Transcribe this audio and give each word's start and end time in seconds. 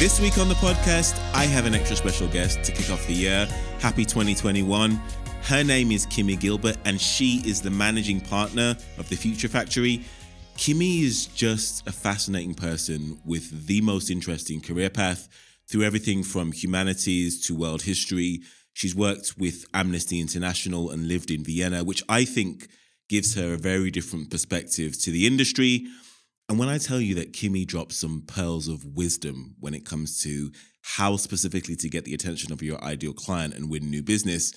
This 0.00 0.18
week 0.18 0.38
on 0.38 0.48
the 0.48 0.54
podcast, 0.54 1.20
I 1.34 1.44
have 1.44 1.66
an 1.66 1.74
extra 1.74 1.94
special 1.94 2.26
guest 2.26 2.62
to 2.64 2.72
kick 2.72 2.88
off 2.88 3.06
the 3.06 3.12
year. 3.12 3.46
Happy 3.80 4.06
2021. 4.06 4.92
Her 5.42 5.62
name 5.62 5.92
is 5.92 6.06
Kimmy 6.06 6.40
Gilbert, 6.40 6.78
and 6.86 6.98
she 6.98 7.42
is 7.44 7.60
the 7.60 7.68
managing 7.68 8.22
partner 8.22 8.74
of 8.96 9.10
the 9.10 9.16
Future 9.16 9.46
Factory. 9.46 10.02
Kimmy 10.56 11.02
is 11.02 11.26
just 11.26 11.86
a 11.86 11.92
fascinating 11.92 12.54
person 12.54 13.20
with 13.26 13.66
the 13.66 13.82
most 13.82 14.08
interesting 14.08 14.62
career 14.62 14.88
path 14.88 15.28
through 15.68 15.82
everything 15.82 16.22
from 16.22 16.50
humanities 16.50 17.38
to 17.42 17.54
world 17.54 17.82
history. 17.82 18.40
She's 18.72 18.96
worked 18.96 19.34
with 19.36 19.66
Amnesty 19.74 20.18
International 20.18 20.88
and 20.88 21.08
lived 21.08 21.30
in 21.30 21.44
Vienna, 21.44 21.84
which 21.84 22.02
I 22.08 22.24
think 22.24 22.68
gives 23.10 23.34
her 23.34 23.52
a 23.52 23.58
very 23.58 23.90
different 23.90 24.30
perspective 24.30 24.98
to 25.02 25.10
the 25.10 25.26
industry. 25.26 25.88
And 26.50 26.58
when 26.58 26.68
I 26.68 26.78
tell 26.78 27.00
you 27.00 27.14
that 27.14 27.32
Kimmy 27.32 27.64
drops 27.64 27.96
some 27.96 28.24
pearls 28.26 28.66
of 28.66 28.84
wisdom 28.84 29.54
when 29.60 29.72
it 29.72 29.84
comes 29.84 30.20
to 30.24 30.50
how 30.82 31.16
specifically 31.16 31.76
to 31.76 31.88
get 31.88 32.04
the 32.04 32.12
attention 32.12 32.52
of 32.52 32.60
your 32.60 32.82
ideal 32.82 33.12
client 33.12 33.54
and 33.54 33.70
win 33.70 33.88
new 33.88 34.02
business, 34.02 34.52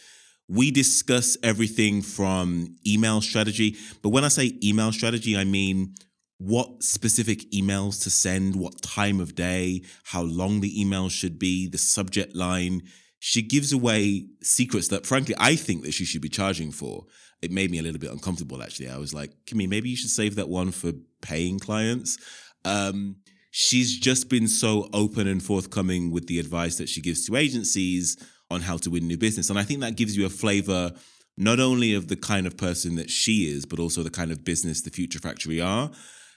we 0.48 0.72
discuss 0.72 1.38
everything 1.44 2.02
from 2.02 2.76
email 2.88 3.22
strategy. 3.22 3.78
But 4.02 4.10
when 4.10 4.24
I 4.24 4.30
say 4.30 4.58
email 4.64 4.92
strategy, 4.92 5.38
I 5.38 5.44
mean 5.44 5.94
what 6.40 6.82
specific 6.82 7.52
emails 7.52 8.02
to 8.04 8.10
send, 8.10 8.56
what 8.56 8.82
time 8.82 9.20
of 9.20 9.36
day, 9.36 9.84
how 10.04 10.24
long 10.24 10.62
the 10.62 10.82
email 10.82 11.10
should 11.10 11.38
be, 11.38 11.68
the 11.68 11.78
subject 11.78 12.36
line. 12.36 12.82
She 13.20 13.44
gives 13.44 13.72
away 13.72 14.30
secrets 14.42 14.88
that, 14.88 15.06
frankly, 15.06 15.36
I 15.38 15.56
think 15.56 15.84
that 15.84 15.94
she 15.94 16.06
should 16.06 16.24
be 16.24 16.30
charging 16.30 16.72
for. 16.72 17.06
It 17.44 17.52
made 17.52 17.70
me 17.72 17.80
a 17.80 17.82
little 17.82 18.00
bit 18.00 18.12
uncomfortable, 18.12 18.64
actually. 18.64 18.90
I 18.90 18.98
was 18.98 19.14
like, 19.14 19.32
Kimmy, 19.46 19.68
maybe 19.68 19.90
you 19.90 19.98
should 19.98 20.10
save 20.10 20.36
that 20.36 20.50
one 20.50 20.72
for 20.72 20.94
paying 21.22 21.60
clients. 21.60 22.18
Um, 22.66 23.18
she's 23.52 24.00
just 24.00 24.30
been 24.30 24.48
so 24.48 24.90
open 24.94 25.28
and 25.28 25.44
forthcoming 25.44 26.12
with 26.12 26.28
the 26.28 26.40
advice 26.40 26.78
that 26.78 26.90
she 26.90 27.02
gives 27.02 27.26
to 27.28 27.36
agencies 27.36 28.18
on 28.50 28.62
how 28.62 28.78
to 28.78 28.90
win 28.90 29.08
new 29.08 29.18
business. 29.18 29.50
And 29.50 29.60
I 29.60 29.64
think 29.64 29.82
that 29.82 29.96
gives 29.96 30.16
you 30.16 30.26
a 30.26 30.30
flavor 30.30 30.92
not 31.38 31.60
only 31.60 31.94
of 31.94 32.08
the 32.08 32.16
kind 32.16 32.48
of 32.48 32.58
person 32.58 32.96
that 32.96 33.10
she 33.10 33.52
is, 33.52 33.66
but 33.66 33.80
also 33.80 34.04
the 34.04 34.10
kind 34.10 34.32
of 34.32 34.46
business 34.46 34.82
the 34.82 34.90
Future 34.90 35.20
Factory 35.20 35.60
are. 35.60 35.92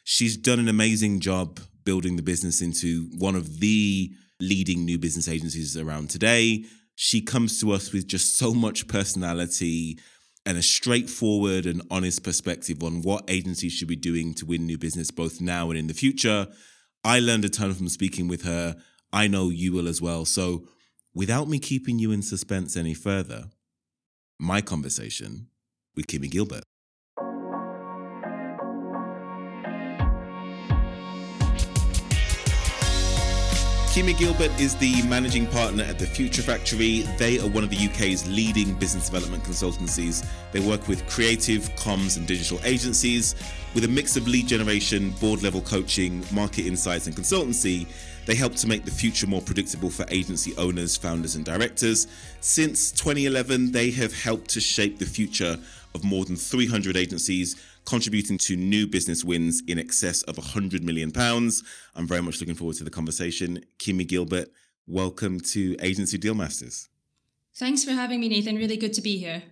She's 0.05 0.37
done 0.37 0.59
an 0.59 0.69
amazing 0.69 1.21
job 1.21 1.61
building 1.85 2.17
the 2.17 2.23
business 2.23 2.63
into 2.63 3.09
one 3.17 3.35
of 3.35 3.61
the 3.61 4.11
leading 4.41 4.85
new 4.85 4.99
business 4.99 5.29
agencies 5.29 5.77
around 5.77 6.11
today. 6.11 6.65
She 6.95 7.21
comes 7.21 7.61
to 7.61 7.73
us 7.73 7.93
with 7.93 8.07
just 8.07 8.37
so 8.37 8.55
much 8.55 8.89
personality 8.89 9.99
and 10.47 10.57
a 10.57 10.63
straightforward 10.63 11.67
and 11.67 11.83
honest 11.91 12.23
perspective 12.23 12.83
on 12.83 13.03
what 13.03 13.29
agencies 13.29 13.73
should 13.73 13.89
be 13.89 13.97
doing 13.97 14.33
to 14.35 14.47
win 14.47 14.65
new 14.65 14.79
business 14.79 15.11
both 15.11 15.41
now 15.41 15.71
and 15.71 15.79
in 15.79 15.89
the 15.89 15.95
future. 15.95 16.47
I 17.05 17.19
learned 17.19 17.45
a 17.45 17.49
ton 17.49 17.75
from 17.75 17.89
speaking 17.89 18.29
with 18.29 18.43
her. 18.43 18.77
I 19.13 19.27
know 19.27 19.51
you 19.51 19.73
will 19.73 19.89
as 19.89 20.01
well. 20.01 20.25
So, 20.25 20.69
without 21.15 21.49
me 21.49 21.59
keeping 21.59 21.99
you 21.99 22.13
in 22.13 22.23
suspense 22.23 22.77
any 22.77 22.95
further, 22.95 23.47
my 24.39 24.61
conversation 24.61 25.49
with 25.97 26.07
Kimmy 26.07 26.31
Gilbert. 26.31 26.63
Kimmy 33.97 34.15
Gilbert 34.19 34.51
is 34.61 34.77
the 34.77 35.03
managing 35.05 35.47
partner 35.47 35.83
at 35.83 35.99
the 35.99 36.05
Future 36.05 36.43
Factory. 36.43 37.01
They 37.17 37.39
are 37.39 37.49
one 37.49 37.65
of 37.65 37.71
the 37.71 37.79
UK's 37.79 38.29
leading 38.29 38.75
business 38.75 39.09
development 39.09 39.43
consultancies. 39.43 40.23
They 40.53 40.61
work 40.61 40.87
with 40.87 41.09
creative, 41.09 41.75
comms, 41.77 42.19
and 42.19 42.27
digital 42.27 42.61
agencies. 42.65 43.35
With 43.75 43.85
a 43.85 43.89
mix 43.89 44.19
of 44.19 44.29
lead 44.29 44.49
generation, 44.49 45.13
board 45.13 45.43
level 45.43 45.63
coaching, 45.63 46.23
market 46.31 46.67
insights, 46.67 47.07
and 47.07 47.17
consultancy, 47.17 47.87
they 48.27 48.35
help 48.35 48.55
to 48.57 48.69
make 48.69 48.85
the 48.85 48.91
future 48.91 49.27
more 49.27 49.41
predictable 49.41 49.89
for 49.89 50.05
agency 50.11 50.55
owners, 50.59 50.95
founders, 50.95 51.35
and 51.35 51.47
directors. 51.47 52.07
Since 52.43 52.93
2011, 52.93 53.73
they 53.73 53.91
have 53.93 54.13
helped 54.13 54.51
to 54.51 54.61
shape 54.61 54.99
the 54.99 55.07
future 55.07 55.57
of 55.95 56.05
more 56.05 56.27
than 56.27 56.37
300 56.37 56.99
agencies 56.99 57.57
contributing 57.87 58.37
to 58.37 58.57
new 58.57 58.87
business 58.87 59.25
wins 59.25 59.63
in 59.67 59.79
excess 59.79 60.23
of 60.23 60.37
100 60.37 60.85
million 60.85 61.11
pounds. 61.11 61.63
I'm 61.95 62.07
very 62.07 62.21
much 62.21 62.41
looking 62.41 62.57
forward 62.57 62.77
to 62.77 62.85
the 62.85 62.91
conversation. 62.91 63.65
Kimmy 63.79 64.07
Gilbert, 64.07 64.49
welcome 64.87 65.41
to 65.41 65.77
Agency 65.81 66.19
Deal 66.19 66.35
Masters. 66.35 66.89
Thanks 67.55 67.85
for 67.85 67.93
having 67.93 68.21
me, 68.21 68.29
Nathan. 68.29 68.57
Really 68.57 68.77
good 68.77 68.93
to 68.95 69.01
be 69.01 69.17
here. 69.17 69.43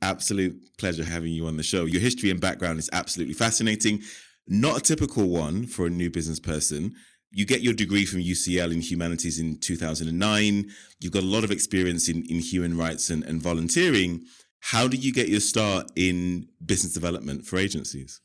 Absolute 0.00 0.76
pleasure 0.78 1.04
having 1.04 1.32
you 1.32 1.46
on 1.46 1.56
the 1.56 1.62
show. 1.62 1.86
Your 1.86 2.00
history 2.00 2.30
and 2.30 2.40
background 2.40 2.78
is 2.78 2.88
absolutely 2.92 3.34
fascinating. 3.34 4.02
Not 4.46 4.78
a 4.78 4.80
typical 4.80 5.28
one 5.28 5.66
for 5.66 5.86
a 5.86 5.90
new 5.90 6.10
business 6.10 6.38
person. 6.38 6.94
You 7.30 7.44
get 7.44 7.62
your 7.62 7.74
degree 7.74 8.04
from 8.04 8.20
UCL 8.20 8.72
in 8.72 8.80
humanities 8.80 9.38
in 9.38 9.58
2009. 9.58 10.70
You've 11.00 11.12
got 11.12 11.22
a 11.22 11.26
lot 11.26 11.44
of 11.44 11.50
experience 11.50 12.08
in, 12.08 12.24
in 12.26 12.38
human 12.38 12.76
rights 12.76 13.10
and, 13.10 13.24
and 13.24 13.42
volunteering. 13.42 14.24
How 14.60 14.88
did 14.88 15.04
you 15.04 15.12
get 15.12 15.28
your 15.28 15.40
start 15.40 15.90
in 15.96 16.48
business 16.64 16.92
development 16.92 17.46
for 17.46 17.58
agencies? 17.58 18.20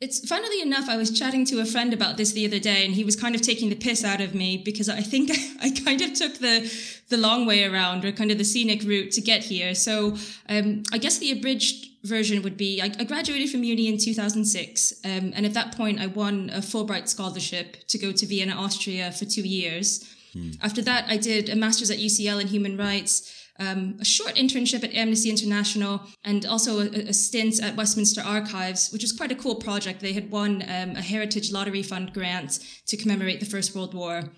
It's 0.00 0.26
funnily 0.28 0.62
enough, 0.62 0.88
I 0.88 0.96
was 0.96 1.10
chatting 1.10 1.44
to 1.46 1.58
a 1.58 1.64
friend 1.64 1.92
about 1.92 2.16
this 2.16 2.30
the 2.30 2.46
other 2.46 2.60
day, 2.60 2.84
and 2.84 2.94
he 2.94 3.02
was 3.02 3.16
kind 3.16 3.34
of 3.34 3.40
taking 3.42 3.68
the 3.68 3.74
piss 3.74 4.04
out 4.04 4.20
of 4.20 4.32
me 4.32 4.56
because 4.56 4.88
I 4.88 5.00
think 5.00 5.30
I 5.60 5.70
kind 5.70 6.00
of 6.00 6.14
took 6.14 6.38
the 6.38 6.72
the 7.08 7.16
long 7.16 7.46
way 7.46 7.64
around, 7.64 8.04
or 8.04 8.12
kind 8.12 8.30
of 8.30 8.38
the 8.38 8.44
scenic 8.44 8.84
route 8.84 9.10
to 9.12 9.20
get 9.20 9.42
here. 9.42 9.74
So 9.74 10.16
um, 10.48 10.84
I 10.92 10.98
guess 10.98 11.18
the 11.18 11.32
abridged 11.32 11.86
version 12.04 12.42
would 12.42 12.56
be: 12.56 12.80
I, 12.80 12.92
I 12.96 13.04
graduated 13.04 13.50
from 13.50 13.64
uni 13.64 13.88
in 13.88 13.98
2006, 13.98 14.92
um, 15.04 15.32
and 15.34 15.44
at 15.44 15.54
that 15.54 15.76
point, 15.76 16.00
I 16.00 16.06
won 16.06 16.50
a 16.54 16.58
Fulbright 16.58 17.08
scholarship 17.08 17.84
to 17.88 17.98
go 17.98 18.12
to 18.12 18.24
Vienna, 18.24 18.54
Austria, 18.54 19.10
for 19.10 19.24
two 19.24 19.42
years. 19.42 20.08
Hmm. 20.32 20.50
After 20.62 20.82
that, 20.82 21.06
I 21.08 21.16
did 21.16 21.48
a 21.48 21.56
master's 21.56 21.90
at 21.90 21.98
UCL 21.98 22.40
in 22.40 22.46
human 22.46 22.76
rights 22.76 23.37
um, 23.58 23.96
a 24.00 24.04
short 24.04 24.34
internship 24.36 24.84
at 24.84 24.94
Amnesty 24.94 25.30
International, 25.30 26.02
and 26.24 26.46
also 26.46 26.80
a, 26.80 27.08
a, 27.08 27.12
stint 27.12 27.62
at 27.62 27.76
Westminster 27.76 28.20
Archives, 28.20 28.90
which 28.92 29.02
was 29.02 29.12
quite 29.12 29.32
a 29.32 29.34
cool 29.34 29.56
project. 29.56 30.00
They 30.00 30.12
had 30.12 30.30
won 30.30 30.62
um, 30.62 30.96
a 30.96 31.02
Heritage 31.02 31.50
Lottery 31.50 31.82
Fund 31.82 32.12
grant 32.12 32.60
to 32.86 32.96
commemorate 32.96 33.40
the 33.40 33.46
First 33.46 33.74
World 33.74 33.94
War. 33.94 34.30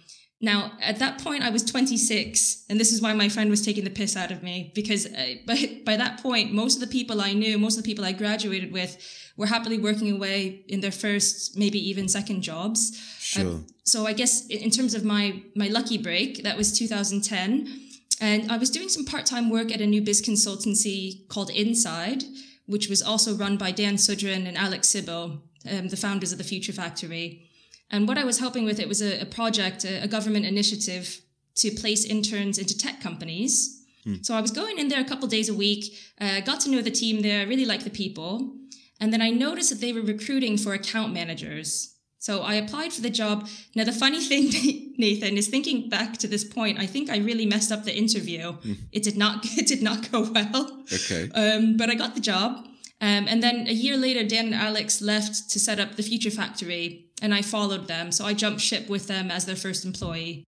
Now, 0.42 0.72
at 0.80 0.98
that 1.00 1.22
point, 1.22 1.42
I 1.42 1.50
was 1.50 1.62
26, 1.62 2.64
and 2.70 2.80
this 2.80 2.92
is 2.92 3.02
why 3.02 3.12
my 3.12 3.28
friend 3.28 3.50
was 3.50 3.62
taking 3.62 3.84
the 3.84 3.90
piss 3.90 4.16
out 4.16 4.30
of 4.30 4.42
me 4.42 4.72
because 4.74 5.04
uh, 5.06 5.34
by, 5.46 5.80
by 5.84 5.96
that 5.96 6.22
point, 6.22 6.54
most 6.54 6.76
of 6.76 6.80
the 6.80 6.92
people 6.92 7.20
I 7.20 7.34
knew, 7.34 7.58
most 7.58 7.76
of 7.76 7.84
the 7.84 7.88
people 7.88 8.04
I 8.04 8.12
graduated 8.12 8.72
with, 8.72 8.96
were 9.36 9.46
happily 9.46 9.78
working 9.78 10.10
away 10.10 10.64
in 10.68 10.80
their 10.80 10.90
first, 10.90 11.58
maybe 11.58 11.78
even 11.90 12.08
second 12.08 12.40
jobs. 12.40 12.98
Sure. 13.18 13.46
Um, 13.46 13.66
so 13.84 14.06
I 14.06 14.14
guess 14.14 14.46
in 14.46 14.70
terms 14.70 14.94
of 14.94 15.04
my 15.04 15.42
my 15.56 15.68
lucky 15.68 15.98
break, 15.98 16.42
that 16.42 16.56
was 16.56 16.76
2010. 16.78 17.89
And 18.20 18.52
I 18.52 18.58
was 18.58 18.70
doing 18.70 18.88
some 18.88 19.04
part 19.06 19.24
time 19.24 19.48
work 19.50 19.72
at 19.72 19.80
a 19.80 19.86
new 19.86 20.02
biz 20.02 20.20
consultancy 20.20 21.26
called 21.28 21.50
Inside, 21.50 22.24
which 22.66 22.88
was 22.88 23.02
also 23.02 23.34
run 23.34 23.56
by 23.56 23.70
Dan 23.70 23.94
Sudrin 23.94 24.46
and 24.46 24.56
Alex 24.56 24.88
Sybil, 24.88 25.42
um, 25.70 25.88
the 25.88 25.96
founders 25.96 26.30
of 26.30 26.38
the 26.38 26.44
Future 26.44 26.72
Factory. 26.72 27.48
And 27.90 28.06
what 28.06 28.18
I 28.18 28.24
was 28.24 28.38
helping 28.38 28.64
with, 28.64 28.78
it 28.78 28.88
was 28.88 29.02
a, 29.02 29.20
a 29.20 29.26
project, 29.26 29.84
a, 29.84 30.04
a, 30.04 30.08
government 30.08 30.46
initiative 30.46 31.20
to 31.56 31.70
place 31.72 32.04
interns 32.04 32.58
into 32.58 32.78
tech 32.78 33.00
companies. 33.00 33.84
Hmm. 34.04 34.16
So 34.22 34.34
I 34.34 34.40
was 34.40 34.52
going 34.52 34.78
in 34.78 34.88
there 34.88 35.00
a 35.00 35.04
couple 35.04 35.26
days 35.26 35.48
a 35.48 35.54
week, 35.54 35.98
uh, 36.20 36.40
got 36.40 36.60
to 36.60 36.70
know 36.70 36.82
the 36.82 36.90
team 36.90 37.22
there, 37.22 37.46
really 37.46 37.64
liked 37.64 37.84
the 37.84 37.90
people. 37.90 38.54
And 39.00 39.12
then 39.12 39.22
I 39.22 39.30
noticed 39.30 39.70
that 39.70 39.80
they 39.80 39.92
were 39.92 40.02
recruiting 40.02 40.56
for 40.56 40.74
account 40.74 41.12
managers. 41.12 41.96
So 42.20 42.42
I 42.42 42.54
applied 42.54 42.92
for 42.92 43.00
the 43.00 43.10
job. 43.10 43.48
Now, 43.74 43.84
the 43.84 43.92
funny 43.92 44.20
thing, 44.30 44.94
Nathan, 44.98 45.36
is 45.36 45.48
thinking 45.48 45.88
back 45.88 46.18
to 46.18 46.28
this 46.28 46.44
point, 46.44 46.78
I 46.78 46.86
think 46.86 47.10
I 47.10 47.16
really 47.16 47.46
messed 47.46 47.72
up 47.72 47.84
the 47.84 47.96
interview. 47.96 48.52
Mm. 48.52 48.76
It 48.92 49.02
did 49.02 49.16
not, 49.16 49.44
it 49.58 49.66
did 49.66 49.82
not 49.82 50.12
go 50.12 50.30
well. 50.30 50.84
Okay. 50.92 51.30
Um, 51.34 51.76
but 51.76 51.90
I 51.90 51.94
got 51.94 52.14
the 52.14 52.20
job. 52.20 52.66
Um, 53.02 53.26
and 53.28 53.42
then 53.42 53.66
a 53.66 53.72
year 53.72 53.96
later, 53.96 54.22
Dan 54.22 54.46
and 54.46 54.54
Alex 54.54 55.00
left 55.00 55.50
to 55.50 55.58
set 55.58 55.80
up 55.80 55.96
the 55.96 56.02
Future 56.02 56.30
Factory, 56.30 57.06
and 57.22 57.34
I 57.34 57.40
followed 57.40 57.88
them. 57.88 58.12
So 58.12 58.26
I 58.26 58.34
jumped 58.34 58.60
ship 58.60 58.90
with 58.90 59.08
them 59.08 59.30
as 59.30 59.46
their 59.46 59.56
first 59.56 59.86
employee. 59.86 60.44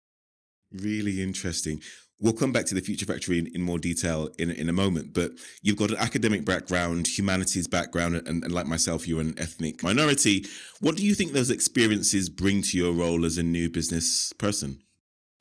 Really 0.71 1.21
interesting. 1.21 1.81
We'll 2.21 2.33
come 2.33 2.51
back 2.51 2.65
to 2.65 2.75
the 2.75 2.81
Future 2.81 3.05
Factory 3.05 3.39
in, 3.39 3.47
in 3.55 3.61
more 3.61 3.79
detail 3.79 4.29
in, 4.37 4.51
in 4.51 4.67
a 4.67 4.73
moment, 4.73 5.13
but 5.13 5.31
you've 5.61 5.77
got 5.77 5.91
an 5.91 5.97
academic 5.97 6.43
background, 6.43 7.07
humanities 7.07 7.67
background, 7.67 8.15
and, 8.15 8.43
and 8.43 8.51
like 8.51 8.67
myself, 8.67 9.07
you're 9.07 9.21
an 9.21 9.35
ethnic 9.37 9.81
minority. 9.83 10.45
What 10.81 10.97
do 10.97 11.05
you 11.05 11.15
think 11.15 11.31
those 11.31 11.49
experiences 11.49 12.29
bring 12.29 12.61
to 12.63 12.77
your 12.77 12.91
role 12.91 13.25
as 13.25 13.37
a 13.37 13.43
new 13.43 13.69
business 13.69 14.33
person? 14.33 14.81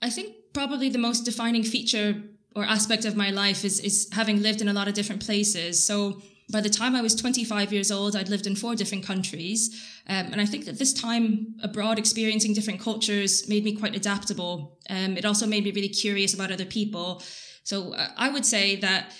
I 0.00 0.10
think 0.10 0.36
probably 0.52 0.88
the 0.88 0.98
most 0.98 1.24
defining 1.24 1.64
feature 1.64 2.22
or 2.54 2.64
aspect 2.64 3.04
of 3.04 3.16
my 3.16 3.30
life 3.30 3.64
is, 3.64 3.80
is 3.80 4.08
having 4.12 4.42
lived 4.42 4.60
in 4.60 4.68
a 4.68 4.72
lot 4.72 4.88
of 4.88 4.94
different 4.94 5.24
places. 5.24 5.84
So 5.84 6.22
by 6.50 6.60
the 6.60 6.70
time 6.70 6.96
I 6.96 7.02
was 7.02 7.14
25 7.14 7.72
years 7.72 7.90
old, 7.90 8.16
I'd 8.16 8.28
lived 8.28 8.46
in 8.46 8.56
four 8.56 8.74
different 8.74 9.04
countries. 9.04 9.84
Um, 10.08 10.32
and 10.32 10.40
I 10.40 10.46
think 10.46 10.64
that 10.64 10.78
this 10.78 10.94
time 10.94 11.54
abroad, 11.62 11.98
experiencing 11.98 12.54
different 12.54 12.80
cultures 12.80 13.48
made 13.48 13.64
me 13.64 13.76
quite 13.76 13.94
adaptable. 13.94 14.78
Um, 14.88 15.16
it 15.16 15.24
also 15.24 15.46
made 15.46 15.64
me 15.64 15.72
really 15.72 15.88
curious 15.90 16.32
about 16.32 16.50
other 16.50 16.64
people. 16.64 17.22
So 17.64 17.92
uh, 17.92 18.08
I 18.16 18.30
would 18.30 18.46
say 18.46 18.76
that 18.76 19.12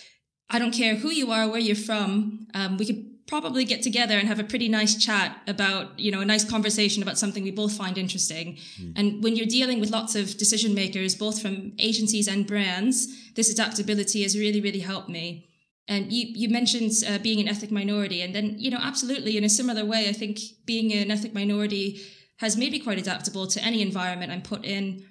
I 0.49 0.59
don't 0.59 0.73
care 0.73 0.97
who 0.97 1.11
you 1.11 1.31
are, 1.31 1.49
where 1.49 1.61
you're 1.61 1.77
from, 1.77 2.47
um, 2.55 2.79
we 2.79 2.87
could 2.87 3.05
probably 3.27 3.67
get 3.67 3.83
together 3.83 4.17
and 4.17 4.27
have 4.27 4.41
a 4.41 4.45
pretty 4.45 4.69
nice 4.69 4.97
chat 4.97 5.39
about, 5.47 6.01
you 6.01 6.11
know, 6.11 6.21
a 6.21 6.25
nice 6.25 6.49
conversation 6.49 7.03
about 7.03 7.19
something 7.19 7.45
we 7.45 7.51
both 7.51 7.77
find 7.77 7.99
interesting. 7.99 8.57
Mm. 8.81 8.93
And 8.97 9.23
when 9.23 9.37
you're 9.37 9.47
dealing 9.47 9.81
with 9.81 9.91
lots 9.91 10.15
of 10.15 10.39
decision 10.39 10.75
makers, 10.75 11.15
both 11.15 11.43
from 11.43 11.73
agencies 11.79 12.27
and 12.27 12.47
brands, 12.47 13.07
this 13.35 13.53
adaptability 13.53 14.23
has 14.23 14.37
really, 14.37 14.63
really 14.63 14.79
helped 14.79 15.11
me. 15.11 15.48
And 15.89 16.13
you, 16.13 16.27
you 16.29 16.49
mentioned 16.51 16.93
uh, 17.09 17.19
being 17.19 17.41
an 17.41 17.49
ethnic 17.49 17.71
minority. 17.71 18.21
And 18.21 18.35
then, 18.35 18.57
you 18.59 18.71
know, 18.71 18.79
absolutely 18.81 19.37
in 19.37 19.45
a 19.45 19.49
similar 19.49 19.85
way, 19.85 20.09
I 20.09 20.13
think 20.13 20.39
being 20.67 20.93
an 20.93 21.11
ethnic 21.11 21.35
minority 21.35 22.01
has 22.39 22.57
made 22.57 22.73
me 22.73 22.79
quite 22.79 22.99
adaptable 22.99 23.47
to 23.49 23.65
any 23.65 23.81
environment 23.83 24.31
I'm 24.31 24.43
put 24.43 24.65
in 24.65 25.05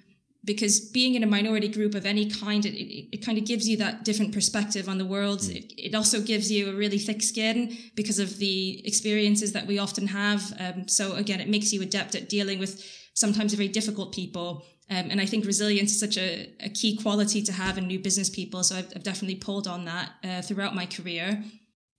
because 0.44 0.80
being 0.80 1.14
in 1.14 1.22
a 1.22 1.26
minority 1.26 1.68
group 1.68 1.94
of 1.94 2.06
any 2.06 2.30
kind, 2.30 2.64
it, 2.64 2.74
it, 2.74 3.08
it 3.12 3.26
kind 3.26 3.38
of 3.38 3.44
gives 3.44 3.68
you 3.68 3.76
that 3.76 4.04
different 4.04 4.32
perspective 4.32 4.88
on 4.88 4.98
the 4.98 5.04
world. 5.04 5.40
Mm. 5.40 5.56
It, 5.56 5.72
it, 5.76 5.94
also 5.94 6.22
gives 6.22 6.50
you 6.50 6.70
a 6.70 6.74
really 6.74 6.98
thick 6.98 7.22
skin 7.22 7.76
because 7.96 8.18
of 8.18 8.38
the 8.38 8.86
experiences 8.86 9.52
that 9.52 9.66
we 9.66 9.78
often 9.78 10.06
have. 10.06 10.52
Um, 10.58 10.88
so 10.88 11.16
again, 11.16 11.40
it 11.40 11.48
makes 11.48 11.72
you 11.72 11.82
adept 11.82 12.14
at 12.14 12.28
dealing 12.28 12.58
with 12.58 12.82
sometimes 13.14 13.52
very 13.52 13.68
difficult 13.68 14.14
people. 14.14 14.64
Um, 14.90 15.10
and 15.10 15.20
I 15.20 15.26
think 15.26 15.44
resilience 15.44 15.92
is 15.92 16.00
such 16.00 16.16
a, 16.16 16.50
a, 16.60 16.70
key 16.70 16.96
quality 16.96 17.42
to 17.42 17.52
have 17.52 17.76
in 17.76 17.86
new 17.86 17.98
business 17.98 18.30
people. 18.30 18.62
So 18.62 18.76
I've, 18.76 18.90
I've 18.96 19.02
definitely 19.02 19.36
pulled 19.36 19.68
on 19.68 19.84
that 19.84 20.12
uh, 20.24 20.40
throughout 20.40 20.74
my 20.74 20.86
career. 20.86 21.44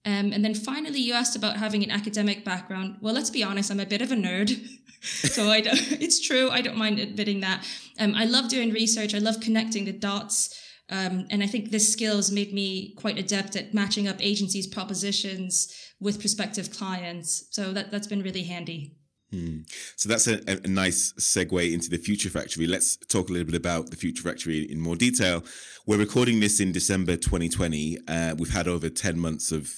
Um, 0.06 0.32
and 0.34 0.44
then 0.44 0.56
finally, 0.56 1.00
you 1.00 1.14
asked 1.14 1.36
about 1.36 1.58
having 1.58 1.84
an 1.84 1.92
academic 1.92 2.44
background. 2.44 2.98
Well, 3.00 3.14
let's 3.14 3.30
be 3.30 3.44
honest, 3.44 3.70
I'm 3.70 3.80
a 3.80 3.86
bit 3.86 4.02
of 4.02 4.12
a 4.12 4.16
nerd. 4.16 4.58
so 5.02 5.50
I 5.50 5.62
don't, 5.62 5.92
it's 6.02 6.20
true. 6.20 6.50
I 6.50 6.62
don't 6.62 6.78
mind 6.78 7.00
admitting 7.00 7.42
that. 7.42 7.64
Um, 8.00 8.16
I 8.16 8.26
love 8.26 8.50
doing 8.50 8.72
research. 8.72 9.14
I 9.14 9.20
love 9.20 9.40
connecting 9.40 9.86
the 9.86 9.92
dots. 9.92 10.56
Um, 10.90 11.28
and 11.30 11.44
I 11.44 11.48
think 11.48 11.70
this 11.70 11.92
skill 11.92 12.16
has 12.16 12.32
made 12.32 12.54
me 12.54 12.96
quite 12.96 13.20
adept 13.20 13.56
at 13.56 13.74
matching 13.74 14.08
up 14.08 14.18
agencies' 14.20 14.66
propositions 14.66 15.72
with 16.00 16.20
prospective 16.20 16.72
clients. 16.72 17.48
So 17.52 17.72
that, 17.74 17.92
that's 17.92 18.08
been 18.08 18.24
really 18.24 18.44
handy. 18.44 18.99
Hmm. 19.32 19.60
So 19.96 20.10
that's 20.10 20.28
a, 20.28 20.40
a, 20.48 20.68
nice 20.68 21.14
segue 21.20 21.72
into 21.72 21.90
the 21.90 21.98
Future 21.98 22.30
Factory. 22.30 22.66
Let's 22.66 22.98
talk 22.98 23.30
a 23.30 23.32
little 23.32 23.46
bit 23.46 23.56
about 23.56 23.92
the 23.92 23.96
Future 23.96 24.24
Factory 24.24 24.64
in 24.72 24.80
more 24.80 24.96
detail. 24.96 25.44
We're 25.86 26.00
recording 26.00 26.40
this 26.40 26.60
in 26.60 26.72
December 26.72 27.16
2020. 27.16 28.00
Uh, 28.08 28.36
we've 28.40 28.54
had 28.54 28.68
over 28.68 28.90
10 28.90 29.20
months 29.20 29.52
of 29.52 29.70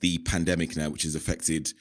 the 0.00 0.18
pandemic 0.18 0.76
now, 0.76 0.88
which 0.88 1.04
has 1.04 1.14
affected 1.14 1.72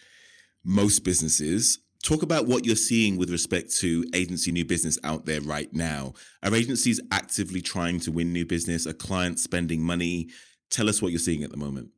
most 0.64 1.00
businesses. 1.00 1.80
Talk 2.04 2.22
about 2.22 2.46
what 2.46 2.64
you're 2.64 2.76
seeing 2.76 3.18
with 3.18 3.32
respect 3.32 3.76
to 3.78 4.06
agency 4.14 4.52
new 4.52 4.66
business 4.66 5.00
out 5.04 5.26
there 5.26 5.42
right 5.42 5.74
now. 5.74 6.14
Are 6.44 6.54
agencies 6.54 7.02
actively 7.12 7.62
trying 7.62 8.00
to 8.02 8.12
win 8.12 8.32
new 8.32 8.46
business? 8.46 8.86
Are 8.86 8.94
clients 8.94 9.44
spending 9.44 9.82
money? 9.82 10.30
Tell 10.70 10.90
us 10.90 11.02
what 11.02 11.12
you're 11.12 11.18
seeing 11.18 11.44
at 11.44 11.50
the 11.50 11.58
moment. 11.58 11.90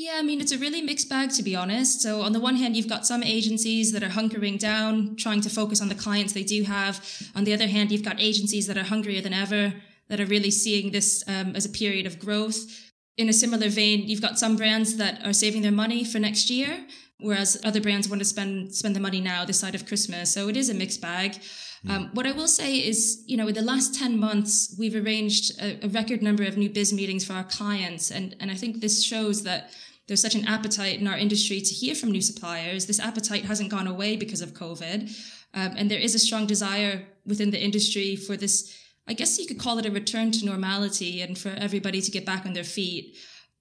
Yeah, 0.00 0.14
I 0.14 0.22
mean, 0.22 0.40
it's 0.40 0.52
a 0.52 0.58
really 0.58 0.80
mixed 0.80 1.08
bag, 1.08 1.30
to 1.30 1.42
be 1.42 1.56
honest. 1.56 2.02
So, 2.02 2.22
on 2.22 2.32
the 2.32 2.38
one 2.38 2.54
hand, 2.54 2.76
you've 2.76 2.86
got 2.86 3.04
some 3.04 3.20
agencies 3.24 3.90
that 3.90 4.04
are 4.04 4.10
hunkering 4.10 4.56
down, 4.56 5.16
trying 5.16 5.40
to 5.40 5.50
focus 5.50 5.82
on 5.82 5.88
the 5.88 5.96
clients 5.96 6.32
they 6.32 6.44
do 6.44 6.62
have. 6.62 7.04
On 7.34 7.42
the 7.42 7.52
other 7.52 7.66
hand, 7.66 7.90
you've 7.90 8.04
got 8.04 8.20
agencies 8.20 8.68
that 8.68 8.76
are 8.78 8.84
hungrier 8.84 9.20
than 9.20 9.32
ever, 9.32 9.74
that 10.06 10.20
are 10.20 10.26
really 10.26 10.52
seeing 10.52 10.92
this 10.92 11.24
um, 11.26 11.56
as 11.56 11.66
a 11.66 11.68
period 11.68 12.06
of 12.06 12.20
growth. 12.20 12.92
In 13.16 13.28
a 13.28 13.32
similar 13.32 13.68
vein, 13.68 14.06
you've 14.06 14.22
got 14.22 14.38
some 14.38 14.54
brands 14.54 14.98
that 14.98 15.20
are 15.26 15.32
saving 15.32 15.62
their 15.62 15.72
money 15.72 16.04
for 16.04 16.20
next 16.20 16.48
year, 16.48 16.86
whereas 17.18 17.60
other 17.64 17.80
brands 17.80 18.08
want 18.08 18.20
to 18.20 18.24
spend 18.24 18.72
spend 18.72 18.94
the 18.94 19.00
money 19.00 19.20
now, 19.20 19.44
this 19.44 19.58
side 19.58 19.74
of 19.74 19.84
Christmas. 19.84 20.32
So, 20.32 20.48
it 20.48 20.56
is 20.56 20.70
a 20.70 20.74
mixed 20.74 21.00
bag. 21.00 21.40
Hmm. 21.82 21.90
Um, 21.90 22.10
what 22.12 22.24
I 22.24 22.30
will 22.30 22.46
say 22.46 22.76
is, 22.76 23.24
you 23.26 23.36
know, 23.36 23.48
in 23.48 23.54
the 23.54 23.62
last 23.62 23.96
10 23.96 24.16
months, 24.16 24.76
we've 24.78 24.94
arranged 24.94 25.60
a, 25.60 25.84
a 25.84 25.88
record 25.88 26.22
number 26.22 26.44
of 26.44 26.56
new 26.56 26.70
biz 26.70 26.92
meetings 26.92 27.24
for 27.24 27.32
our 27.32 27.44
clients. 27.44 28.12
And, 28.12 28.36
and 28.38 28.48
I 28.48 28.54
think 28.54 28.80
this 28.80 29.02
shows 29.02 29.42
that 29.42 29.72
there's 30.08 30.22
such 30.22 30.34
an 30.34 30.46
appetite 30.46 30.98
in 30.98 31.06
our 31.06 31.16
industry 31.16 31.60
to 31.60 31.74
hear 31.74 31.94
from 31.94 32.10
new 32.10 32.22
suppliers. 32.22 32.86
This 32.86 32.98
appetite 32.98 33.44
hasn't 33.44 33.70
gone 33.70 33.86
away 33.86 34.16
because 34.16 34.40
of 34.40 34.54
COVID. 34.54 35.10
Um, 35.54 35.74
and 35.76 35.90
there 35.90 36.00
is 36.00 36.14
a 36.14 36.18
strong 36.18 36.46
desire 36.46 37.06
within 37.26 37.50
the 37.50 37.62
industry 37.62 38.16
for 38.16 38.36
this, 38.36 38.74
I 39.06 39.12
guess 39.12 39.38
you 39.38 39.46
could 39.46 39.58
call 39.58 39.78
it 39.78 39.86
a 39.86 39.90
return 39.90 40.32
to 40.32 40.46
normality 40.46 41.20
and 41.20 41.38
for 41.38 41.50
everybody 41.50 42.00
to 42.00 42.10
get 42.10 42.24
back 42.24 42.46
on 42.46 42.54
their 42.54 42.64
feet. 42.64 43.16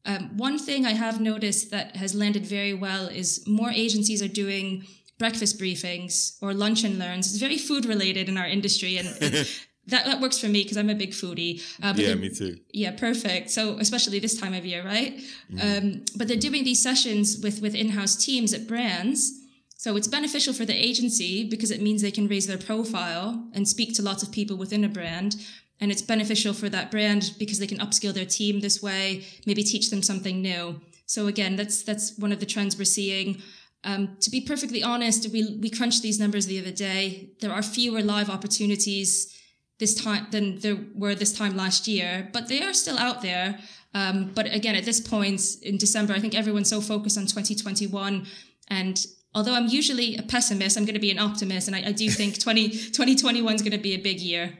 Um, 0.06 0.38
one 0.38 0.58
thing 0.58 0.86
I 0.86 0.94
have 0.94 1.20
noticed 1.20 1.70
that 1.72 1.98
has 1.98 2.16
landed 2.16 2.46
very 2.46 2.74
well 2.74 3.08
is 3.08 3.46
more 3.46 3.72
agencies 3.72 4.22
are 4.22 4.30
doing 4.30 4.86
breakfast 5.20 5.60
briefings 5.60 6.38
or 6.42 6.54
lunch 6.54 6.84
and 6.86 6.98
learns. 6.98 7.28
It's 7.28 7.38
very 7.38 7.58
food 7.58 7.86
related 7.86 8.30
in 8.30 8.38
our 8.38 8.48
industry. 8.48 8.98
And, 8.98 9.08
that, 9.88 10.06
that 10.06 10.22
works 10.22 10.38
for 10.38 10.48
me 10.48 10.64
because 10.64 10.78
I'm 10.78 10.90
a 10.90 10.96
big 10.96 11.12
foodie. 11.12 11.62
Uh, 11.82 11.94
yeah, 11.96 12.16
me 12.16 12.30
too. 12.30 12.60
Yeah, 12.72 12.92
perfect. 12.92 13.50
So 13.50 13.78
especially 13.80 14.20
this 14.20 14.40
time 14.40 14.54
of 14.54 14.66
year, 14.66 14.84
right? 14.86 15.20
Mm. 15.52 15.78
Um, 15.78 16.06
but 16.16 16.28
they're 16.28 16.38
doing 16.38 16.64
these 16.64 16.82
sessions 16.82 17.40
with 17.42 17.62
with 17.62 17.74
in-house 17.74 18.16
teams 18.16 18.54
at 18.54 18.68
brands. 18.68 19.32
So 19.78 19.96
it's 19.96 20.08
beneficial 20.08 20.54
for 20.54 20.66
the 20.66 20.74
agency 20.74 21.48
because 21.48 21.72
it 21.72 21.82
means 21.82 22.02
they 22.02 22.12
can 22.12 22.28
raise 22.28 22.48
their 22.48 22.58
profile 22.58 23.48
and 23.54 23.68
speak 23.68 23.94
to 23.96 24.02
lots 24.02 24.24
of 24.24 24.32
people 24.32 24.58
within 24.58 24.84
a 24.84 24.90
brand. 24.90 25.36
And 25.80 25.92
it's 25.92 26.02
beneficial 26.02 26.54
for 26.54 26.68
that 26.70 26.90
brand 26.90 27.34
because 27.38 27.60
they 27.60 27.68
can 27.68 27.78
upskill 27.78 28.14
their 28.14 28.26
team 28.26 28.60
this 28.60 28.82
way, 28.82 29.24
maybe 29.46 29.64
teach 29.64 29.92
them 29.92 30.02
something 30.02 30.42
new. 30.42 30.82
So 31.06 31.28
again, 31.28 31.56
that's 31.56 31.84
that's 31.84 32.18
one 32.18 32.32
of 32.32 32.40
the 32.40 32.46
trends 32.46 32.78
we're 32.78 32.86
seeing. 32.86 33.42
Um, 33.84 34.18
to 34.20 34.30
be 34.30 34.42
perfectly 34.42 34.84
honest, 34.84 35.32
we 35.32 35.58
we 35.62 35.70
crunched 35.70 36.02
these 36.02 36.20
numbers 36.20 36.48
the 36.48 36.60
other 36.60 36.72
day. 36.72 37.30
There 37.40 37.54
are 37.54 37.64
fewer 37.64 38.02
live 38.02 38.30
opportunities 38.30 39.34
this 39.80 39.94
time 39.94 40.28
than 40.32 40.60
there 40.60 40.78
were 40.96 41.16
this 41.16 41.34
time 41.34 41.56
last 41.56 41.88
year, 41.88 42.30
but 42.34 42.48
they 42.48 42.64
are 42.64 42.74
still 42.74 42.98
out 42.98 43.22
there. 43.22 43.60
Um, 43.94 44.32
but 44.34 44.52
again, 44.54 44.76
at 44.76 44.86
this 44.86 45.00
point 45.00 45.42
in 45.62 45.78
December, 45.78 46.14
I 46.14 46.20
think 46.20 46.36
everyone's 46.36 46.70
so 46.70 46.82
focused 46.82 47.18
on 47.18 47.26
2021. 47.26 48.26
And 48.70 49.06
although 49.34 49.54
I'm 49.54 49.68
usually 49.68 50.18
a 50.18 50.24
pessimist, 50.24 50.78
I'm 50.78 50.86
going 50.86 50.96
to 50.96 51.00
be 51.00 51.12
an 51.12 51.20
optimist. 51.20 51.68
And 51.68 51.76
I, 51.76 51.90
I 51.90 51.92
do 51.92 52.10
think 52.10 52.40
20, 52.40 52.70
2021 52.70 53.56
is 53.56 53.62
going 53.62 53.72
to 53.72 53.78
be 53.78 53.94
a 53.94 54.00
big 54.00 54.20
year. 54.20 54.58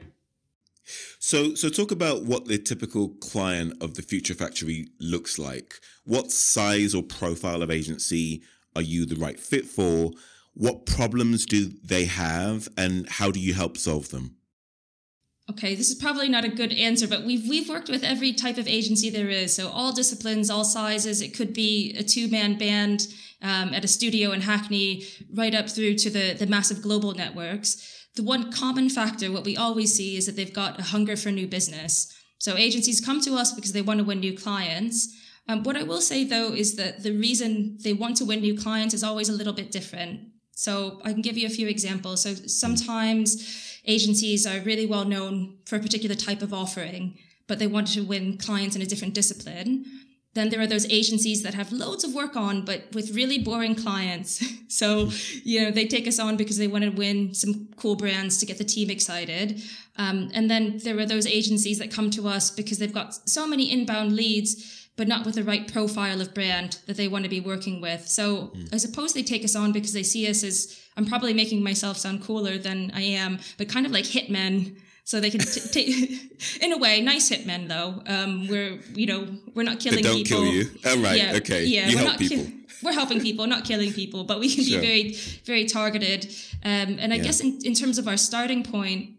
So, 1.18 1.54
so 1.54 1.68
talk 1.68 1.90
about 1.90 2.24
what 2.24 2.46
the 2.46 2.58
typical 2.58 3.08
client 3.08 3.74
of 3.82 3.94
the 3.94 4.02
Future 4.02 4.34
Factory 4.34 4.88
looks 4.98 5.38
like. 5.38 5.74
What 6.04 6.30
size 6.30 6.94
or 6.94 7.02
profile 7.02 7.62
of 7.62 7.70
agency 7.70 8.42
are 8.74 8.82
you 8.82 9.04
the 9.04 9.16
right 9.16 9.38
fit 9.38 9.66
for? 9.66 10.12
What 10.54 10.86
problems 10.86 11.44
do 11.44 11.70
they 11.84 12.06
have, 12.06 12.68
and 12.76 13.08
how 13.08 13.30
do 13.30 13.38
you 13.38 13.54
help 13.54 13.76
solve 13.76 14.08
them? 14.08 14.37
Okay, 15.50 15.74
this 15.74 15.88
is 15.88 15.94
probably 15.94 16.28
not 16.28 16.44
a 16.44 16.48
good 16.48 16.72
answer, 16.72 17.08
but 17.08 17.24
we've 17.24 17.48
we've 17.48 17.68
worked 17.68 17.88
with 17.88 18.04
every 18.04 18.32
type 18.32 18.58
of 18.58 18.68
agency 18.68 19.10
there 19.10 19.28
is. 19.28 19.54
So 19.54 19.68
all 19.68 19.92
disciplines, 19.92 20.50
all 20.50 20.64
sizes. 20.64 21.20
It 21.22 21.34
could 21.34 21.52
be 21.52 21.94
a 21.98 22.02
two 22.02 22.28
man 22.28 22.58
band 22.58 23.08
um, 23.42 23.72
at 23.72 23.84
a 23.84 23.88
studio 23.88 24.32
in 24.32 24.42
Hackney, 24.42 25.04
right 25.34 25.54
up 25.54 25.68
through 25.68 25.94
to 25.96 26.10
the 26.10 26.34
the 26.34 26.46
massive 26.46 26.82
global 26.82 27.12
networks. 27.14 28.06
The 28.16 28.22
one 28.24 28.50
common 28.50 28.88
factor, 28.88 29.30
what 29.30 29.44
we 29.44 29.56
always 29.56 29.94
see, 29.94 30.16
is 30.16 30.26
that 30.26 30.36
they've 30.36 30.52
got 30.52 30.78
a 30.78 30.82
hunger 30.82 31.16
for 31.16 31.30
new 31.30 31.46
business. 31.46 32.12
So 32.38 32.56
agencies 32.56 33.00
come 33.00 33.20
to 33.22 33.34
us 33.34 33.52
because 33.52 33.72
they 33.72 33.82
want 33.82 33.98
to 33.98 34.04
win 34.04 34.20
new 34.20 34.36
clients. 34.36 35.14
Um, 35.48 35.62
what 35.62 35.76
I 35.76 35.82
will 35.82 36.00
say 36.00 36.24
though 36.24 36.52
is 36.52 36.76
that 36.76 37.02
the 37.02 37.12
reason 37.12 37.78
they 37.82 37.92
want 37.92 38.16
to 38.18 38.24
win 38.24 38.40
new 38.40 38.56
clients 38.56 38.94
is 38.94 39.02
always 39.02 39.28
a 39.28 39.32
little 39.32 39.52
bit 39.52 39.70
different. 39.70 40.20
So 40.52 41.00
I 41.04 41.12
can 41.12 41.22
give 41.22 41.38
you 41.38 41.46
a 41.46 41.50
few 41.50 41.68
examples. 41.68 42.22
So 42.22 42.34
sometimes 42.34 43.67
agencies 43.88 44.46
are 44.46 44.60
really 44.60 44.86
well 44.86 45.04
known 45.04 45.58
for 45.64 45.76
a 45.76 45.80
particular 45.80 46.14
type 46.14 46.42
of 46.42 46.54
offering, 46.54 47.18
but 47.48 47.58
they 47.58 47.66
want 47.66 47.88
to 47.88 48.02
win 48.02 48.36
clients 48.36 48.76
in 48.76 48.82
a 48.82 48.86
different 48.86 49.14
discipline. 49.14 49.84
Then 50.34 50.50
there 50.50 50.60
are 50.60 50.66
those 50.66 50.88
agencies 50.90 51.42
that 51.42 51.54
have 51.54 51.72
loads 51.72 52.04
of 52.04 52.14
work 52.14 52.36
on, 52.36 52.64
but 52.64 52.84
with 52.92 53.16
really 53.16 53.38
boring 53.38 53.74
clients. 53.74 54.44
so, 54.68 55.10
you 55.42 55.62
know, 55.62 55.70
they 55.70 55.86
take 55.86 56.06
us 56.06 56.20
on 56.20 56.36
because 56.36 56.58
they 56.58 56.68
want 56.68 56.84
to 56.84 56.90
win 56.90 57.34
some 57.34 57.68
cool 57.76 57.96
brands 57.96 58.38
to 58.38 58.46
get 58.46 58.58
the 58.58 58.64
team 58.64 58.90
excited. 58.90 59.60
Um, 59.96 60.30
and 60.34 60.48
then 60.48 60.78
there 60.84 60.96
are 60.98 61.06
those 61.06 61.26
agencies 61.26 61.78
that 61.80 61.90
come 61.90 62.10
to 62.10 62.28
us 62.28 62.50
because 62.50 62.78
they've 62.78 62.92
got 62.92 63.28
so 63.28 63.48
many 63.48 63.72
inbound 63.72 64.14
leads 64.14 64.77
but 64.98 65.06
not 65.06 65.24
with 65.24 65.36
the 65.36 65.44
right 65.44 65.72
profile 65.72 66.20
of 66.20 66.34
brand 66.34 66.80
that 66.86 66.96
they 66.96 67.06
want 67.06 67.22
to 67.22 67.30
be 67.30 67.40
working 67.40 67.80
with. 67.80 68.06
So 68.08 68.48
mm. 68.48 68.74
I 68.74 68.78
suppose 68.78 69.14
they 69.14 69.22
take 69.22 69.44
us 69.44 69.54
on 69.54 69.72
because 69.72 69.92
they 69.92 70.02
see 70.02 70.28
us 70.28 70.42
as 70.42 70.78
I'm 70.96 71.06
probably 71.06 71.32
making 71.32 71.62
myself 71.62 71.96
sound 71.96 72.24
cooler 72.24 72.58
than 72.58 72.90
I 72.92 73.02
am, 73.02 73.38
but 73.56 73.68
kind 73.68 73.86
of 73.86 73.92
like 73.92 74.04
hitmen. 74.04 74.76
So 75.04 75.20
they 75.20 75.30
can 75.30 75.40
take, 75.40 75.88
in 76.60 76.72
a 76.72 76.76
way, 76.76 77.00
nice 77.00 77.30
hitmen 77.30 77.68
though. 77.68 78.02
Um, 78.06 78.48
we're 78.48 78.80
you 78.92 79.06
know 79.06 79.28
we're 79.54 79.62
not 79.62 79.78
killing 79.80 80.02
they 80.02 80.08
don't 80.10 80.16
people. 80.16 80.42
kill 80.42 80.52
you. 80.52 80.66
Oh 80.84 81.00
right, 81.00 81.16
yeah, 81.16 81.32
okay. 81.36 81.64
Yeah, 81.64 81.88
you 81.88 81.96
we're 81.96 82.02
help 82.02 82.10
not 82.10 82.18
people. 82.18 82.44
Ki- 82.44 82.54
we're 82.82 82.92
helping 82.92 83.20
people, 83.20 83.46
not 83.46 83.64
killing 83.64 83.92
people, 83.92 84.24
but 84.24 84.38
we 84.40 84.54
can 84.54 84.64
sure. 84.64 84.80
be 84.80 84.86
very 84.86 85.12
very 85.44 85.64
targeted. 85.64 86.26
Um, 86.64 86.98
and 86.98 87.12
I 87.12 87.16
yeah. 87.16 87.22
guess 87.22 87.40
in, 87.40 87.60
in 87.64 87.72
terms 87.72 87.98
of 87.98 88.08
our 88.08 88.16
starting 88.16 88.64
point 88.64 89.10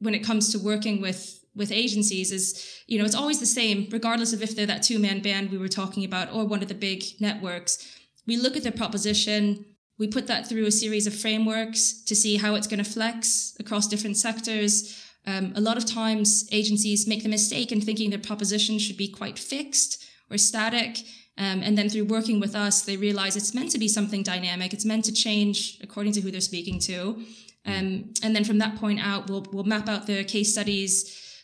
when 0.00 0.14
it 0.14 0.24
comes 0.24 0.50
to 0.52 0.58
working 0.58 1.00
with 1.00 1.35
with 1.56 1.72
agencies 1.72 2.30
is 2.30 2.82
you 2.86 2.98
know 2.98 3.04
it's 3.04 3.14
always 3.14 3.40
the 3.40 3.46
same 3.46 3.88
regardless 3.90 4.32
of 4.32 4.42
if 4.42 4.54
they're 4.54 4.66
that 4.66 4.82
two 4.82 4.98
man 4.98 5.20
band 5.20 5.50
we 5.50 5.58
were 5.58 5.68
talking 5.68 6.04
about 6.04 6.32
or 6.32 6.44
one 6.44 6.62
of 6.62 6.68
the 6.68 6.74
big 6.74 7.02
networks 7.20 7.86
we 8.26 8.36
look 8.36 8.56
at 8.56 8.62
their 8.62 8.72
proposition 8.72 9.64
we 9.98 10.06
put 10.06 10.26
that 10.26 10.46
through 10.46 10.66
a 10.66 10.70
series 10.70 11.06
of 11.06 11.14
frameworks 11.14 12.04
to 12.04 12.14
see 12.14 12.36
how 12.36 12.54
it's 12.54 12.66
going 12.66 12.82
to 12.82 12.90
flex 12.90 13.54
across 13.58 13.88
different 13.88 14.16
sectors 14.16 15.02
um, 15.26 15.52
a 15.56 15.60
lot 15.60 15.76
of 15.76 15.84
times 15.84 16.48
agencies 16.52 17.08
make 17.08 17.22
the 17.22 17.28
mistake 17.28 17.72
in 17.72 17.80
thinking 17.80 18.10
their 18.10 18.18
proposition 18.18 18.78
should 18.78 18.96
be 18.96 19.08
quite 19.08 19.38
fixed 19.38 20.04
or 20.30 20.38
static 20.38 20.98
Um, 21.38 21.62
and 21.62 21.76
then 21.76 21.88
through 21.88 22.04
working 22.06 22.40
with 22.40 22.54
us, 22.54 22.82
they 22.82 22.96
realize 22.96 23.36
it's 23.36 23.54
meant 23.54 23.70
to 23.72 23.78
be 23.78 23.88
something 23.88 24.22
dynamic. 24.22 24.72
It's 24.72 24.86
meant 24.86 25.04
to 25.04 25.12
change 25.12 25.78
according 25.82 26.12
to 26.14 26.20
who 26.20 26.30
they're 26.30 26.40
speaking 26.40 26.78
to. 26.80 27.22
Um, 27.66 28.14
and 28.22 28.34
then 28.34 28.44
from 28.44 28.58
that 28.58 28.76
point 28.76 29.00
out, 29.00 29.28
we'll, 29.28 29.46
we'll 29.52 29.64
map 29.64 29.88
out 29.88 30.06
their 30.06 30.24
case 30.24 30.52
studies, 30.52 30.94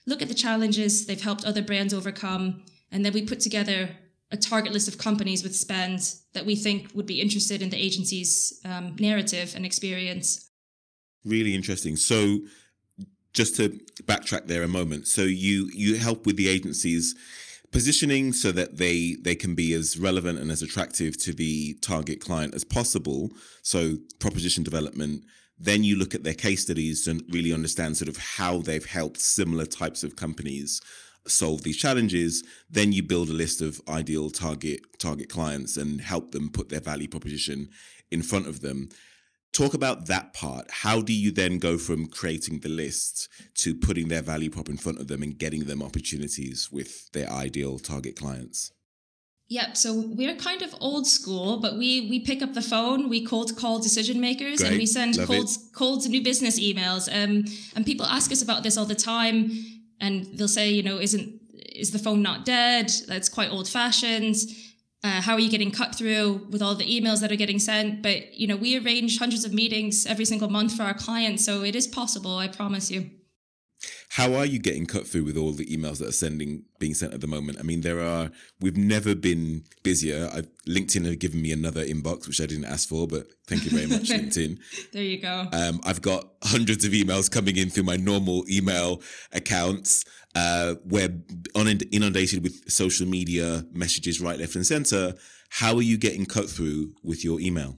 look 0.07 0.23
at 0.23 0.29
the 0.29 0.35
challenges 0.35 1.07
they've 1.07 1.21
helped 1.21 1.45
other 1.45 1.63
brands 1.63 1.95
overcome. 1.95 2.63
And 2.91 3.05
then 3.05 3.13
we 3.13 3.23
put 3.23 3.41
together 3.41 3.91
a 4.31 4.37
target 4.37 4.73
list 4.73 4.89
of 4.89 4.99
companies 4.99 5.43
with 5.43 5.55
spend 5.55 6.15
that 6.33 6.47
we 6.47 6.57
think 6.57 6.91
would 6.95 7.07
be 7.07 7.21
interested 7.21 7.63
in 7.63 7.71
the 7.71 7.77
agency's 7.77 8.61
um, 8.65 8.97
narrative 8.99 9.53
and 9.55 9.65
experience. 9.65 10.51
Really 11.25 11.55
interesting. 11.55 11.97
So, 11.97 12.41
just 13.33 13.57
to 13.57 13.81
backtrack 14.03 14.47
there 14.47 14.63
a 14.63 14.69
moment, 14.69 15.07
so 15.07 15.23
you 15.23 15.71
you 15.73 15.97
help 15.97 16.27
with 16.27 16.37
the 16.37 16.49
agencies 16.49 17.15
positioning 17.71 18.33
so 18.33 18.53
that 18.53 18.77
they 18.77 19.17
they 19.21 19.35
can 19.35 19.55
be 19.55 19.73
as 19.73 19.99
relevant 19.99 20.39
and 20.39 20.51
as 20.51 20.63
attractive 20.63 21.17
to 21.19 21.33
the 21.33 21.75
target 21.81 22.21
client 22.21 22.55
as 22.55 22.65
possible. 22.65 23.31
So 23.63 23.97
proposition 24.19 24.63
development. 24.63 25.25
Then 25.62 25.85
you 25.85 25.95
look 25.95 26.12
at 26.12 26.25
their 26.25 26.35
case 26.35 26.62
studies 26.62 27.07
and 27.07 27.23
really 27.31 27.52
understand 27.52 27.97
sort 27.97 28.09
of 28.09 28.16
how 28.16 28.59
they've 28.59 28.85
helped 28.85 29.21
similar 29.21 29.64
types 29.64 30.02
of 30.02 30.16
companies 30.16 30.81
solve 31.28 31.62
these 31.62 31.76
challenges. 31.76 32.42
Then 32.69 32.90
you 32.90 33.04
build 33.04 33.28
a 33.28 33.33
list 33.33 33.62
of 33.62 33.81
ideal 33.88 34.28
target 34.28 34.81
target 34.99 35.28
clients 35.28 35.76
and 35.76 36.00
help 36.00 36.33
them 36.33 36.50
put 36.50 36.69
their 36.69 36.81
value 36.81 37.07
proposition 37.07 37.69
in 38.11 38.23
front 38.23 38.49
of 38.49 38.61
them. 38.61 38.88
Talk 39.52 39.73
about 39.73 40.07
that 40.07 40.33
part. 40.33 40.69
How 40.69 41.00
do 41.00 41.12
you 41.12 41.31
then 41.31 41.59
go 41.59 41.78
from 41.78 42.07
creating 42.07 42.61
the 42.61 42.69
list 42.69 43.28
to 43.59 43.73
putting 43.73 44.09
their 44.09 44.23
value 44.23 44.50
prop 44.50 44.69
in 44.69 44.78
front 44.78 44.99
of 44.99 45.07
them 45.07 45.23
and 45.23 45.38
getting 45.38 45.66
them 45.66 45.81
opportunities 45.81 46.73
with 46.73 47.12
their 47.12 47.31
ideal 47.31 47.78
target 47.78 48.16
clients? 48.16 48.73
Yep. 49.59 49.77
So 49.77 49.89
we're 50.19 50.37
kind 50.37 50.63
of 50.63 50.75
old 50.81 51.07
school, 51.07 51.59
but 51.65 51.73
we 51.77 51.91
we 52.13 52.19
pick 52.21 52.41
up 52.43 52.53
the 52.55 52.63
phone, 52.63 53.09
we 53.09 53.21
cold 53.33 53.57
call 53.57 53.79
decision 53.89 54.21
makers, 54.21 54.59
Great. 54.61 54.71
and 54.71 54.79
we 54.79 54.87
send 54.87 55.17
Love 55.17 55.29
cold 55.29 55.49
it. 55.51 55.59
cold 55.75 56.09
new 56.09 56.23
business 56.23 56.59
emails. 56.69 57.05
Um, 57.09 57.45
and 57.75 57.85
people 57.85 58.07
ask 58.07 58.33
us 58.33 58.43
about 58.43 58.63
this 58.63 58.77
all 58.79 58.87
the 58.95 59.01
time, 59.15 59.37
and 60.01 60.15
they'll 60.37 60.49
say, 60.61 60.71
you 60.71 60.83
know, 60.83 60.99
isn't 60.99 61.27
is 61.83 61.91
the 61.91 61.99
phone 61.99 62.23
not 62.23 62.45
dead? 62.45 62.91
That's 63.09 63.29
quite 63.29 63.51
old 63.51 63.69
fashioned 63.69 64.37
uh, 65.05 65.21
how 65.21 65.35
are 65.35 65.41
you 65.41 65.51
getting 65.51 65.71
cut 65.71 65.95
through 65.95 66.47
with 66.51 66.63
all 66.63 66.75
the 66.75 66.85
emails 66.85 67.21
that 67.21 67.33
are 67.33 67.37
getting 67.37 67.59
sent 67.59 68.03
but 68.03 68.33
you 68.35 68.47
know 68.47 68.57
we 68.57 68.79
arrange 68.79 69.19
hundreds 69.19 69.45
of 69.45 69.53
meetings 69.53 70.07
every 70.07 70.25
single 70.25 70.49
month 70.49 70.75
for 70.77 70.85
our 70.85 70.95
clients 70.95 71.45
so 71.45 71.63
it 71.63 71.75
is 71.75 71.87
possible 71.87 72.39
i 72.39 72.47
promise 72.47 72.91
you 72.91 73.11
how 74.12 74.35
are 74.35 74.45
you 74.45 74.59
getting 74.59 74.85
cut 74.85 75.07
through 75.07 75.25
with 75.25 75.37
all 75.37 75.52
the 75.52 75.66
emails 75.66 75.99
that 75.99 76.09
are 76.09 76.12
sending 76.12 76.64
being 76.78 76.95
sent 76.95 77.14
at 77.14 77.21
the 77.21 77.26
moment 77.26 77.59
i 77.59 77.62
mean 77.62 77.81
there 77.81 78.00
are 78.00 78.31
we've 78.61 78.76
never 78.76 79.14
been 79.14 79.64
busier 79.83 80.31
I've, 80.33 80.49
linkedin 80.66 81.07
have 81.07 81.19
given 81.19 81.40
me 81.40 81.52
another 81.52 81.85
inbox 81.85 82.26
which 82.26 82.40
i 82.40 82.47
didn't 82.47 82.66
ask 82.66 82.88
for 82.88 83.07
but 83.07 83.26
thank 83.47 83.64
you 83.64 83.71
very 83.71 83.87
much 83.87 84.02
linkedin 84.11 84.59
there 84.92 85.02
you 85.02 85.19
go 85.19 85.47
um, 85.52 85.81
i've 85.85 86.02
got 86.02 86.28
hundreds 86.42 86.85
of 86.85 86.92
emails 86.92 87.31
coming 87.31 87.57
in 87.57 87.71
through 87.71 87.85
my 87.85 87.97
normal 87.97 88.45
email 88.50 89.00
accounts 89.33 90.04
uh, 90.35 90.75
we're 90.85 91.14
inundated 91.54 92.42
with 92.42 92.71
social 92.71 93.07
media 93.07 93.64
messages 93.73 94.21
right, 94.21 94.38
left, 94.38 94.54
and 94.54 94.66
center. 94.66 95.14
How 95.50 95.75
are 95.76 95.83
you 95.83 95.99
getting 95.99 96.25
cut 96.25 96.49
through 96.49 96.95
with 97.02 97.25
your 97.25 97.40
email? 97.40 97.76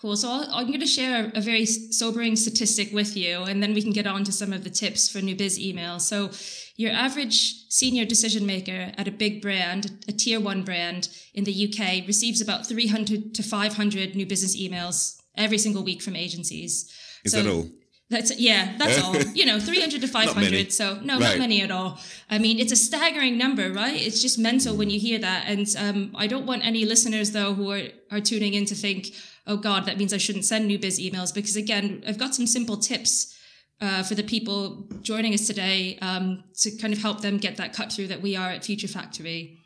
Cool. 0.00 0.14
So 0.14 0.30
i 0.30 0.60
am 0.60 0.68
going 0.68 0.78
to 0.78 0.86
share 0.86 1.32
a 1.34 1.40
very 1.40 1.66
sobering 1.66 2.36
statistic 2.36 2.92
with 2.92 3.16
you, 3.16 3.42
and 3.42 3.60
then 3.60 3.74
we 3.74 3.82
can 3.82 3.90
get 3.90 4.06
on 4.06 4.22
to 4.24 4.32
some 4.32 4.52
of 4.52 4.62
the 4.62 4.70
tips 4.70 5.08
for 5.08 5.18
new 5.18 5.34
biz 5.34 5.58
email. 5.58 5.98
So, 5.98 6.30
your 6.76 6.92
average 6.92 7.68
senior 7.68 8.04
decision 8.04 8.46
maker 8.46 8.92
at 8.96 9.08
a 9.08 9.10
big 9.10 9.42
brand, 9.42 10.04
a 10.06 10.12
tier 10.12 10.38
one 10.38 10.62
brand 10.62 11.08
in 11.34 11.42
the 11.42 11.52
UK, 11.52 12.06
receives 12.06 12.40
about 12.40 12.64
300 12.64 13.34
to 13.34 13.42
500 13.42 14.14
new 14.14 14.24
business 14.24 14.56
emails 14.56 15.20
every 15.36 15.58
single 15.58 15.82
week 15.82 16.00
from 16.00 16.14
agencies. 16.14 16.88
Is 17.24 17.32
so, 17.32 17.42
that 17.42 17.50
all? 17.50 17.66
That's 18.10 18.38
yeah, 18.40 18.74
that's 18.78 19.02
all. 19.02 19.16
You 19.34 19.44
know, 19.44 19.60
300 19.60 20.00
to 20.00 20.06
500. 20.18 20.72
So 20.72 20.98
no, 21.02 21.14
right. 21.14 21.30
not 21.30 21.38
many 21.38 21.60
at 21.60 21.70
all. 21.70 21.98
I 22.30 22.38
mean, 22.38 22.58
it's 22.58 22.72
a 22.72 22.76
staggering 22.76 23.36
number, 23.36 23.70
right? 23.70 24.00
It's 24.00 24.22
just 24.22 24.38
mental 24.38 24.76
when 24.76 24.88
you 24.88 24.98
hear 24.98 25.18
that. 25.18 25.44
And 25.46 25.66
um, 25.76 26.12
I 26.14 26.26
don't 26.26 26.46
want 26.46 26.64
any 26.64 26.84
listeners 26.84 27.32
though 27.32 27.52
who 27.52 27.70
are, 27.70 27.88
are 28.10 28.20
tuning 28.20 28.54
in 28.54 28.64
to 28.66 28.74
think, 28.74 29.08
oh 29.48 29.56
God, 29.56 29.86
that 29.86 29.98
means 29.98 30.12
I 30.12 30.18
shouldn't 30.18 30.44
send 30.44 30.66
new 30.66 30.78
biz 30.78 31.00
emails. 31.00 31.34
Because 31.34 31.56
again, 31.56 32.04
I've 32.06 32.18
got 32.18 32.34
some 32.34 32.46
simple 32.46 32.76
tips 32.76 33.34
uh, 33.80 34.02
for 34.02 34.14
the 34.14 34.22
people 34.22 34.88
joining 35.02 35.34
us 35.34 35.46
today 35.46 35.98
um, 36.02 36.44
to 36.58 36.70
kind 36.76 36.92
of 36.92 37.00
help 37.00 37.20
them 37.20 37.38
get 37.38 37.56
that 37.56 37.72
cut 37.72 37.92
through 37.92 38.08
that 38.08 38.22
we 38.22 38.36
are 38.36 38.50
at 38.50 38.64
Future 38.64 38.88
Factory. 38.88 39.58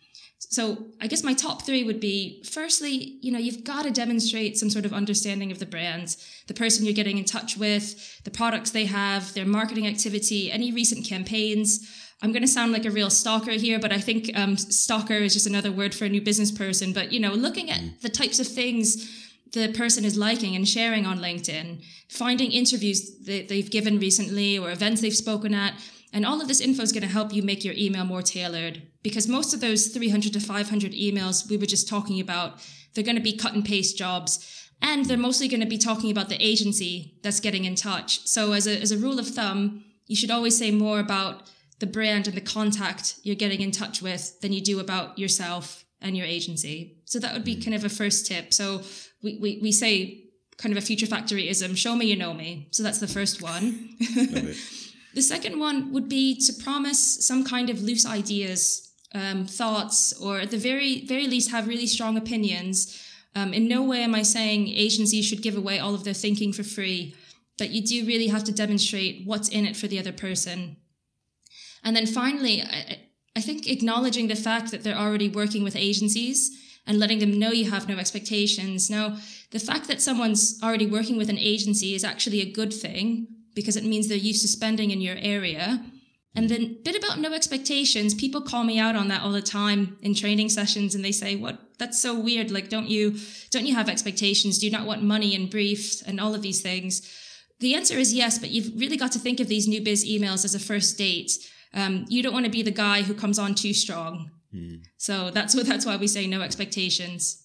So 0.51 0.87
I 1.01 1.07
guess 1.07 1.23
my 1.23 1.35
top 1.35 1.63
three 1.63 1.85
would 1.85 2.01
be 2.01 2.43
firstly, 2.45 3.19
you 3.23 3.31
know, 3.31 3.39
you've 3.39 3.65
got 3.65 3.85
to 3.85 3.91
demonstrate 3.91 4.59
some 4.59 4.71
sort 4.71 4.85
of 4.85 4.93
understanding 4.93 5.53
of 5.53 5.61
the 5.61 5.67
brand, 5.67 6.17
the 6.47 6.55
person 6.55 6.85
you're 6.85 6.95
getting 6.95 7.17
in 7.17 7.25
touch 7.25 7.57
with, 7.57 8.23
the 8.25 8.31
products 8.31 8.71
they 8.71 8.87
have, 8.87 9.33
their 9.35 9.47
marketing 9.47 9.87
activity, 9.87 10.51
any 10.51 10.73
recent 10.73 11.07
campaigns. 11.07 11.89
I'm 12.23 12.33
going 12.33 12.43
to 12.43 12.49
sound 12.49 12.73
like 12.73 12.85
a 12.85 12.91
real 12.91 13.11
stalker 13.11 13.53
here, 13.53 13.79
but 13.79 13.93
I 13.93 13.99
think 13.99 14.31
um, 14.37 14.57
stalker 14.57 15.15
is 15.15 15.33
just 15.33 15.47
another 15.47 15.73
word 15.73 15.95
for 15.95 16.05
a 16.05 16.09
new 16.09 16.21
business 16.21 16.51
person. 16.51 16.93
But, 16.93 17.13
you 17.13 17.21
know, 17.21 17.33
looking 17.33 17.71
at 17.71 17.81
mm. 17.81 18.01
the 18.01 18.09
types 18.09 18.39
of 18.39 18.47
things 18.47 19.09
the 19.53 19.73
person 19.73 20.05
is 20.05 20.17
liking 20.17 20.57
and 20.57 20.67
sharing 20.67 21.07
on 21.07 21.19
LinkedIn, 21.19 21.85
finding 22.09 22.51
interviews 22.51 23.19
that 23.27 23.49
they've 23.49 23.71
given 23.71 23.99
recently 23.99 24.59
or 24.59 24.71
events 24.71 25.01
they've 25.01 25.15
spoken 25.15 25.55
at, 25.55 25.75
and 26.13 26.27
all 26.27 26.41
of 26.41 26.49
this 26.49 26.61
info 26.61 26.83
is 26.83 26.93
going 26.93 27.03
to 27.03 27.09
help 27.09 27.33
you 27.33 27.43
make 27.43 27.65
your 27.65 27.75
email 27.77 28.05
more 28.05 28.23
tailored 28.23 28.83
because 29.03 29.27
most 29.27 29.55
of 29.55 29.61
those 29.61 29.89
300 29.89 30.33
to 30.35 30.41
500 30.41 30.93
emails 30.93 31.49
we 31.49 31.57
were 31.57 31.67
just 31.67 31.89
talking 31.89 32.21
about, 32.21 32.61
they're 32.95 33.05
going 33.05 33.17
to 33.17 33.23
be 33.23 33.37
cut 33.37 33.55
and 33.55 33.65
paste 33.65 33.97
jobs. 33.97 34.69
And 34.81 35.07
they're 35.07 35.17
mostly 35.17 35.47
going 35.47 35.61
to 35.61 35.67
be 35.67 35.79
talking 35.79 36.11
about 36.11 36.29
the 36.29 36.45
agency 36.45 37.15
that's 37.23 37.41
getting 37.41 37.65
in 37.65 37.77
touch. 37.77 38.27
So, 38.27 38.53
as 38.53 38.67
a, 38.67 38.81
as 38.81 38.91
a 38.91 38.99
rule 38.99 39.21
of 39.21 39.29
thumb, 39.29 39.85
you 40.09 40.17
should 40.17 40.31
always 40.31 40.59
say 40.59 40.73
more 40.73 40.99
about 40.99 41.49
the 41.79 41.87
brand 41.87 42.27
and 42.27 42.37
the 42.37 42.41
contact 42.41 43.15
you're 43.23 43.37
getting 43.37 43.61
in 43.61 43.71
touch 43.71 44.03
with 44.03 44.41
than 44.41 44.53
you 44.53 44.61
do 44.61 44.81
about 44.81 45.17
yourself 45.19 45.85
and 46.01 46.17
your 46.17 46.27
agency. 46.27 46.97
So, 47.05 47.21
that 47.21 47.33
would 47.33 47.45
be 47.45 47.55
mm. 47.55 47.65
kind 47.65 47.77
of 47.77 47.85
a 47.85 47.89
first 47.89 48.27
tip. 48.27 48.53
So, 48.53 48.83
we, 49.23 49.39
we, 49.39 49.59
we 49.63 49.73
say 49.73 50.25
kind 50.59 50.77
of 50.77 50.83
a 50.83 50.87
future 50.87 51.07
factoryism 51.07 51.77
show 51.77 51.97
me 51.97 52.07
you 52.07 52.17
know 52.17 52.35
me. 52.35 52.69
So, 52.71 52.83
that's 52.83 52.99
the 52.99 53.09
first 53.09 53.43
one. 53.43 53.97
The 55.15 55.23
second 55.23 55.59
one 55.59 55.93
would 55.93 56.09
be 56.09 56.35
to 56.41 56.53
promise 56.53 57.27
some 57.27 57.45
kind 57.45 57.69
of 57.69 57.83
loose 57.83 58.07
ideas, 58.07 58.91
um, 59.15 59.45
thoughts, 59.45 60.13
or 60.15 60.39
at 60.39 60.51
the 60.51 60.57
very 60.57 61.05
very 61.07 61.27
least 61.27 61.51
have 61.51 61.69
really 61.69 61.87
strong 61.87 62.17
opinions. 62.17 62.99
Um, 63.35 63.53
in 63.55 63.69
no 63.69 63.83
way 63.83 64.03
am 64.03 64.15
I 64.15 64.23
saying 64.23 64.69
agencies 64.69 65.25
should 65.25 65.43
give 65.43 65.57
away 65.57 65.79
all 65.79 65.95
of 65.95 66.05
their 66.05 66.15
thinking 66.15 66.53
for 66.53 66.63
free, 66.63 67.15
but 67.59 67.71
you 67.71 67.83
do 67.83 68.07
really 68.07 68.29
have 68.29 68.45
to 68.45 68.53
demonstrate 68.53 69.27
what's 69.27 69.49
in 69.49 69.67
it 69.67 69.77
for 69.77 69.87
the 69.87 69.99
other 69.99 70.13
person. 70.13 70.77
And 71.83 71.97
then 71.97 72.07
finally, 72.07 72.63
I, 72.63 72.99
I 73.35 73.41
think 73.41 73.67
acknowledging 73.69 74.29
the 74.29 74.37
fact 74.37 74.71
that 74.71 74.83
they're 74.83 74.97
already 74.97 75.29
working 75.29 75.65
with 75.65 75.77
agencies 75.77 76.51
and 76.87 76.99
letting 76.99 77.21
them 77.21 77.39
know 77.39 77.53
you 77.53 77.71
have 77.71 77.89
no 77.89 77.97
expectations. 77.97 78.91
Now, 78.91 79.19
the 79.51 79.61
fact 79.61 79.87
that 79.89 80.03
someone's 80.03 80.59
already 80.63 80.87
working 80.87 81.17
with 81.17 81.31
an 81.31 81.39
agency 81.39 81.95
is 81.95 82.05
actually 82.05 82.41
a 82.41 82.51
good 82.51 82.73
thing 82.73 83.29
because 83.55 83.77
it 83.77 83.85
means 83.85 84.09
they're 84.09 84.17
used 84.17 84.43
to 84.43 84.49
spending 84.49 84.91
in 84.91 85.01
your 85.01 85.17
area. 85.19 85.85
And 86.35 86.49
then 86.49 86.79
bit 86.83 86.97
about 86.97 87.19
no 87.19 87.33
expectations. 87.35 88.15
People 88.15 88.41
call 88.41 88.65
me 88.65 88.79
out 88.79 88.97
on 88.97 89.09
that 89.09 89.21
all 89.21 89.33
the 89.33 89.43
time 89.43 89.99
in 90.01 90.15
training 90.15 90.49
sessions 90.49 90.95
and 90.95 91.05
they 91.05 91.13
say, 91.13 91.37
"What? 91.37 91.59
That's 91.79 92.01
so 92.01 92.19
weird. 92.19 92.51
Like 92.51 92.71
don't 92.71 92.89
you 92.89 93.19
don't 93.51 93.67
you 93.67 93.75
have 93.75 93.89
expectations? 93.91 94.59
Do 94.59 94.67
you 94.67 94.73
not 94.73 94.87
want 94.87 95.03
money 95.03 95.35
and 95.35 95.51
briefs 95.51 96.01
and 96.01 96.19
all 96.19 96.35
of 96.35 96.41
these 96.41 96.63
things?" 96.63 97.03
The 97.61 97.75
answer 97.75 97.99
is 97.99 98.15
yes, 98.15 98.39
but 98.39 98.51
you've 98.51 98.81
really 98.81 98.97
got 98.97 99.13
to 99.13 99.19
think 99.19 99.41
of 99.41 99.49
these 99.49 99.69
new 99.69 99.83
biz 99.83 100.05
emails 100.05 100.45
as 100.45 100.55
a 100.55 100.59
first 100.59 100.97
date. 100.97 101.39
Um, 101.75 102.07
you 102.09 102.23
don't 102.23 102.33
want 102.33 102.47
to 102.47 102.51
be 102.51 102.63
the 102.63 102.71
guy 102.71 103.03
who 103.03 103.15
comes 103.15 103.39
on 103.39 103.55
too 103.55 103.75
strong. 103.75 104.31
Mm. 104.55 104.85
So 104.97 105.31
that's 105.31 105.55
what 105.55 105.67
that's 105.67 105.87
why 105.87 105.97
we 105.97 106.07
say 106.07 106.27
no 106.27 106.43
expectations. 106.43 107.43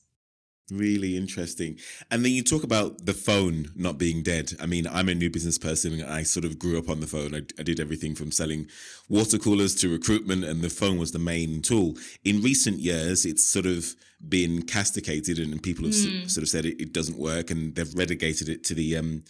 Really 0.69 1.15
interesting. 1.15 1.79
And 2.11 2.25
then 2.25 2.33
you 2.33 2.43
talk 2.43 2.63
about 2.63 3.05
the 3.05 3.13
phone 3.13 3.71
not 3.73 3.97
being 3.97 4.21
dead. 4.21 4.51
I 4.59 4.65
mean, 4.65 4.85
I'm 4.85 5.07
a 5.07 5.15
new 5.15 5.29
business 5.29 5.57
person 5.57 5.93
and 5.93 6.03
I 6.03 6.23
sort 6.23 6.43
of 6.43 6.59
grew 6.59 6.77
up 6.77 6.89
on 6.89 6.99
the 6.99 7.07
phone. 7.07 7.33
I, 7.33 7.43
I, 7.57 7.63
did 7.63 7.79
everything 7.79 8.15
from 8.15 8.33
selling 8.33 8.67
water 9.07 9.37
coolers 9.37 9.75
to 9.75 9.89
recruitment, 9.89 10.43
and 10.43 10.61
the 10.61 10.69
phone 10.69 10.97
was 10.97 11.13
the 11.13 11.19
main 11.19 11.61
tool. 11.61 11.95
In 12.25 12.41
recent 12.41 12.79
years, 12.79 13.25
it's 13.25 13.47
sort 13.47 13.65
of 13.65 13.95
been 14.27 14.63
castigated, 14.63 15.39
and 15.39 15.63
people 15.63 15.85
have 15.85 15.93
mm. 15.93 16.29
sort 16.29 16.43
of 16.43 16.49
said 16.49 16.65
it, 16.65 16.81
it, 16.81 16.91
doesn't 16.91 17.17
work, 17.17 17.49
and 17.49 17.73
they've 17.75 17.95
relegated 17.95 18.49
it 18.49 18.65
to 18.65 18.73
the 18.73 18.97
um, 18.97 19.23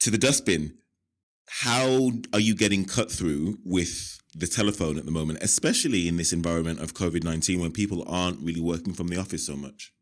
to 0.00 0.10
the 0.10 0.18
dustbin. 0.18 0.74
How 1.48 2.10
are 2.32 2.40
you 2.40 2.56
getting 2.56 2.84
cut 2.86 3.10
through 3.10 3.58
with 3.64 4.19
the 4.34 4.46
telephone 4.46 4.98
at 4.98 5.04
the 5.04 5.10
moment, 5.10 5.38
especially 5.42 6.08
in 6.08 6.16
this 6.16 6.32
environment 6.32 6.80
of 6.80 6.94
COVID 6.94 7.24
19 7.24 7.60
when 7.60 7.72
people 7.72 8.04
aren't 8.06 8.40
really 8.40 8.60
working 8.60 8.94
from 8.94 9.08
the 9.08 9.18
office 9.18 9.46
so 9.46 9.56
much? 9.56 9.92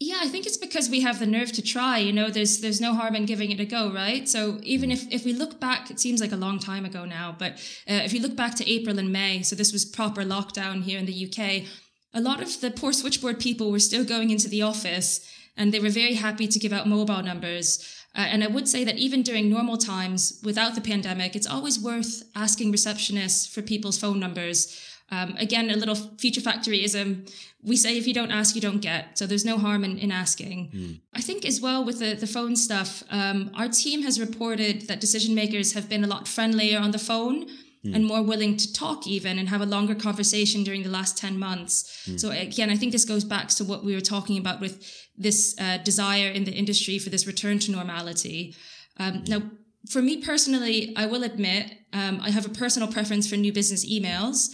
Yeah, 0.00 0.18
I 0.20 0.28
think 0.28 0.46
it's 0.46 0.56
because 0.56 0.90
we 0.90 1.02
have 1.02 1.20
the 1.20 1.26
nerve 1.26 1.52
to 1.52 1.62
try. 1.62 1.98
You 1.98 2.12
know, 2.12 2.28
there's 2.28 2.60
there's 2.60 2.80
no 2.80 2.94
harm 2.94 3.14
in 3.14 3.24
giving 3.24 3.52
it 3.52 3.60
a 3.60 3.64
go, 3.64 3.92
right? 3.92 4.28
So 4.28 4.58
even 4.62 4.90
if 4.90 5.10
if 5.12 5.24
we 5.24 5.32
look 5.32 5.60
back, 5.60 5.90
it 5.92 6.00
seems 6.00 6.20
like 6.20 6.32
a 6.32 6.36
long 6.36 6.58
time 6.58 6.84
ago 6.84 7.04
now, 7.04 7.36
but 7.38 7.52
uh, 7.88 8.02
if 8.04 8.12
you 8.12 8.20
look 8.20 8.34
back 8.34 8.56
to 8.56 8.68
April 8.68 8.98
and 8.98 9.12
May, 9.12 9.42
so 9.42 9.54
this 9.54 9.72
was 9.72 9.84
proper 9.84 10.22
lockdown 10.22 10.82
here 10.82 10.98
in 10.98 11.06
the 11.06 11.26
UK. 11.26 11.68
a 12.14 12.20
lot 12.20 12.42
of 12.42 12.60
the 12.60 12.70
poor 12.70 12.92
switchboard 12.92 13.40
people 13.40 13.70
were 13.70 13.78
still 13.78 14.04
going 14.04 14.30
into 14.30 14.48
the 14.48 14.62
office 14.62 15.26
and 15.56 15.72
they 15.72 15.80
were 15.80 15.90
very 15.90 16.14
happy 16.14 16.46
to 16.46 16.58
give 16.58 16.72
out 16.72 16.86
mobile 16.86 17.22
numbers. 17.22 18.01
Uh, 18.14 18.26
and 18.30 18.44
I 18.44 18.46
would 18.46 18.68
say 18.68 18.84
that 18.84 18.98
even 18.98 19.22
during 19.22 19.48
normal 19.48 19.78
times, 19.78 20.40
without 20.44 20.74
the 20.74 20.80
pandemic, 20.80 21.34
it's 21.34 21.46
always 21.46 21.80
worth 21.80 22.24
asking 22.34 22.72
receptionists 22.72 23.48
for 23.48 23.62
people's 23.62 23.98
phone 23.98 24.20
numbers. 24.20 24.78
Um, 25.10 25.34
again, 25.38 25.70
a 25.70 25.76
little 25.76 25.94
future 25.94 26.40
factoryism. 26.40 27.30
We 27.62 27.76
say 27.76 27.96
if 27.98 28.06
you 28.06 28.14
don't 28.14 28.30
ask, 28.30 28.54
you 28.54 28.60
don't 28.60 28.80
get. 28.80 29.18
So 29.18 29.26
there's 29.26 29.44
no 29.44 29.58
harm 29.58 29.84
in, 29.84 29.98
in 29.98 30.10
asking. 30.10 30.70
Mm. 30.74 31.00
I 31.14 31.20
think 31.20 31.44
as 31.44 31.60
well 31.60 31.84
with 31.84 31.98
the, 31.98 32.14
the 32.14 32.26
phone 32.26 32.56
stuff, 32.56 33.02
um, 33.10 33.50
our 33.54 33.68
team 33.68 34.02
has 34.02 34.18
reported 34.18 34.88
that 34.88 35.00
decision 35.00 35.34
makers 35.34 35.72
have 35.74 35.88
been 35.88 36.04
a 36.04 36.06
lot 36.06 36.26
friendlier 36.26 36.78
on 36.78 36.90
the 36.90 36.98
phone 36.98 37.46
mm. 37.84 37.94
and 37.94 38.04
more 38.04 38.22
willing 38.22 38.56
to 38.56 38.72
talk 38.72 39.06
even 39.06 39.38
and 39.38 39.48
have 39.48 39.60
a 39.60 39.66
longer 39.66 39.94
conversation 39.94 40.64
during 40.64 40.82
the 40.82 40.90
last 40.90 41.16
10 41.18 41.38
months. 41.38 42.06
Mm. 42.06 42.20
So 42.20 42.30
again, 42.30 42.70
I 42.70 42.76
think 42.76 42.92
this 42.92 43.04
goes 43.04 43.24
back 43.24 43.48
to 43.48 43.64
what 43.64 43.84
we 43.84 43.94
were 43.94 44.00
talking 44.00 44.38
about 44.38 44.60
with 44.60 44.82
this 45.16 45.54
uh, 45.60 45.78
desire 45.78 46.28
in 46.28 46.44
the 46.44 46.52
industry 46.52 46.98
for 46.98 47.10
this 47.10 47.26
return 47.26 47.58
to 47.60 47.72
normality. 47.72 48.54
Um, 48.98 49.24
now, 49.26 49.42
for 49.90 50.00
me 50.00 50.22
personally, 50.22 50.94
I 50.96 51.06
will 51.06 51.24
admit 51.24 51.72
um, 51.92 52.20
I 52.22 52.30
have 52.30 52.46
a 52.46 52.50
personal 52.50 52.90
preference 52.90 53.28
for 53.28 53.36
new 53.36 53.52
business 53.52 53.84
emails, 53.90 54.48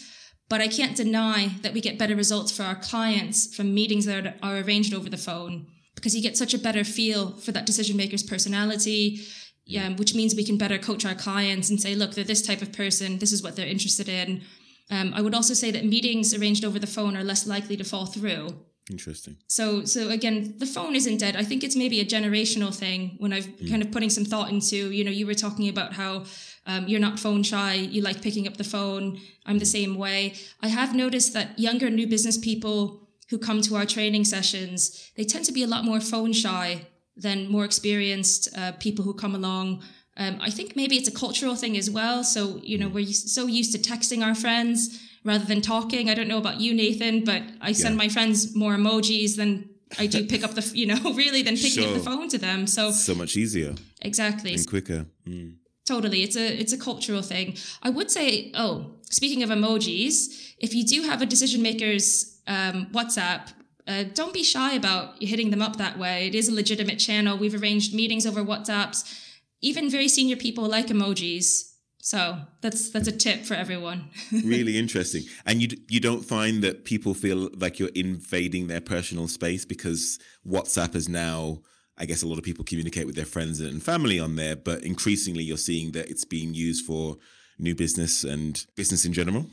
but 0.48 0.60
I 0.60 0.68
can't 0.68 0.96
deny 0.96 1.50
that 1.62 1.74
we 1.74 1.80
get 1.80 1.98
better 1.98 2.16
results 2.16 2.50
for 2.50 2.62
our 2.62 2.76
clients 2.76 3.54
from 3.54 3.74
meetings 3.74 4.06
that 4.06 4.38
are 4.42 4.56
arranged 4.56 4.94
over 4.94 5.10
the 5.10 5.18
phone 5.18 5.66
because 5.94 6.14
you 6.14 6.22
get 6.22 6.36
such 6.36 6.54
a 6.54 6.58
better 6.58 6.84
feel 6.84 7.32
for 7.32 7.52
that 7.52 7.66
decision 7.66 7.96
maker's 7.96 8.22
personality 8.22 9.20
yeah, 9.68 9.90
which 9.90 10.14
means 10.14 10.34
we 10.34 10.44
can 10.44 10.56
better 10.56 10.78
coach 10.78 11.04
our 11.04 11.14
clients 11.14 11.68
and 11.68 11.80
say, 11.80 11.94
look, 11.94 12.14
they're 12.14 12.24
this 12.24 12.40
type 12.40 12.62
of 12.62 12.72
person. 12.72 13.18
This 13.18 13.32
is 13.32 13.42
what 13.42 13.54
they're 13.54 13.66
interested 13.66 14.08
in. 14.08 14.42
Um, 14.90 15.12
I 15.14 15.20
would 15.20 15.34
also 15.34 15.52
say 15.52 15.70
that 15.70 15.84
meetings 15.84 16.32
arranged 16.32 16.64
over 16.64 16.78
the 16.78 16.86
phone 16.86 17.14
are 17.18 17.22
less 17.22 17.46
likely 17.46 17.76
to 17.76 17.84
fall 17.84 18.06
through. 18.06 18.56
Interesting. 18.90 19.36
So, 19.46 19.84
so 19.84 20.08
again, 20.08 20.54
the 20.56 20.64
phone 20.64 20.94
isn't 20.94 21.18
dead. 21.18 21.36
I 21.36 21.44
think 21.44 21.62
it's 21.62 21.76
maybe 21.76 22.00
a 22.00 22.04
generational 22.06 22.74
thing. 22.74 23.16
When 23.18 23.34
I've 23.34 23.44
mm. 23.44 23.68
kind 23.68 23.82
of 23.82 23.92
putting 23.92 24.08
some 24.08 24.24
thought 24.24 24.48
into, 24.50 24.90
you 24.90 25.04
know, 25.04 25.10
you 25.10 25.26
were 25.26 25.34
talking 25.34 25.68
about 25.68 25.92
how 25.92 26.24
um, 26.64 26.88
you're 26.88 26.98
not 26.98 27.18
phone 27.18 27.42
shy. 27.42 27.74
You 27.74 28.00
like 28.00 28.22
picking 28.22 28.48
up 28.48 28.56
the 28.56 28.64
phone. 28.64 29.20
I'm 29.44 29.58
the 29.58 29.66
same 29.66 29.96
way. 29.96 30.32
I 30.62 30.68
have 30.68 30.94
noticed 30.94 31.34
that 31.34 31.58
younger 31.58 31.90
new 31.90 32.06
business 32.06 32.38
people 32.38 33.06
who 33.28 33.36
come 33.36 33.60
to 33.60 33.76
our 33.76 33.84
training 33.84 34.24
sessions, 34.24 35.10
they 35.14 35.24
tend 35.24 35.44
to 35.44 35.52
be 35.52 35.62
a 35.62 35.66
lot 35.66 35.84
more 35.84 36.00
phone 36.00 36.32
shy 36.32 36.86
than 37.18 37.50
more 37.50 37.64
experienced 37.64 38.48
uh, 38.56 38.72
people 38.72 39.04
who 39.04 39.14
come 39.14 39.34
along. 39.34 39.82
Um, 40.16 40.38
I 40.40 40.50
think 40.50 40.74
maybe 40.76 40.96
it's 40.96 41.08
a 41.08 41.12
cultural 41.12 41.54
thing 41.54 41.76
as 41.76 41.90
well. 41.90 42.24
So, 42.24 42.60
you 42.62 42.78
know, 42.78 42.88
we're 42.88 43.06
so 43.06 43.46
used 43.46 43.72
to 43.72 43.78
texting 43.78 44.24
our 44.24 44.34
friends 44.34 45.00
rather 45.24 45.44
than 45.44 45.60
talking. 45.60 46.10
I 46.10 46.14
don't 46.14 46.28
know 46.28 46.38
about 46.38 46.60
you, 46.60 46.74
Nathan, 46.74 47.24
but 47.24 47.42
I 47.60 47.72
send 47.72 47.94
yeah. 47.94 47.98
my 48.04 48.08
friends 48.08 48.54
more 48.56 48.74
emojis 48.74 49.36
than 49.36 49.68
I 49.98 50.06
do 50.06 50.26
pick 50.26 50.42
up 50.42 50.54
the, 50.54 50.62
you 50.74 50.86
know, 50.86 51.12
really 51.14 51.42
than 51.42 51.56
picking 51.56 51.82
sure. 51.84 51.88
up 51.88 51.94
the 51.94 52.00
phone 52.00 52.28
to 52.28 52.38
them. 52.38 52.66
So, 52.66 52.90
so 52.90 53.14
much 53.14 53.36
easier. 53.36 53.74
Exactly. 54.02 54.54
And 54.54 54.66
quicker. 54.68 55.06
Mm. 55.26 55.56
Totally. 55.86 56.22
It's 56.22 56.36
a, 56.36 56.60
it's 56.60 56.72
a 56.72 56.78
cultural 56.78 57.22
thing. 57.22 57.56
I 57.82 57.90
would 57.90 58.10
say, 58.10 58.52
oh, 58.54 58.96
speaking 59.10 59.42
of 59.42 59.50
emojis, 59.50 60.54
if 60.58 60.74
you 60.74 60.84
do 60.84 61.02
have 61.02 61.22
a 61.22 61.26
decision 61.26 61.62
maker's 61.62 62.40
um, 62.46 62.86
WhatsApp, 62.92 63.52
uh, 63.88 64.04
don't 64.14 64.34
be 64.34 64.42
shy 64.42 64.74
about 64.74 65.20
hitting 65.22 65.50
them 65.50 65.62
up 65.62 65.76
that 65.76 65.98
way. 65.98 66.26
It 66.28 66.34
is 66.34 66.48
a 66.48 66.54
legitimate 66.54 66.98
channel. 66.98 67.38
We've 67.38 67.60
arranged 67.60 67.94
meetings 67.94 68.26
over 68.26 68.44
WhatsApps. 68.44 69.24
Even 69.62 69.90
very 69.90 70.08
senior 70.08 70.36
people 70.36 70.68
like 70.68 70.88
emojis. 70.88 71.64
So 72.00 72.38
that's 72.60 72.90
that's 72.90 73.08
a 73.08 73.12
tip 73.12 73.44
for 73.44 73.54
everyone. 73.54 74.10
really 74.44 74.78
interesting. 74.78 75.22
And 75.46 75.60
you 75.60 75.76
you 75.88 76.00
don't 76.00 76.24
find 76.24 76.62
that 76.62 76.84
people 76.84 77.14
feel 77.14 77.50
like 77.56 77.78
you're 77.78 77.90
invading 77.94 78.68
their 78.68 78.80
personal 78.80 79.26
space 79.26 79.64
because 79.64 80.18
WhatsApp 80.46 80.94
is 80.94 81.08
now 81.08 81.60
I 81.96 82.04
guess 82.04 82.22
a 82.22 82.28
lot 82.28 82.38
of 82.38 82.44
people 82.44 82.64
communicate 82.64 83.06
with 83.06 83.16
their 83.16 83.24
friends 83.24 83.58
and 83.60 83.82
family 83.82 84.20
on 84.20 84.36
there, 84.36 84.54
but 84.54 84.84
increasingly 84.84 85.42
you're 85.42 85.56
seeing 85.56 85.92
that 85.92 86.08
it's 86.08 86.24
being 86.24 86.54
used 86.54 86.86
for 86.86 87.16
new 87.58 87.74
business 87.74 88.22
and 88.22 88.64
business 88.76 89.04
in 89.04 89.12
general. 89.12 89.46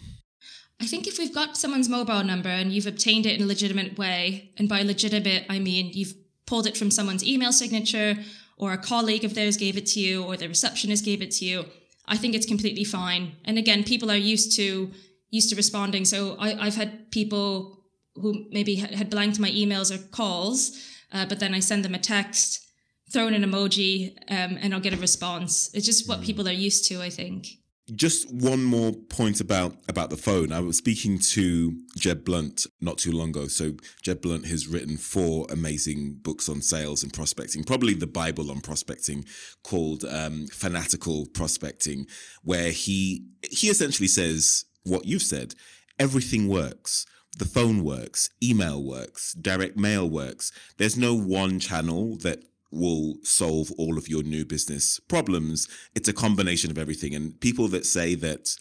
I 0.80 0.86
think 0.86 1.08
if 1.08 1.18
we've 1.18 1.34
got 1.34 1.58
someone's 1.58 1.90
mobile 1.90 2.24
number 2.24 2.50
and 2.50 2.72
you've 2.72 2.88
obtained 2.88 3.26
it 3.26 3.38
in 3.38 3.44
a 3.44 3.48
legitimate 3.48 3.98
way, 3.98 4.52
and 4.58 4.68
by 4.68 4.82
legitimate, 4.82 5.46
I 5.50 5.60
mean 5.60 5.92
you've 5.94 6.14
pulled 6.46 6.68
it 6.68 6.78
from 6.78 6.92
someone's 6.92 7.24
email 7.24 7.52
signature 7.52 8.18
or 8.58 8.74
a 8.74 8.78
colleague 8.78 9.24
of 9.24 9.36
theirs 9.36 9.58
gave 9.58 9.78
it 9.78 9.86
to 9.88 10.00
you 10.00 10.24
or 10.24 10.38
the 10.38 10.48
receptionist 10.48 11.04
gave 11.04 11.22
it 11.22 11.32
to 11.32 11.46
you, 11.46 11.66
I 12.08 12.18
think 12.18 12.36
it's 12.36 12.46
completely 12.46 12.84
fine. 12.84 13.34
And 13.46 13.58
again, 13.58 13.84
people 13.84 14.12
are 14.12 14.18
used 14.18 14.56
to 14.58 14.92
used 15.32 15.50
to 15.50 15.56
responding. 15.56 16.06
So 16.06 16.38
I, 16.40 16.66
have 16.66 16.76
had 16.76 17.12
people 17.12 17.84
who 18.16 18.46
maybe 18.52 18.76
had 18.76 19.10
blanked 19.10 19.40
my 19.40 19.50
emails 19.50 19.94
or 19.94 19.98
calls, 20.10 20.78
uh, 21.12 21.26
but 21.26 21.40
then 21.40 21.54
I 21.54 21.60
send 21.60 21.84
them 21.84 21.96
a 21.96 22.00
text, 22.00 22.66
throw 23.12 23.28
in 23.28 23.34
an 23.34 23.44
emoji, 23.44 24.16
um, 24.30 24.58
and 24.62 24.74
I'll 24.74 24.80
get 24.80 24.94
a 24.94 24.98
response. 24.98 25.74
It's 25.74 25.86
just 25.86 26.08
what 26.08 26.22
mm. 26.22 26.26
people 26.26 26.48
are 26.48 26.54
used 26.54 26.88
to, 26.90 27.02
I 27.02 27.10
think 27.10 27.48
just 27.93 28.34
one 28.34 28.63
more 28.63 28.91
point 28.93 29.39
about 29.39 29.76
about 29.88 30.10
the 30.10 30.17
phone. 30.17 30.52
I 30.52 30.60
was 30.60 30.78
speaking 30.78 31.19
to 31.19 31.80
Jeb 31.95 32.26
Blunt 32.26 32.65
not 32.82 32.98
too 32.98 33.12
long 33.12 33.30
ago. 33.30 33.48
So 33.48 33.74
Jeb 34.02 34.21
Blunt 34.21 34.48
has 34.48 34.67
written 34.67 34.98
four 34.98 35.45
amazing 35.50 36.19
books 36.21 36.50
on 36.50 36.62
sales 36.62 37.04
and 37.04 37.13
prospecting, 37.13 37.63
probably 37.63 37.93
the 37.93 38.08
Bible 38.08 38.50
on 38.50 38.62
prospecting, 38.62 39.26
called 39.63 40.04
um, 40.06 40.48
Fanatical 40.48 41.28
Prospecting, 41.28 42.08
where 42.43 42.71
he 42.71 43.26
he 43.50 43.69
essentially 43.69 44.08
says 44.08 44.65
what 44.84 45.06
you've 45.06 45.21
said. 45.21 45.54
Everything 46.00 46.48
works. 46.48 47.06
The 47.38 47.45
phone 47.45 47.84
works, 47.84 48.30
email 48.41 48.82
works, 48.82 49.34
direct 49.34 49.78
mail 49.78 50.10
works. 50.10 50.54
There's 50.78 50.98
no 50.98 51.13
one 51.13 51.60
channel 51.60 52.15
that 52.19 52.39
will 52.76 53.16
solve 53.24 53.72
all 53.78 53.98
of 53.98 54.08
your 54.08 54.24
new 54.24 54.46
business 54.46 55.00
problems. 55.00 55.68
It's 55.96 56.10
a 56.10 56.14
combination 56.14 56.72
of 56.72 56.78
everything. 56.78 57.16
And 57.16 57.40
people 57.40 57.68
that 57.70 57.86
say 57.86 58.16
that 58.16 58.56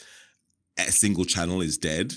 a 0.79 0.91
single 0.91 1.25
channel 1.25 1.61
is 1.61 1.79
dead, 1.79 2.15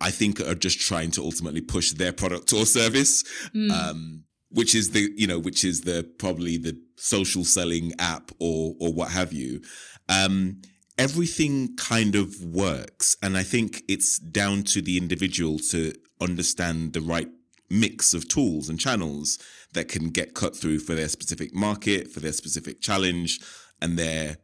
I 0.00 0.10
think 0.10 0.40
are 0.40 0.54
just 0.54 0.80
trying 0.80 1.10
to 1.12 1.22
ultimately 1.22 1.60
push 1.60 1.92
their 1.92 2.12
product 2.12 2.52
or 2.52 2.66
service. 2.66 3.24
Mm. 3.54 3.70
Um, 3.70 4.24
which 4.50 4.74
is 4.74 4.90
the 4.90 5.10
you 5.16 5.26
know 5.26 5.38
which 5.38 5.64
is 5.64 5.82
the 5.82 6.08
probably 6.18 6.56
the 6.56 6.80
social 6.96 7.44
selling 7.44 7.92
app 7.98 8.30
or 8.38 8.74
or 8.80 8.92
what 8.92 9.10
have 9.10 9.32
you 9.32 9.60
um, 10.08 10.60
everything 10.98 11.76
kind 11.76 12.14
of 12.14 12.42
works 12.42 13.16
and 13.22 13.36
i 13.36 13.42
think 13.42 13.82
it's 13.88 14.18
down 14.18 14.62
to 14.62 14.80
the 14.80 14.96
individual 14.96 15.58
to 15.58 15.92
understand 16.20 16.92
the 16.92 17.00
right 17.00 17.28
mix 17.70 18.14
of 18.14 18.28
tools 18.28 18.68
and 18.68 18.78
channels 18.78 19.38
that 19.72 19.88
can 19.88 20.10
get 20.10 20.34
cut 20.34 20.56
through 20.56 20.78
for 20.78 20.94
their 20.94 21.08
specific 21.08 21.54
market, 21.54 22.10
for 22.10 22.20
their 22.20 22.32
specific 22.32 22.80
challenge, 22.80 23.40
and 23.80 23.98
their 23.98 24.38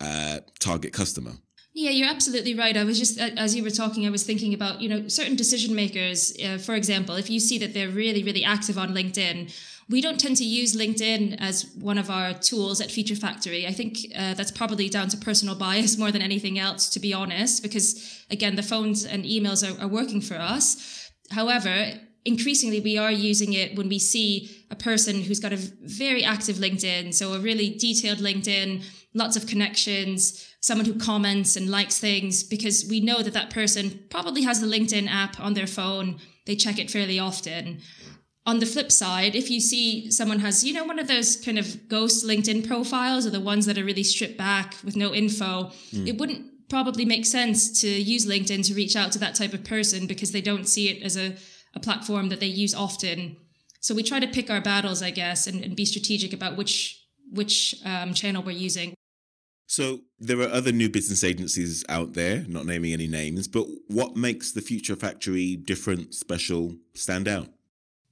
uh, 0.00 0.38
target 0.58 0.92
customer. 0.92 1.32
Yeah, 1.74 1.90
you're 1.90 2.08
absolutely 2.08 2.54
right. 2.54 2.76
I 2.76 2.82
was 2.82 2.98
just, 2.98 3.20
as 3.20 3.54
you 3.54 3.62
were 3.62 3.70
talking, 3.70 4.04
I 4.04 4.10
was 4.10 4.24
thinking 4.24 4.52
about, 4.52 4.80
you 4.80 4.88
know, 4.88 5.06
certain 5.06 5.36
decision 5.36 5.76
makers, 5.76 6.36
uh, 6.44 6.58
for 6.58 6.74
example, 6.74 7.14
if 7.14 7.30
you 7.30 7.38
see 7.38 7.56
that 7.58 7.72
they're 7.72 7.90
really, 7.90 8.24
really 8.24 8.42
active 8.42 8.78
on 8.78 8.94
LinkedIn, 8.94 9.54
we 9.88 10.00
don't 10.00 10.18
tend 10.18 10.36
to 10.38 10.44
use 10.44 10.76
LinkedIn 10.76 11.40
as 11.40 11.70
one 11.76 11.96
of 11.96 12.10
our 12.10 12.34
tools 12.34 12.80
at 12.80 12.90
Future 12.90 13.14
Factory. 13.14 13.66
I 13.66 13.72
think 13.72 13.98
uh, 14.16 14.34
that's 14.34 14.50
probably 14.50 14.88
down 14.88 15.08
to 15.10 15.16
personal 15.16 15.54
bias 15.66 15.96
more 15.96 16.10
than 16.10 16.20
anything 16.20 16.58
else, 16.58 16.88
to 16.90 17.00
be 17.00 17.14
honest, 17.14 17.62
because 17.62 18.24
again, 18.30 18.56
the 18.56 18.62
phones 18.62 19.04
and 19.04 19.24
emails 19.24 19.62
are, 19.62 19.80
are 19.80 19.88
working 19.88 20.20
for 20.20 20.34
us. 20.34 21.10
However, 21.30 21.92
increasingly 22.28 22.80
we 22.80 22.98
are 22.98 23.10
using 23.10 23.54
it 23.54 23.74
when 23.74 23.88
we 23.88 23.98
see 23.98 24.50
a 24.70 24.76
person 24.76 25.22
who's 25.22 25.40
got 25.40 25.52
a 25.52 25.56
very 25.56 26.22
active 26.22 26.56
LinkedIn, 26.56 27.14
so 27.14 27.32
a 27.32 27.40
really 27.40 27.70
detailed 27.70 28.18
LinkedIn, 28.18 28.84
lots 29.14 29.34
of 29.34 29.46
connections, 29.46 30.46
someone 30.60 30.84
who 30.84 30.94
comments 30.94 31.56
and 31.56 31.70
likes 31.70 31.98
things, 31.98 32.44
because 32.44 32.86
we 32.88 33.00
know 33.00 33.22
that 33.22 33.32
that 33.32 33.48
person 33.48 34.04
probably 34.10 34.42
has 34.42 34.60
the 34.60 34.66
LinkedIn 34.66 35.08
app 35.08 35.40
on 35.40 35.54
their 35.54 35.66
phone. 35.66 36.18
They 36.44 36.54
check 36.54 36.78
it 36.78 36.90
fairly 36.90 37.18
often. 37.18 37.80
On 38.44 38.58
the 38.60 38.66
flip 38.66 38.92
side, 38.92 39.34
if 39.34 39.50
you 39.50 39.60
see 39.60 40.10
someone 40.10 40.40
has, 40.40 40.62
you 40.64 40.74
know, 40.74 40.84
one 40.84 40.98
of 40.98 41.08
those 41.08 41.36
kind 41.36 41.58
of 41.58 41.88
ghost 41.88 42.26
LinkedIn 42.26 42.66
profiles 42.66 43.26
or 43.26 43.30
the 43.30 43.40
ones 43.40 43.64
that 43.66 43.78
are 43.78 43.84
really 43.84 44.02
stripped 44.02 44.38
back 44.38 44.76
with 44.84 44.96
no 44.96 45.14
info, 45.14 45.70
mm. 45.92 46.06
it 46.06 46.18
wouldn't 46.18 46.44
probably 46.68 47.06
make 47.06 47.24
sense 47.24 47.80
to 47.80 47.88
use 47.88 48.26
LinkedIn 48.26 48.66
to 48.66 48.74
reach 48.74 48.96
out 48.96 49.12
to 49.12 49.18
that 49.18 49.34
type 49.34 49.54
of 49.54 49.64
person 49.64 50.06
because 50.06 50.32
they 50.32 50.42
don't 50.42 50.68
see 50.68 50.88
it 50.88 51.02
as 51.02 51.16
a 51.16 51.34
a 51.74 51.80
platform 51.80 52.28
that 52.28 52.40
they 52.40 52.46
use 52.46 52.74
often. 52.74 53.36
So 53.80 53.94
we 53.94 54.02
try 54.02 54.20
to 54.20 54.26
pick 54.26 54.50
our 54.50 54.60
battles, 54.60 55.02
I 55.02 55.10
guess, 55.10 55.46
and, 55.46 55.62
and 55.62 55.76
be 55.76 55.84
strategic 55.84 56.32
about 56.32 56.56
which 56.56 57.04
which 57.30 57.74
um, 57.84 58.14
channel 58.14 58.42
we're 58.42 58.52
using. 58.52 58.94
So 59.66 60.00
there 60.18 60.40
are 60.40 60.48
other 60.48 60.72
new 60.72 60.88
business 60.88 61.22
agencies 61.22 61.84
out 61.90 62.14
there, 62.14 62.44
not 62.48 62.64
naming 62.64 62.94
any 62.94 63.06
names, 63.06 63.46
but 63.46 63.66
what 63.88 64.16
makes 64.16 64.52
the 64.52 64.62
Future 64.62 64.96
Factory 64.96 65.56
different, 65.56 66.14
special, 66.14 66.76
stand 66.94 67.28
out? 67.28 67.48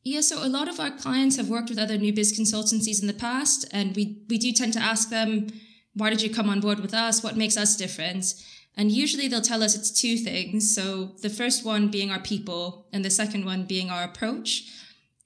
Yeah, 0.05 0.21
so 0.21 0.45
a 0.45 0.49
lot 0.49 0.69
of 0.69 0.79
our 0.79 0.91
clients 0.91 1.37
have 1.37 1.49
worked 1.49 1.71
with 1.71 1.79
other 1.79 1.97
new 1.97 2.13
biz 2.13 2.39
consultancies 2.39 3.01
in 3.01 3.07
the 3.07 3.15
past, 3.15 3.65
and 3.73 3.97
we 3.97 4.23
we 4.29 4.39
do 4.39 4.53
tend 4.53 4.75
to 4.75 4.81
ask 4.81 5.09
them, 5.09 5.49
why 5.95 6.11
did 6.11 6.21
you 6.21 6.31
come 6.33 6.51
on 6.51 6.61
board 6.61 6.79
with 6.79 6.93
us? 6.93 7.23
What 7.25 7.37
makes 7.37 7.57
us 7.57 7.75
different? 7.75 8.35
And 8.77 8.93
usually 8.93 9.27
they'll 9.27 9.41
tell 9.41 9.63
us 9.63 9.75
it's 9.75 9.91
two 9.91 10.17
things. 10.17 10.75
So 10.75 11.13
the 11.23 11.31
first 11.31 11.65
one 11.65 11.89
being 11.89 12.11
our 12.11 12.21
people, 12.21 12.87
and 12.93 13.05
the 13.05 13.11
second 13.11 13.45
one 13.45 13.65
being 13.65 13.91
our 13.91 14.05
approach. 14.05 14.65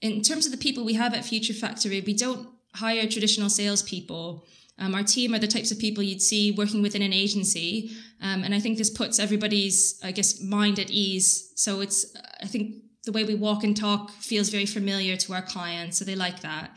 In 0.00 0.22
terms 0.22 0.46
of 0.46 0.52
the 0.52 0.58
people 0.58 0.84
we 0.84 0.94
have 0.94 1.14
at 1.14 1.24
Future 1.24 1.52
Factory, 1.52 2.00
we 2.00 2.14
don't 2.14 2.48
hire 2.74 3.06
traditional 3.08 3.50
salespeople. 3.50 4.46
Um, 4.78 4.94
our 4.94 5.02
team 5.02 5.34
are 5.34 5.38
the 5.38 5.46
types 5.48 5.70
of 5.70 5.78
people 5.78 6.02
you'd 6.02 6.22
see 6.22 6.52
working 6.52 6.80
within 6.80 7.02
an 7.02 7.12
agency. 7.12 7.90
Um, 8.22 8.44
and 8.44 8.54
I 8.54 8.60
think 8.60 8.78
this 8.78 8.88
puts 8.88 9.18
everybody's, 9.18 10.00
I 10.02 10.12
guess, 10.12 10.40
mind 10.40 10.78
at 10.78 10.90
ease. 10.90 11.52
So 11.56 11.80
it's, 11.80 12.06
I 12.42 12.46
think 12.46 12.76
the 13.04 13.12
way 13.12 13.24
we 13.24 13.34
walk 13.34 13.64
and 13.64 13.76
talk 13.76 14.10
feels 14.10 14.48
very 14.48 14.66
familiar 14.66 15.16
to 15.16 15.34
our 15.34 15.42
clients. 15.42 15.98
So 15.98 16.04
they 16.04 16.14
like 16.14 16.40
that. 16.40 16.70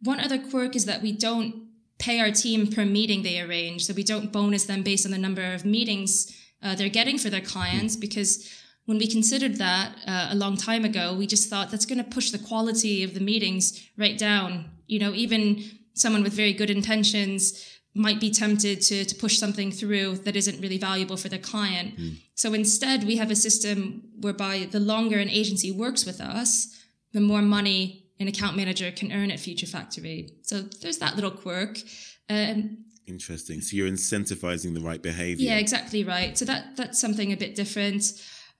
One 0.00 0.20
other 0.20 0.38
quirk 0.38 0.76
is 0.76 0.84
that 0.86 1.02
we 1.02 1.12
don't 1.12 1.68
pay 1.98 2.20
our 2.20 2.30
team 2.30 2.66
per 2.66 2.84
meeting 2.84 3.22
they 3.22 3.40
arrange. 3.40 3.86
So 3.86 3.94
we 3.94 4.02
don't 4.02 4.32
bonus 4.32 4.64
them 4.64 4.82
based 4.82 5.06
on 5.06 5.12
the 5.12 5.18
number 5.18 5.54
of 5.54 5.64
meetings 5.64 6.34
uh, 6.64 6.74
they're 6.74 6.88
getting 6.88 7.18
for 7.18 7.28
their 7.28 7.42
clients 7.42 7.94
because 7.94 8.50
when 8.86 8.98
we 8.98 9.06
considered 9.06 9.56
that 9.56 9.94
uh, 10.06 10.28
a 10.30 10.34
long 10.34 10.56
time 10.56 10.84
ago, 10.84 11.14
we 11.14 11.26
just 11.26 11.48
thought 11.48 11.70
that's 11.70 11.86
going 11.86 12.02
to 12.02 12.10
push 12.10 12.30
the 12.30 12.38
quality 12.38 13.04
of 13.04 13.14
the 13.14 13.20
meetings 13.20 13.86
right 13.96 14.18
down. 14.18 14.70
You 14.86 14.98
know, 14.98 15.12
even 15.12 15.62
someone 15.92 16.22
with 16.22 16.32
very 16.32 16.52
good 16.52 16.70
intentions 16.70 17.70
might 17.94 18.18
be 18.18 18.30
tempted 18.30 18.80
to, 18.80 19.04
to 19.04 19.14
push 19.14 19.38
something 19.38 19.70
through 19.70 20.16
that 20.16 20.36
isn't 20.36 20.60
really 20.60 20.78
valuable 20.78 21.16
for 21.16 21.28
the 21.28 21.38
client. 21.38 21.96
Mm. 21.96 22.16
So 22.34 22.52
instead, 22.52 23.04
we 23.04 23.16
have 23.16 23.30
a 23.30 23.36
system 23.36 24.02
whereby 24.20 24.66
the 24.70 24.80
longer 24.80 25.18
an 25.18 25.30
agency 25.30 25.70
works 25.70 26.04
with 26.04 26.20
us, 26.20 26.82
the 27.12 27.20
more 27.20 27.42
money 27.42 28.03
an 28.24 28.28
account 28.28 28.56
manager 28.56 28.90
can 28.90 29.12
earn 29.12 29.30
at 29.30 29.38
Future 29.38 29.66
Factory. 29.66 30.30
So 30.42 30.62
there's 30.62 30.98
that 30.98 31.14
little 31.14 31.30
quirk. 31.30 31.78
Um, 32.30 32.78
Interesting. 33.06 33.60
So 33.60 33.76
you're 33.76 33.88
incentivizing 33.88 34.72
the 34.72 34.80
right 34.80 35.02
behavior. 35.02 35.50
Yeah, 35.50 35.58
exactly 35.58 36.04
right. 36.04 36.36
So 36.38 36.46
that 36.46 36.74
that's 36.76 36.98
something 36.98 37.32
a 37.32 37.36
bit 37.36 37.54
different. 37.54 38.02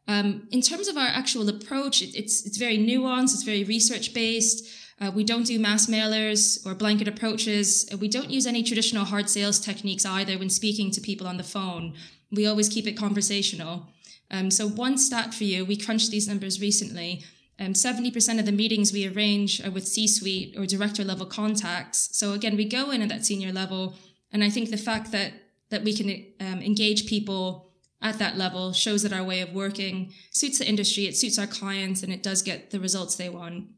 Um, 0.07 0.47
in 0.51 0.61
terms 0.61 0.87
of 0.87 0.99
our 0.99 1.09
actual 1.09 1.49
approach, 1.49 2.03
it, 2.03 2.15
it's 2.15 2.45
it's 2.45 2.59
very 2.59 2.77
nuanced. 2.77 3.33
It's 3.33 3.43
very 3.43 3.65
research 3.65 4.13
based. 4.13 4.69
Uh, 5.01 5.11
we 5.11 5.25
don't 5.25 5.47
do 5.47 5.59
mass 5.59 5.87
mailers 5.87 6.65
or 6.67 6.75
blanket 6.75 7.09
approaches. 7.09 7.89
We 7.99 8.09
don't 8.09 8.31
use 8.31 8.47
any 8.47 8.63
traditional 8.63 9.07
hard 9.07 9.31
sales 9.31 9.59
techniques 9.59 10.05
either 10.05 10.39
when 10.39 10.51
speaking 10.51 10.91
to 10.91 11.01
people 11.01 11.27
on 11.27 11.39
the 11.39 11.43
phone. 11.43 11.95
We 12.31 12.47
always 12.47 12.69
keep 12.69 12.87
it 12.87 12.99
conversational. 12.99 13.89
Um, 14.31 14.51
so, 14.51 14.69
one 14.69 14.99
stat 14.99 15.33
for 15.33 15.45
you, 15.45 15.65
we 15.65 15.77
crunched 15.77 16.11
these 16.11 16.29
numbers 16.29 16.61
recently. 16.61 17.25
Um, 17.59 17.73
70% 17.73 18.39
of 18.39 18.47
the 18.47 18.53
meetings 18.53 18.93
we 18.93 19.07
arrange 19.07 19.65
are 19.65 19.71
with 19.71 19.87
C 19.87 20.09
suite 20.09 20.57
or 20.59 20.67
director 20.67 21.05
level 21.05 21.27
contacts. 21.27 22.09
So, 22.13 22.33
again, 22.33 22.57
we 22.57 22.65
go 22.65 22.91
in 22.91 23.01
at 23.01 23.09
that 23.11 23.25
senior 23.25 23.53
level. 23.53 23.95
And 24.33 24.43
I 24.43 24.51
think 24.51 24.71
the 24.71 24.77
fact 24.77 25.13
that, 25.13 25.33
that 25.71 25.85
we 25.85 25.95
can 25.95 26.09
um, 26.41 26.61
engage 26.61 27.07
people 27.07 27.71
at 28.03 28.19
that 28.19 28.37
level 28.37 28.73
shows 28.73 29.03
that 29.03 29.13
our 29.13 29.23
way 29.25 29.41
of 29.41 29.53
working 29.53 30.13
suits 30.31 30.59
the 30.59 30.69
industry, 30.69 31.07
it 31.07 31.17
suits 31.17 31.39
our 31.39 31.47
clients, 31.47 32.03
and 32.03 32.13
it 32.13 32.23
does 32.23 32.43
get 32.43 32.71
the 32.71 32.81
results 32.81 33.15
they 33.15 33.29
want. 33.29 33.69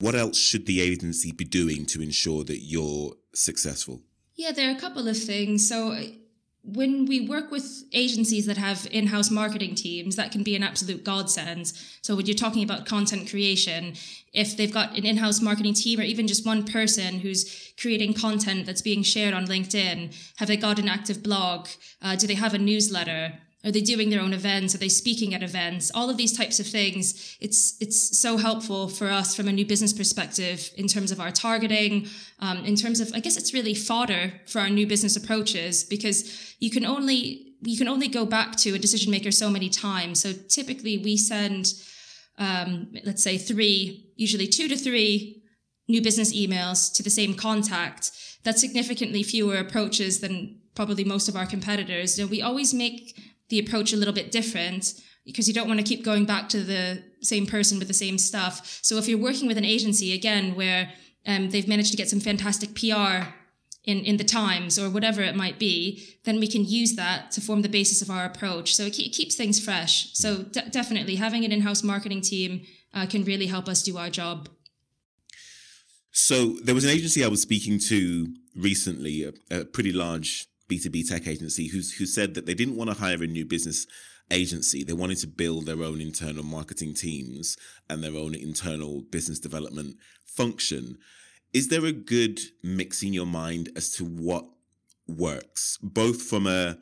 What 0.00 0.14
else 0.14 0.38
should 0.38 0.66
the 0.66 0.80
agency 0.80 1.30
be 1.30 1.44
doing 1.44 1.86
to 1.86 2.02
ensure 2.02 2.42
that 2.44 2.62
you're 2.62 3.14
successful? 3.34 4.02
Yeah, 4.34 4.52
there 4.52 4.70
are 4.70 4.76
a 4.76 4.80
couple 4.80 5.06
of 5.06 5.16
things. 5.16 5.68
So, 5.68 5.96
when 6.62 7.06
we 7.06 7.26
work 7.26 7.50
with 7.50 7.84
agencies 7.92 8.46
that 8.46 8.58
have 8.58 8.86
in-house 8.90 9.30
marketing 9.30 9.74
teams 9.74 10.16
that 10.16 10.30
can 10.30 10.42
be 10.42 10.54
an 10.54 10.62
absolute 10.62 11.04
godsend. 11.04 11.72
So 12.02 12.14
when 12.14 12.26
you're 12.26 12.34
talking 12.34 12.62
about 12.62 12.86
content 12.86 13.30
creation 13.30 13.94
if 14.32 14.56
they've 14.56 14.72
got 14.72 14.96
an 14.96 15.04
in-house 15.04 15.40
marketing 15.40 15.74
team 15.74 15.98
or 15.98 16.04
even 16.04 16.28
just 16.28 16.46
one 16.46 16.64
person 16.64 17.20
who's 17.20 17.72
creating 17.80 18.14
content 18.14 18.66
that's 18.66 18.82
being 18.82 19.02
shared 19.02 19.34
on 19.34 19.46
linkedin 19.46 20.14
have 20.36 20.48
they 20.48 20.56
got 20.56 20.78
an 20.78 20.88
active 20.88 21.22
blog? 21.22 21.68
Uh, 22.02 22.14
do 22.14 22.26
they 22.26 22.34
have 22.34 22.54
a 22.54 22.58
newsletter 22.58 23.32
are 23.62 23.70
they 23.70 23.82
doing 23.82 24.08
their 24.08 24.22
own 24.22 24.32
events? 24.32 24.74
Are 24.74 24.78
they 24.78 24.88
speaking 24.88 25.34
at 25.34 25.42
events? 25.42 25.90
All 25.94 26.08
of 26.08 26.16
these 26.16 26.36
types 26.36 26.60
of 26.60 26.66
things. 26.66 27.36
It's 27.40 27.76
it's 27.80 28.18
so 28.18 28.38
helpful 28.38 28.88
for 28.88 29.08
us 29.08 29.36
from 29.36 29.48
a 29.48 29.52
new 29.52 29.66
business 29.66 29.92
perspective 29.92 30.70
in 30.76 30.88
terms 30.88 31.12
of 31.12 31.20
our 31.20 31.30
targeting, 31.30 32.06
um, 32.38 32.64
in 32.64 32.74
terms 32.74 33.00
of 33.00 33.12
I 33.14 33.20
guess 33.20 33.36
it's 33.36 33.52
really 33.52 33.74
fodder 33.74 34.32
for 34.46 34.60
our 34.60 34.70
new 34.70 34.86
business 34.86 35.14
approaches 35.14 35.84
because 35.84 36.54
you 36.58 36.70
can 36.70 36.86
only 36.86 37.54
you 37.62 37.76
can 37.76 37.88
only 37.88 38.08
go 38.08 38.24
back 38.24 38.56
to 38.56 38.74
a 38.74 38.78
decision 38.78 39.10
maker 39.10 39.30
so 39.30 39.50
many 39.50 39.68
times. 39.68 40.22
So 40.22 40.32
typically 40.32 40.96
we 40.96 41.18
send 41.18 41.74
um, 42.38 42.88
let's 43.04 43.22
say 43.22 43.36
three, 43.36 44.12
usually 44.16 44.46
two 44.46 44.68
to 44.68 44.76
three 44.76 45.42
new 45.86 46.00
business 46.00 46.34
emails 46.34 46.90
to 46.94 47.02
the 47.02 47.10
same 47.10 47.34
contact. 47.34 48.10
That's 48.42 48.60
significantly 48.60 49.22
fewer 49.22 49.56
approaches 49.56 50.20
than 50.20 50.60
probably 50.74 51.04
most 51.04 51.28
of 51.28 51.36
our 51.36 51.44
competitors. 51.44 52.18
You 52.18 52.24
know, 52.24 52.30
we 52.30 52.40
always 52.40 52.72
make 52.72 53.14
the 53.50 53.58
approach 53.58 53.92
a 53.92 53.96
little 53.96 54.14
bit 54.14 54.32
different 54.32 54.94
because 55.26 55.46
you 55.46 55.54
don't 55.54 55.68
want 55.68 55.78
to 55.78 55.84
keep 55.84 56.04
going 56.04 56.24
back 56.24 56.48
to 56.48 56.62
the 56.62 57.02
same 57.20 57.46
person 57.46 57.78
with 57.78 57.88
the 57.88 57.94
same 57.94 58.18
stuff. 58.18 58.78
So 58.82 58.96
if 58.96 59.06
you're 59.06 59.18
working 59.18 59.46
with 59.46 59.58
an 59.58 59.64
agency 59.64 60.14
again 60.14 60.54
where 60.54 60.92
um, 61.26 61.50
they've 61.50 61.68
managed 61.68 61.90
to 61.90 61.96
get 61.96 62.08
some 62.08 62.20
fantastic 62.20 62.74
PR 62.74 63.28
in, 63.84 63.98
in 64.00 64.16
the 64.16 64.24
Times 64.24 64.78
or 64.78 64.88
whatever 64.88 65.20
it 65.22 65.36
might 65.36 65.58
be, 65.58 66.16
then 66.24 66.40
we 66.40 66.46
can 66.46 66.64
use 66.64 66.94
that 66.96 67.30
to 67.32 67.40
form 67.40 67.62
the 67.62 67.68
basis 67.68 68.02
of 68.02 68.10
our 68.10 68.24
approach. 68.24 68.74
So 68.74 68.84
it, 68.84 68.92
ke- 68.92 69.06
it 69.06 69.12
keeps 69.12 69.34
things 69.34 69.62
fresh. 69.62 70.12
So 70.14 70.42
de- 70.42 70.68
definitely 70.70 71.16
having 71.16 71.44
an 71.44 71.52
in-house 71.52 71.82
marketing 71.82 72.22
team 72.22 72.62
uh, 72.94 73.06
can 73.06 73.24
really 73.24 73.46
help 73.46 73.68
us 73.68 73.82
do 73.82 73.98
our 73.98 74.10
job. 74.10 74.48
So 76.12 76.56
there 76.64 76.74
was 76.74 76.84
an 76.84 76.90
agency 76.90 77.24
I 77.24 77.28
was 77.28 77.42
speaking 77.42 77.78
to 77.88 78.34
recently, 78.56 79.24
a, 79.24 79.60
a 79.60 79.64
pretty 79.64 79.92
large 79.92 80.49
B2B 80.70 81.08
tech 81.08 81.26
agency 81.26 81.68
who's, 81.68 81.94
who 81.94 82.06
said 82.06 82.34
that 82.34 82.46
they 82.46 82.54
didn't 82.54 82.76
want 82.76 82.90
to 82.90 82.96
hire 82.96 83.22
a 83.22 83.26
new 83.26 83.44
business 83.44 83.86
agency. 84.30 84.84
They 84.84 84.92
wanted 84.92 85.18
to 85.18 85.26
build 85.26 85.66
their 85.66 85.82
own 85.82 86.00
internal 86.00 86.44
marketing 86.44 86.94
teams 86.94 87.56
and 87.88 88.02
their 88.02 88.16
own 88.16 88.34
internal 88.34 89.02
business 89.02 89.38
development 89.38 89.96
function. 90.24 90.98
Is 91.52 91.68
there 91.68 91.84
a 91.84 91.92
good 91.92 92.40
mix 92.62 93.02
in 93.02 93.12
your 93.12 93.26
mind 93.26 93.70
as 93.74 93.90
to 93.96 94.04
what 94.04 94.44
works, 95.08 95.78
both 95.82 96.22
from 96.22 96.46
a 96.46 96.78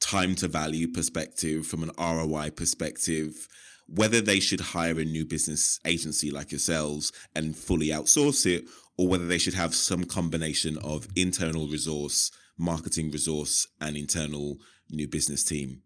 time 0.00 0.34
to 0.36 0.48
value 0.48 0.88
perspective, 0.88 1.66
from 1.66 1.82
an 1.82 1.90
ROI 1.98 2.50
perspective, 2.50 3.48
whether 3.88 4.20
they 4.20 4.40
should 4.40 4.60
hire 4.60 4.98
a 4.98 5.04
new 5.04 5.24
business 5.24 5.80
agency 5.84 6.30
like 6.30 6.52
yourselves 6.52 7.12
and 7.34 7.56
fully 7.56 7.88
outsource 7.88 8.46
it, 8.46 8.64
or 8.96 9.08
whether 9.08 9.26
they 9.26 9.38
should 9.38 9.54
have 9.54 9.74
some 9.74 10.04
combination 10.04 10.78
of 10.78 11.08
internal 11.16 11.66
resource 11.66 12.30
marketing 12.58 13.10
resource 13.10 13.66
and 13.80 13.96
internal 13.96 14.58
new 14.90 15.08
business 15.08 15.44
team? 15.44 15.82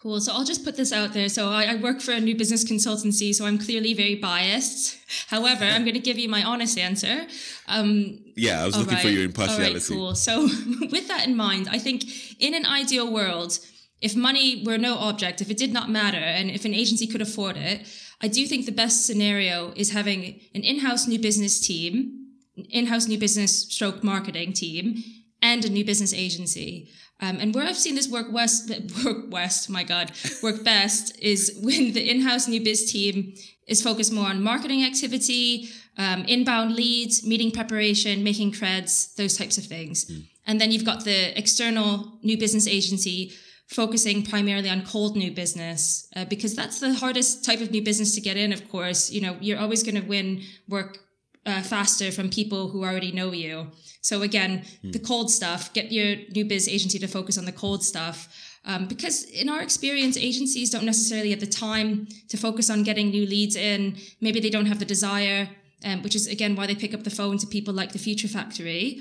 Cool. 0.00 0.18
So 0.18 0.32
I'll 0.32 0.44
just 0.44 0.64
put 0.64 0.78
this 0.78 0.92
out 0.92 1.12
there. 1.12 1.28
So 1.28 1.50
I, 1.50 1.64
I, 1.64 1.74
work 1.74 2.00
for 2.00 2.12
a 2.12 2.20
new 2.20 2.34
business 2.34 2.64
consultancy, 2.64 3.34
so 3.34 3.44
I'm 3.44 3.58
clearly 3.58 3.92
very 3.92 4.14
biased. 4.14 4.96
However, 5.28 5.64
I'm 5.64 5.82
going 5.82 5.94
to 5.94 6.00
give 6.00 6.18
you 6.18 6.26
my 6.26 6.42
honest 6.42 6.78
answer. 6.78 7.26
Um, 7.68 8.18
yeah, 8.34 8.62
I 8.62 8.64
was 8.64 8.78
looking 8.78 8.94
right. 8.94 9.02
for 9.02 9.10
your 9.10 9.24
impartiality. 9.24 9.74
Right, 9.74 9.82
cool. 9.86 10.14
So 10.14 10.42
with 10.90 11.06
that 11.08 11.26
in 11.26 11.36
mind, 11.36 11.68
I 11.70 11.78
think 11.78 12.04
in 12.40 12.54
an 12.54 12.64
ideal 12.64 13.12
world, 13.12 13.58
if 14.00 14.16
money 14.16 14.62
were 14.64 14.78
no 14.78 14.96
object, 14.96 15.42
if 15.42 15.50
it 15.50 15.58
did 15.58 15.70
not 15.70 15.90
matter, 15.90 16.16
and 16.16 16.50
if 16.50 16.64
an 16.64 16.72
agency 16.72 17.06
could 17.06 17.20
afford 17.20 17.58
it, 17.58 17.86
I 18.22 18.28
do 18.28 18.46
think 18.46 18.64
the 18.64 18.72
best 18.72 19.06
scenario 19.06 19.74
is 19.76 19.92
having 19.92 20.40
an 20.54 20.62
in-house 20.62 21.06
new 21.06 21.18
business 21.18 21.60
team, 21.60 22.28
in-house 22.70 23.06
new 23.06 23.18
business 23.18 23.68
stroke 23.68 24.02
marketing 24.02 24.54
team, 24.54 25.04
and 25.42 25.64
a 25.64 25.68
new 25.68 25.84
business 25.84 26.12
agency. 26.12 26.90
Um, 27.20 27.36
and 27.38 27.54
where 27.54 27.66
I've 27.66 27.76
seen 27.76 27.94
this 27.94 28.08
work 28.08 28.32
west, 28.32 28.70
work 29.04 29.30
west, 29.30 29.68
my 29.68 29.84
God, 29.84 30.12
work 30.42 30.64
best 30.64 31.18
is 31.20 31.58
when 31.62 31.92
the 31.92 32.10
in-house 32.10 32.48
new 32.48 32.62
biz 32.62 32.90
team 32.90 33.34
is 33.66 33.82
focused 33.82 34.12
more 34.12 34.26
on 34.26 34.42
marketing 34.42 34.84
activity, 34.84 35.68
um, 35.98 36.24
inbound 36.24 36.74
leads, 36.74 37.26
meeting 37.26 37.50
preparation, 37.50 38.24
making 38.24 38.52
creds, 38.52 39.14
those 39.16 39.36
types 39.36 39.58
of 39.58 39.64
things. 39.64 40.06
Mm. 40.06 40.26
And 40.46 40.60
then 40.60 40.72
you've 40.72 40.84
got 40.84 41.04
the 41.04 41.38
external 41.38 42.18
new 42.22 42.38
business 42.38 42.66
agency 42.66 43.32
focusing 43.68 44.24
primarily 44.24 44.68
on 44.68 44.84
cold 44.84 45.16
new 45.16 45.30
business 45.30 46.08
uh, 46.16 46.24
because 46.24 46.56
that's 46.56 46.80
the 46.80 46.92
hardest 46.92 47.44
type 47.44 47.60
of 47.60 47.70
new 47.70 47.82
business 47.82 48.14
to 48.16 48.20
get 48.20 48.36
in. 48.36 48.52
Of 48.52 48.68
course, 48.68 49.10
you 49.10 49.20
know 49.20 49.36
you're 49.40 49.60
always 49.60 49.82
going 49.82 50.00
to 50.00 50.08
win 50.08 50.42
work 50.68 50.98
uh, 51.46 51.62
faster 51.62 52.10
from 52.10 52.28
people 52.28 52.68
who 52.68 52.84
already 52.84 53.12
know 53.12 53.32
you. 53.32 53.68
So 54.02 54.22
again, 54.22 54.64
mm. 54.84 54.92
the 54.92 54.98
cold 54.98 55.30
stuff, 55.30 55.72
get 55.72 55.90
your 55.92 56.16
new 56.34 56.44
biz 56.44 56.68
agency 56.68 56.98
to 56.98 57.06
focus 57.06 57.38
on 57.38 57.44
the 57.44 57.52
cold 57.52 57.84
stuff. 57.84 58.28
Um, 58.64 58.86
because 58.86 59.24
in 59.24 59.48
our 59.48 59.62
experience, 59.62 60.18
agencies 60.18 60.70
don't 60.70 60.84
necessarily 60.84 61.30
have 61.30 61.40
the 61.40 61.46
time 61.46 62.08
to 62.28 62.36
focus 62.36 62.68
on 62.68 62.82
getting 62.82 63.08
new 63.08 63.24
leads 63.24 63.56
in. 63.56 63.96
Maybe 64.20 64.38
they 64.40 64.50
don't 64.50 64.66
have 64.66 64.78
the 64.78 64.84
desire, 64.84 65.48
um, 65.84 66.02
which 66.02 66.14
is 66.14 66.26
again 66.26 66.56
why 66.56 66.66
they 66.66 66.74
pick 66.74 66.92
up 66.92 67.04
the 67.04 67.10
phone 67.10 67.38
to 67.38 67.46
people 67.46 67.72
like 67.72 67.92
the 67.92 67.98
Future 67.98 68.28
Factory. 68.28 69.00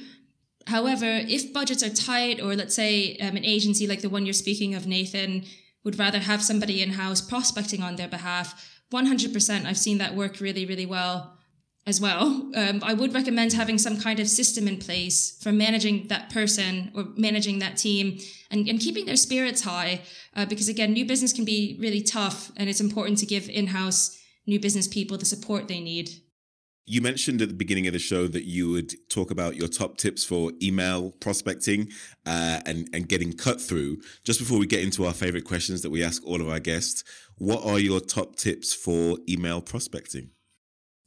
However, 0.67 1.05
if 1.05 1.51
budgets 1.51 1.83
are 1.83 1.89
tight, 1.89 2.41
or 2.41 2.55
let's 2.55 2.75
say 2.75 3.17
um, 3.17 3.35
an 3.35 3.43
agency 3.43 3.85
like 3.85 4.01
the 4.01 4.09
one 4.09 4.25
you're 4.25 4.33
speaking 4.33 4.75
of, 4.75 4.87
Nathan, 4.87 5.43
would 5.83 5.99
rather 5.99 6.19
have 6.19 6.41
somebody 6.41 6.81
in 6.81 6.91
house 6.91 7.21
prospecting 7.21 7.81
on 7.81 7.95
their 7.95 8.07
behalf, 8.07 8.79
100%, 8.93 9.65
I've 9.65 9.77
seen 9.77 9.97
that 9.97 10.15
work 10.15 10.39
really, 10.39 10.65
really 10.65 10.85
well 10.85 11.38
as 11.89 11.99
well. 11.99 12.49
Um, 12.55 12.81
I 12.83 12.93
would 12.93 13.13
recommend 13.13 13.53
having 13.53 13.77
some 13.79 13.99
kind 13.99 14.19
of 14.19 14.27
system 14.27 14.67
in 14.67 14.77
place 14.77 15.37
for 15.41 15.51
managing 15.51 16.07
that 16.07 16.29
person 16.29 16.91
or 16.95 17.05
managing 17.17 17.59
that 17.59 17.77
team 17.77 18.19
and, 18.51 18.67
and 18.69 18.79
keeping 18.79 19.07
their 19.07 19.15
spirits 19.15 19.63
high. 19.63 20.01
Uh, 20.35 20.45
because 20.45 20.69
again, 20.69 20.93
new 20.93 21.05
business 21.05 21.33
can 21.33 21.45
be 21.45 21.75
really 21.79 22.01
tough 22.01 22.51
and 22.55 22.69
it's 22.69 22.79
important 22.79 23.17
to 23.17 23.25
give 23.25 23.49
in 23.49 23.67
house 23.67 24.17
new 24.45 24.59
business 24.59 24.87
people 24.87 25.17
the 25.17 25.25
support 25.25 25.67
they 25.67 25.79
need. 25.79 26.09
You 26.85 27.01
mentioned 27.01 27.41
at 27.41 27.49
the 27.49 27.55
beginning 27.55 27.87
of 27.87 27.93
the 27.93 27.99
show 27.99 28.27
that 28.27 28.45
you 28.45 28.69
would 28.71 28.93
talk 29.09 29.29
about 29.29 29.55
your 29.55 29.67
top 29.67 29.97
tips 29.97 30.23
for 30.23 30.51
email 30.61 31.11
prospecting 31.11 31.89
uh, 32.25 32.61
and, 32.65 32.89
and 32.93 33.07
getting 33.07 33.33
cut 33.33 33.61
through. 33.61 33.97
Just 34.23 34.39
before 34.39 34.57
we 34.57 34.65
get 34.65 34.83
into 34.83 35.05
our 35.05 35.13
favorite 35.13 35.45
questions 35.45 35.81
that 35.81 35.91
we 35.91 36.03
ask 36.03 36.25
all 36.25 36.41
of 36.41 36.49
our 36.49 36.59
guests, 36.59 37.03
what 37.37 37.63
are 37.63 37.79
your 37.79 37.99
top 37.99 38.35
tips 38.35 38.73
for 38.73 39.17
email 39.27 39.61
prospecting? 39.61 40.31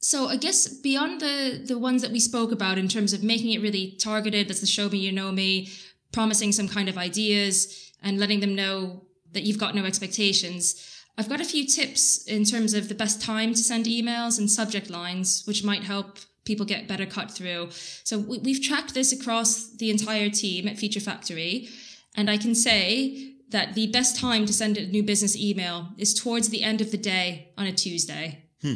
So 0.03 0.27
I 0.27 0.35
guess 0.35 0.67
beyond 0.67 1.21
the 1.21 1.63
the 1.65 1.77
ones 1.77 2.01
that 2.01 2.11
we 2.11 2.19
spoke 2.19 2.51
about 2.51 2.77
in 2.77 2.89
terms 2.89 3.13
of 3.13 3.23
making 3.23 3.51
it 3.51 3.61
really 3.61 3.91
targeted, 3.91 4.49
that's 4.49 4.59
the 4.59 4.67
show 4.67 4.89
me 4.89 4.97
you 4.97 5.13
know 5.13 5.31
me, 5.31 5.69
promising 6.11 6.51
some 6.51 6.67
kind 6.67 6.89
of 6.89 6.97
ideas 6.97 7.91
and 8.01 8.19
letting 8.19 8.41
them 8.41 8.53
know 8.53 9.03
that 9.31 9.43
you've 9.43 9.57
got 9.57 9.75
no 9.75 9.85
expectations. 9.85 10.75
I've 11.17 11.29
got 11.29 11.39
a 11.39 11.45
few 11.45 11.65
tips 11.65 12.25
in 12.25 12.43
terms 12.43 12.73
of 12.73 12.89
the 12.89 12.95
best 12.95 13.21
time 13.21 13.53
to 13.53 13.63
send 13.63 13.85
emails 13.85 14.37
and 14.39 14.51
subject 14.51 14.89
lines, 14.89 15.43
which 15.45 15.63
might 15.63 15.83
help 15.83 16.19
people 16.43 16.65
get 16.65 16.87
better 16.87 17.05
cut 17.05 17.31
through. 17.31 17.69
So 18.03 18.19
we, 18.19 18.53
have 18.53 18.61
tracked 18.61 18.93
this 18.93 19.13
across 19.13 19.69
the 19.77 19.89
entire 19.89 20.29
team 20.29 20.67
at 20.67 20.77
Future 20.77 20.99
Factory, 20.99 21.69
and 22.13 22.29
I 22.29 22.37
can 22.37 22.55
say 22.55 23.35
that 23.49 23.73
the 23.73 23.87
best 23.87 24.19
time 24.19 24.45
to 24.47 24.53
send 24.53 24.77
a 24.77 24.85
new 24.85 25.03
business 25.03 25.37
email 25.37 25.89
is 25.97 26.13
towards 26.13 26.49
the 26.49 26.63
end 26.63 26.81
of 26.81 26.91
the 26.91 26.97
day 26.97 27.53
on 27.57 27.67
a 27.67 27.71
Tuesday. 27.71 28.49
Hmm. 28.61 28.73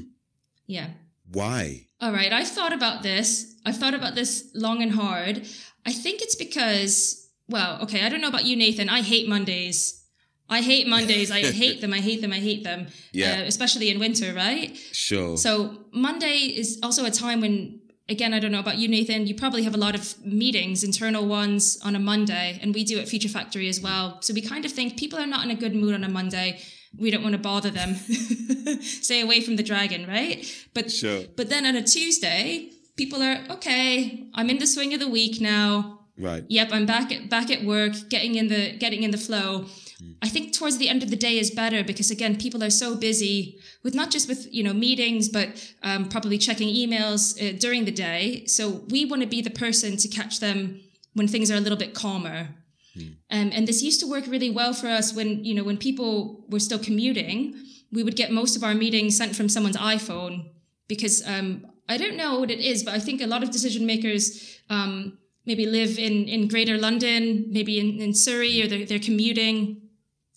Yeah. 0.67 0.89
Why? 1.31 1.87
All 1.99 2.11
right, 2.11 2.31
I've 2.31 2.47
thought 2.47 2.73
about 2.73 3.03
this. 3.03 3.55
I've 3.65 3.77
thought 3.77 3.93
about 3.93 4.15
this 4.15 4.49
long 4.53 4.81
and 4.81 4.91
hard. 4.91 5.47
I 5.85 5.91
think 5.91 6.21
it's 6.21 6.35
because, 6.35 7.29
well, 7.49 7.81
okay, 7.81 8.05
I 8.05 8.09
don't 8.09 8.21
know 8.21 8.27
about 8.27 8.45
you, 8.45 8.55
Nathan. 8.55 8.89
I 8.89 9.01
hate 9.01 9.27
Mondays. 9.27 10.05
I 10.49 10.61
hate 10.61 10.87
Mondays. 10.87 11.31
I 11.31 11.41
hate 11.51 11.81
them. 11.81 11.93
I 11.93 11.99
hate 11.99 12.21
them. 12.21 12.31
I 12.31 12.39
hate 12.39 12.63
them. 12.63 12.87
Yeah. 13.11 13.41
Uh, 13.41 13.43
especially 13.43 13.89
in 13.89 13.99
winter, 13.99 14.33
right? 14.33 14.75
Sure. 14.91 15.37
So 15.37 15.85
Monday 15.91 16.37
is 16.37 16.79
also 16.83 17.03
a 17.05 17.11
time 17.11 17.41
when, 17.41 17.81
again, 18.07 18.33
I 18.33 18.39
don't 18.39 18.51
know 18.51 18.59
about 18.59 18.77
you, 18.77 18.87
Nathan. 18.87 19.27
You 19.27 19.35
probably 19.35 19.63
have 19.63 19.75
a 19.75 19.77
lot 19.77 19.95
of 19.95 20.23
meetings, 20.25 20.83
internal 20.83 21.25
ones 21.25 21.79
on 21.83 21.95
a 21.95 21.99
Monday, 21.99 22.59
and 22.61 22.73
we 22.73 22.83
do 22.83 22.99
at 22.99 23.09
Future 23.09 23.29
Factory 23.29 23.67
as 23.67 23.81
well. 23.81 24.21
So 24.21 24.33
we 24.33 24.41
kind 24.41 24.65
of 24.65 24.71
think 24.71 24.97
people 24.97 25.19
are 25.19 25.27
not 25.27 25.43
in 25.43 25.51
a 25.51 25.55
good 25.55 25.75
mood 25.75 25.93
on 25.93 26.03
a 26.03 26.09
Monday 26.09 26.61
we 26.97 27.11
don't 27.11 27.23
want 27.23 27.33
to 27.33 27.41
bother 27.41 27.69
them. 27.69 27.95
Stay 28.81 29.21
away 29.21 29.41
from 29.41 29.55
the 29.55 29.63
dragon, 29.63 30.07
right? 30.07 30.45
But 30.73 30.91
sure. 30.91 31.23
but 31.35 31.49
then 31.49 31.65
on 31.65 31.75
a 31.75 31.83
Tuesday, 31.83 32.71
people 32.95 33.21
are 33.21 33.39
okay. 33.49 34.29
I'm 34.33 34.49
in 34.49 34.59
the 34.59 34.67
swing 34.67 34.93
of 34.93 34.99
the 34.99 35.07
week 35.07 35.41
now. 35.41 35.99
Right. 36.19 36.43
Yep, 36.47 36.69
I'm 36.71 36.85
back 36.85 37.11
at 37.11 37.29
back 37.29 37.51
at 37.51 37.63
work, 37.63 37.93
getting 38.09 38.35
in 38.35 38.47
the 38.47 38.75
getting 38.77 39.03
in 39.03 39.11
the 39.11 39.17
flow. 39.17 39.65
Mm. 40.01 40.15
I 40.21 40.29
think 40.29 40.53
towards 40.53 40.77
the 40.77 40.89
end 40.89 41.03
of 41.03 41.09
the 41.09 41.15
day 41.15 41.37
is 41.37 41.51
better 41.51 41.83
because 41.83 42.09
again, 42.09 42.37
people 42.37 42.63
are 42.63 42.71
so 42.71 42.95
busy 42.95 43.59
with 43.83 43.93
not 43.93 44.09
just 44.09 44.27
with 44.27 44.51
you 44.51 44.63
know 44.63 44.73
meetings, 44.73 45.29
but 45.29 45.49
um, 45.83 46.09
probably 46.09 46.37
checking 46.37 46.69
emails 46.69 47.37
uh, 47.37 47.57
during 47.59 47.85
the 47.85 47.91
day. 47.91 48.45
So 48.45 48.83
we 48.89 49.05
want 49.05 49.21
to 49.21 49.27
be 49.27 49.41
the 49.41 49.51
person 49.51 49.97
to 49.97 50.07
catch 50.07 50.39
them 50.39 50.81
when 51.13 51.27
things 51.27 51.51
are 51.51 51.55
a 51.55 51.59
little 51.59 51.77
bit 51.77 51.93
calmer. 51.93 52.49
Mm. 52.97 53.15
Um, 53.31 53.51
and 53.53 53.67
this 53.67 53.81
used 53.83 53.99
to 54.01 54.09
work 54.09 54.25
really 54.27 54.49
well 54.49 54.73
for 54.73 54.87
us 54.87 55.13
when, 55.13 55.43
you 55.43 55.53
know, 55.53 55.63
when 55.63 55.77
people 55.77 56.45
were 56.49 56.59
still 56.59 56.79
commuting, 56.79 57.55
we 57.91 58.03
would 58.03 58.15
get 58.15 58.31
most 58.31 58.55
of 58.55 58.63
our 58.63 58.73
meetings 58.73 59.15
sent 59.17 59.35
from 59.35 59.49
someone's 59.49 59.77
iPhone 59.77 60.49
because 60.87 61.25
um, 61.27 61.65
I 61.89 61.97
don't 61.97 62.17
know 62.17 62.39
what 62.39 62.51
it 62.51 62.59
is, 62.59 62.83
but 62.83 62.93
I 62.93 62.99
think 62.99 63.21
a 63.21 63.27
lot 63.27 63.43
of 63.43 63.51
decision 63.51 63.85
makers 63.85 64.59
um, 64.69 65.17
maybe 65.45 65.65
live 65.65 65.97
in, 65.97 66.27
in 66.27 66.47
greater 66.47 66.77
London, 66.77 67.45
maybe 67.49 67.79
in, 67.79 67.99
in 68.01 68.13
Surrey, 68.13 68.61
or 68.61 68.67
they're, 68.67 68.85
they're 68.85 68.99
commuting. 68.99 69.81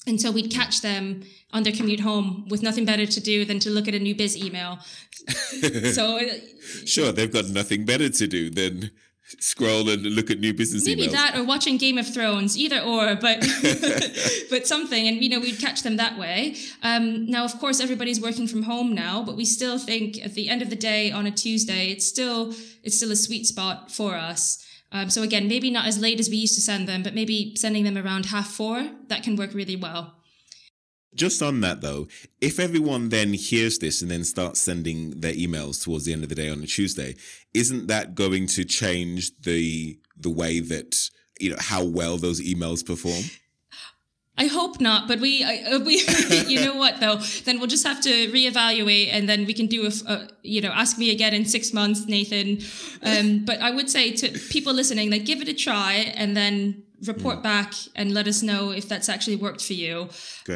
And 0.06 0.20
so 0.20 0.30
we'd 0.30 0.50
catch 0.50 0.80
them 0.80 1.22
on 1.52 1.62
their 1.62 1.72
commute 1.72 2.00
home 2.00 2.46
with 2.48 2.62
nothing 2.62 2.84
better 2.84 3.06
to 3.06 3.20
do 3.20 3.44
than 3.44 3.58
to 3.60 3.70
look 3.70 3.88
at 3.88 3.94
a 3.94 3.98
new 3.98 4.14
biz 4.14 4.36
email. 4.36 4.78
so, 5.92 6.18
uh, 6.18 6.34
sure, 6.86 7.12
they've 7.12 7.32
got 7.32 7.48
nothing 7.48 7.84
better 7.84 8.08
to 8.08 8.26
do 8.26 8.48
than 8.48 8.90
scroll 9.38 9.88
and 9.88 10.02
look 10.02 10.30
at 10.30 10.40
new 10.40 10.52
business 10.52 10.84
maybe 10.86 11.06
emails. 11.06 11.12
that 11.12 11.36
or 11.36 11.44
watching 11.44 11.76
game 11.76 11.98
of 11.98 12.12
thrones 12.12 12.56
either 12.58 12.80
or 12.80 13.14
but 13.14 13.40
but 14.50 14.66
something 14.66 15.06
and 15.06 15.22
you 15.22 15.28
know 15.28 15.38
we'd 15.38 15.58
catch 15.58 15.82
them 15.82 15.96
that 15.96 16.18
way. 16.18 16.56
Um, 16.82 17.26
now 17.26 17.44
of 17.44 17.58
course 17.58 17.80
everybody's 17.80 18.20
working 18.20 18.46
from 18.46 18.64
home 18.64 18.94
now 18.94 19.22
but 19.22 19.36
we 19.36 19.44
still 19.44 19.78
think 19.78 20.24
at 20.24 20.34
the 20.34 20.48
end 20.48 20.62
of 20.62 20.70
the 20.70 20.76
day 20.76 21.10
on 21.12 21.26
a 21.26 21.30
tuesday 21.30 21.90
it's 21.90 22.06
still 22.06 22.54
it's 22.82 22.96
still 22.96 23.12
a 23.12 23.16
sweet 23.16 23.46
spot 23.46 23.90
for 23.90 24.14
us. 24.16 24.64
Um, 24.92 25.08
so 25.10 25.22
again 25.22 25.46
maybe 25.46 25.70
not 25.70 25.86
as 25.86 25.98
late 25.98 26.18
as 26.18 26.28
we 26.28 26.36
used 26.36 26.54
to 26.54 26.60
send 26.60 26.88
them 26.88 27.02
but 27.02 27.14
maybe 27.14 27.54
sending 27.56 27.84
them 27.84 27.96
around 27.96 28.26
half 28.26 28.50
four 28.50 28.90
that 29.08 29.22
can 29.22 29.36
work 29.36 29.54
really 29.54 29.76
well 29.76 30.19
just 31.14 31.42
on 31.42 31.60
that 31.60 31.80
though, 31.80 32.08
if 32.40 32.60
everyone 32.60 33.08
then 33.08 33.32
hears 33.32 33.78
this 33.78 34.02
and 34.02 34.10
then 34.10 34.24
starts 34.24 34.60
sending 34.60 35.20
their 35.20 35.34
emails 35.34 35.82
towards 35.82 36.04
the 36.04 36.12
end 36.12 36.22
of 36.22 36.28
the 36.28 36.34
day 36.34 36.48
on 36.48 36.62
a 36.62 36.66
Tuesday, 36.66 37.16
isn't 37.54 37.88
that 37.88 38.14
going 38.14 38.46
to 38.48 38.64
change 38.64 39.36
the 39.40 39.98
the 40.16 40.30
way 40.30 40.60
that 40.60 41.10
you 41.40 41.50
know 41.50 41.56
how 41.58 41.84
well 41.84 42.16
those 42.16 42.40
emails 42.40 42.84
perform? 42.84 43.24
I 44.38 44.46
hope 44.46 44.80
not, 44.80 45.06
but 45.06 45.20
we, 45.20 45.44
uh, 45.44 45.80
we, 45.80 46.02
you 46.46 46.60
know 46.64 46.74
what 46.74 46.98
though? 46.98 47.16
Then 47.44 47.58
we'll 47.58 47.66
just 47.66 47.86
have 47.86 48.00
to 48.02 48.32
reevaluate, 48.32 49.08
and 49.12 49.28
then 49.28 49.44
we 49.44 49.52
can 49.52 49.66
do 49.66 49.86
a 49.86 50.28
you 50.42 50.62
know, 50.62 50.70
ask 50.70 50.96
me 50.96 51.10
again 51.10 51.34
in 51.34 51.44
six 51.44 51.74
months, 51.74 52.06
Nathan. 52.06 52.58
Um, 53.02 53.44
but 53.44 53.60
I 53.60 53.70
would 53.70 53.90
say 53.90 54.12
to 54.12 54.30
people 54.48 54.72
listening, 54.72 55.10
like, 55.10 55.26
give 55.26 55.42
it 55.42 55.48
a 55.48 55.52
try, 55.52 56.14
and 56.16 56.34
then 56.34 56.84
report 57.06 57.38
mm. 57.38 57.42
back 57.42 57.74
and 57.94 58.12
let 58.12 58.26
us 58.26 58.42
know 58.42 58.70
if 58.70 58.88
that's 58.88 59.08
actually 59.08 59.36
worked 59.36 59.64
for 59.64 59.72
you. 59.72 60.08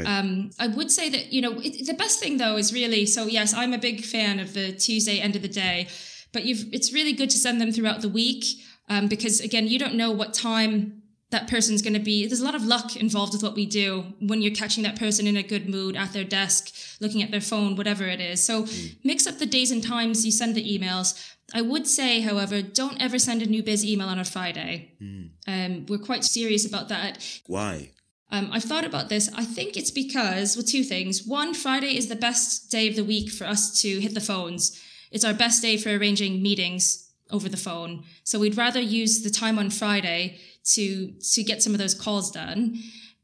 Um, 0.06 0.50
I 0.58 0.66
would 0.66 0.90
say 0.90 1.08
that, 1.08 1.32
you 1.32 1.40
know, 1.40 1.52
it, 1.60 1.86
the 1.86 1.94
best 1.94 2.20
thing 2.20 2.36
though 2.38 2.56
is 2.56 2.72
really, 2.72 3.06
so 3.06 3.26
yes, 3.26 3.54
I'm 3.54 3.72
a 3.72 3.78
big 3.78 4.04
fan 4.04 4.40
of 4.40 4.54
the 4.54 4.72
Tuesday 4.72 5.20
end 5.20 5.36
of 5.36 5.42
the 5.42 5.48
day, 5.48 5.88
but 6.32 6.44
you've, 6.44 6.72
it's 6.72 6.92
really 6.92 7.12
good 7.12 7.30
to 7.30 7.38
send 7.38 7.60
them 7.60 7.72
throughout 7.72 8.02
the 8.02 8.08
week 8.08 8.44
um, 8.88 9.08
because 9.08 9.40
again, 9.40 9.66
you 9.68 9.78
don't 9.78 9.94
know 9.94 10.10
what 10.10 10.34
time 10.34 11.02
that 11.30 11.48
person's 11.48 11.82
going 11.82 11.94
to 11.94 12.00
be. 12.00 12.26
There's 12.26 12.40
a 12.40 12.44
lot 12.44 12.54
of 12.54 12.64
luck 12.64 12.96
involved 12.96 13.32
with 13.32 13.42
what 13.42 13.54
we 13.54 13.66
do 13.66 14.04
when 14.20 14.42
you're 14.42 14.54
catching 14.54 14.84
that 14.84 14.98
person 14.98 15.26
in 15.26 15.36
a 15.36 15.42
good 15.42 15.68
mood 15.68 15.96
at 15.96 16.12
their 16.12 16.24
desk, 16.24 16.72
looking 17.00 17.22
at 17.22 17.30
their 17.30 17.40
phone, 17.40 17.76
whatever 17.76 18.04
it 18.04 18.20
is. 18.20 18.44
So 18.44 18.64
mm. 18.64 18.96
mix 19.02 19.26
up 19.26 19.38
the 19.38 19.46
days 19.46 19.70
and 19.70 19.82
times 19.82 20.24
you 20.24 20.30
send 20.30 20.54
the 20.54 20.78
emails. 20.78 21.34
I 21.52 21.60
would 21.60 21.86
say, 21.86 22.20
however, 22.20 22.62
don't 22.62 23.00
ever 23.00 23.18
send 23.18 23.42
a 23.42 23.46
new 23.46 23.62
biz 23.62 23.84
email 23.84 24.08
on 24.08 24.18
a 24.18 24.24
Friday. 24.24 24.92
Mm. 25.02 25.30
Um, 25.46 25.86
we're 25.86 25.98
quite 25.98 26.24
serious 26.24 26.66
about 26.66 26.88
that. 26.88 27.18
Why? 27.46 27.90
Um, 28.30 28.48
I've 28.52 28.64
thought 28.64 28.84
about 28.84 29.08
this. 29.08 29.30
I 29.34 29.44
think 29.44 29.76
it's 29.76 29.90
because, 29.90 30.56
well, 30.56 30.64
two 30.64 30.82
things. 30.82 31.26
One, 31.26 31.54
Friday 31.54 31.96
is 31.96 32.08
the 32.08 32.16
best 32.16 32.70
day 32.70 32.88
of 32.88 32.96
the 32.96 33.04
week 33.04 33.30
for 33.30 33.44
us 33.44 33.80
to 33.82 34.00
hit 34.00 34.14
the 34.14 34.20
phones. 34.20 34.80
It's 35.10 35.24
our 35.24 35.34
best 35.34 35.62
day 35.62 35.76
for 35.76 35.90
arranging 35.90 36.42
meetings 36.42 37.03
over 37.30 37.48
the 37.48 37.56
phone. 37.56 38.04
So 38.22 38.38
we'd 38.38 38.56
rather 38.56 38.80
use 38.80 39.22
the 39.22 39.30
time 39.30 39.58
on 39.58 39.70
Friday 39.70 40.38
to 40.72 41.12
to 41.12 41.42
get 41.42 41.62
some 41.62 41.72
of 41.72 41.78
those 41.78 41.94
calls 41.94 42.30
done. 42.30 42.78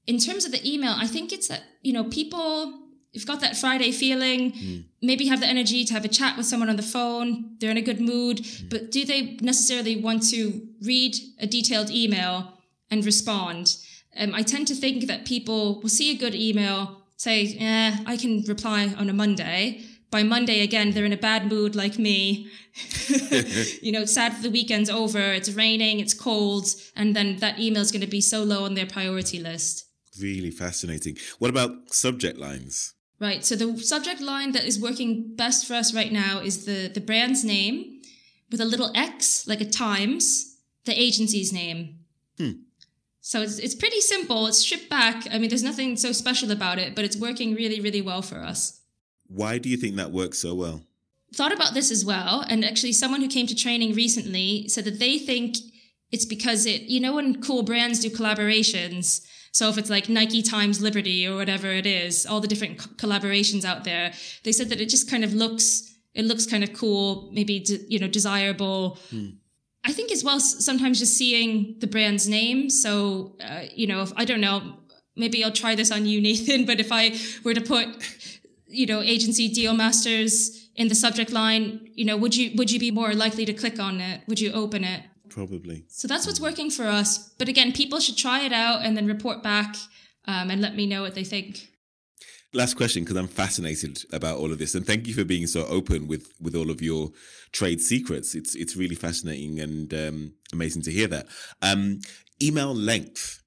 In 0.06 0.18
terms 0.18 0.44
of 0.44 0.52
the 0.52 0.68
email, 0.68 0.94
I 0.96 1.06
think 1.06 1.32
it's 1.32 1.48
that 1.48 1.62
you 1.82 1.92
know 1.92 2.04
people 2.04 2.80
you've 3.12 3.26
got 3.26 3.40
that 3.40 3.56
Friday 3.56 3.90
feeling, 3.90 4.52
mm. 4.52 4.84
maybe 5.02 5.26
have 5.26 5.40
the 5.40 5.46
energy 5.46 5.84
to 5.84 5.94
have 5.94 6.04
a 6.04 6.08
chat 6.08 6.36
with 6.36 6.46
someone 6.46 6.68
on 6.68 6.76
the 6.76 6.82
phone, 6.82 7.56
they're 7.58 7.70
in 7.70 7.76
a 7.76 7.82
good 7.82 8.00
mood, 8.00 8.38
mm. 8.38 8.70
but 8.70 8.90
do 8.90 9.04
they 9.04 9.36
necessarily 9.40 9.96
want 9.96 10.28
to 10.30 10.68
read 10.82 11.16
a 11.40 11.46
detailed 11.46 11.90
email 11.90 12.52
and 12.90 13.04
respond? 13.04 13.76
Um, 14.16 14.34
I 14.34 14.42
tend 14.42 14.68
to 14.68 14.74
think 14.74 15.06
that 15.06 15.24
people 15.24 15.80
will 15.80 15.88
see 15.88 16.10
a 16.12 16.18
good 16.18 16.34
email, 16.34 17.02
say, 17.16 17.42
yeah, 17.42 17.98
I 18.06 18.16
can 18.16 18.42
reply 18.46 18.92
on 18.96 19.08
a 19.08 19.12
Monday. 19.12 19.82
By 20.11 20.25
Monday, 20.25 20.62
again, 20.62 20.90
they're 20.90 21.05
in 21.05 21.12
a 21.12 21.16
bad 21.16 21.49
mood 21.51 21.77
like 21.77 21.99
me. 21.99 22.49
you 23.83 23.92
know, 23.92 24.05
sad 24.05 24.33
that 24.33 24.42
the 24.42 24.51
weekend's 24.51 24.90
over, 24.90 25.20
it's 25.20 25.51
raining, 25.51 26.01
it's 26.01 26.14
cold, 26.14 26.66
and 26.96 27.14
then 27.14 27.37
that 27.37 27.59
email 27.59 27.83
is 27.83 27.92
going 27.92 28.01
to 28.01 28.07
be 28.07 28.20
so 28.20 28.42
low 28.42 28.64
on 28.64 28.75
their 28.75 28.87
priority 28.87 29.38
list. 29.38 29.87
Really 30.20 30.51
fascinating. 30.51 31.16
What 31.38 31.51
about 31.51 31.94
subject 31.94 32.38
lines? 32.38 32.94
Right. 33.20 33.44
So 33.44 33.55
the 33.55 33.79
subject 33.79 34.20
line 34.20 34.53
that 34.53 34.64
is 34.64 34.81
working 34.81 35.37
best 35.37 35.66
for 35.66 35.75
us 35.75 35.94
right 35.94 36.11
now 36.11 36.40
is 36.40 36.64
the 36.64 36.88
the 36.88 37.03
brand's 37.03 37.44
name 37.44 38.01
with 38.51 38.61
a 38.61 38.64
little 38.64 38.90
X, 38.94 39.46
like 39.46 39.61
a 39.61 39.68
times, 39.68 40.57
the 40.87 40.99
agency's 40.99 41.53
name. 41.53 42.01
Hmm. 42.38 42.62
So 43.20 43.42
it's 43.42 43.59
it's 43.59 43.75
pretty 43.75 44.01
simple. 44.01 44.46
It's 44.46 44.59
stripped 44.59 44.88
back. 44.88 45.27
I 45.31 45.38
mean, 45.38 45.51
there's 45.51 45.62
nothing 45.62 45.96
so 45.96 46.12
special 46.12 46.51
about 46.51 46.79
it, 46.79 46.94
but 46.94 47.05
it's 47.05 47.16
working 47.16 47.55
really, 47.55 47.81
really 47.81 48.01
well 48.01 48.23
for 48.23 48.38
us. 48.38 48.80
Why 49.31 49.59
do 49.59 49.69
you 49.69 49.77
think 49.77 49.97
that 49.97 50.12
works 50.12 50.38
so 50.38 50.55
well? 50.55 50.83
Thought 51.35 51.53
about 51.53 51.75
this 51.75 51.90
as 51.90 52.05
well, 52.05 52.45
and 52.49 52.64
actually, 52.64 52.93
someone 52.93 53.21
who 53.21 53.29
came 53.29 53.47
to 53.47 53.55
training 53.55 53.95
recently 53.95 54.69
said 54.69 54.85
that 54.85 54.99
they 54.99 55.19
think 55.19 55.57
it's 56.11 56.25
because 56.25 56.66
it. 56.66 56.83
You 56.83 57.01
know, 57.01 57.14
when 57.14 57.40
cool 57.40 57.62
brands 57.62 58.01
do 58.01 58.11
collaborations 58.11 59.21
so 59.53 59.69
if 59.69 59.79
it's 59.79 59.90
like 59.90 60.09
Nike 60.09 60.43
times 60.43 60.81
Liberty 60.81 61.27
or 61.27 61.37
whatever 61.37 61.69
it 61.69 61.87
is, 61.87 62.25
all 62.27 62.40
the 62.40 62.49
different 62.49 62.79
co- 62.79 62.90
collaborations 62.90 63.64
out 63.64 63.85
there, 63.85 64.12
they 64.45 64.53
said 64.53 64.69
that 64.69 64.81
it 64.81 64.88
just 64.88 65.11
kind 65.11 65.25
of 65.25 65.35
looks 65.35 65.87
it 66.12 66.25
looks 66.25 66.45
kind 66.45 66.64
of 66.64 66.73
cool, 66.73 67.31
maybe 67.33 67.61
de- 67.61 67.85
you 67.88 67.99
know 67.99 68.09
desirable. 68.09 68.99
I 69.85 69.93
think 69.93 70.12
as 70.12 70.23
well 70.23 70.40
sometimes 70.40 70.99
just 70.99 71.16
seeing 71.16 71.77
the 71.81 71.87
brand's 71.87 72.29
name. 72.29 72.71
So 72.71 73.37
uh, 73.43 73.62
you 73.75 73.87
know, 73.87 74.03
if 74.03 74.12
I 74.16 74.25
don't 74.25 74.40
know, 74.40 74.77
maybe 75.16 75.43
I'll 75.43 75.53
try 75.53 75.75
this 75.75 75.90
on 75.90 76.07
you, 76.07 76.21
Nathan. 76.29 76.64
But 76.64 76.79
if 76.79 76.93
I 76.93 77.16
were 77.43 77.55
to 77.55 77.61
put 77.61 77.88
you 78.70 78.87
know 78.87 79.00
agency 79.02 79.48
deal 79.48 79.74
masters 79.74 80.68
in 80.76 80.88
the 80.88 80.94
subject 80.94 81.30
line, 81.30 81.88
you 81.94 82.04
know, 82.04 82.16
would 82.16 82.35
you 82.35 82.52
would 82.56 82.70
you 82.70 82.80
be 82.80 82.90
more 82.90 83.12
likely 83.12 83.44
to 83.44 83.52
click 83.52 83.78
on 83.78 84.00
it? 84.00 84.22
Would 84.26 84.40
you 84.40 84.52
open 84.52 84.85
it? 84.85 85.02
Probably. 85.28 85.85
So 85.88 86.09
that's 86.09 86.26
what's 86.26 86.40
working 86.40 86.70
for 86.70 86.85
us. 86.85 87.30
But 87.38 87.48
again, 87.48 87.72
people 87.72 88.00
should 88.00 88.16
try 88.16 88.40
it 88.40 88.52
out 88.52 88.83
and 88.83 88.96
then 88.96 89.06
report 89.06 89.42
back 89.42 89.76
um, 90.26 90.50
and 90.50 90.61
let 90.61 90.74
me 90.74 90.87
know 90.87 91.02
what 91.02 91.14
they 91.14 91.24
think. 91.24 91.68
Last 92.52 92.74
question, 92.74 93.04
because 93.04 93.16
I'm 93.16 93.28
fascinated 93.28 94.02
about 94.12 94.38
all 94.38 94.50
of 94.50 94.59
this, 94.59 94.74
and 94.74 94.85
thank 94.85 95.06
you 95.06 95.14
for 95.14 95.24
being 95.24 95.46
so 95.46 95.66
open 95.66 96.09
with 96.09 96.33
with 96.40 96.56
all 96.56 96.70
of 96.70 96.83
your 96.83 97.11
trade 97.52 97.80
secrets. 97.80 98.35
It's 98.35 98.56
it's 98.56 98.76
really 98.76 98.96
fascinating 98.96 99.61
and 99.61 99.94
um, 99.94 100.33
amazing 100.52 100.83
to 100.83 100.90
hear 100.90 101.06
that. 101.09 101.26
Um, 101.62 102.00
email 102.42 102.74
length. 102.74 103.39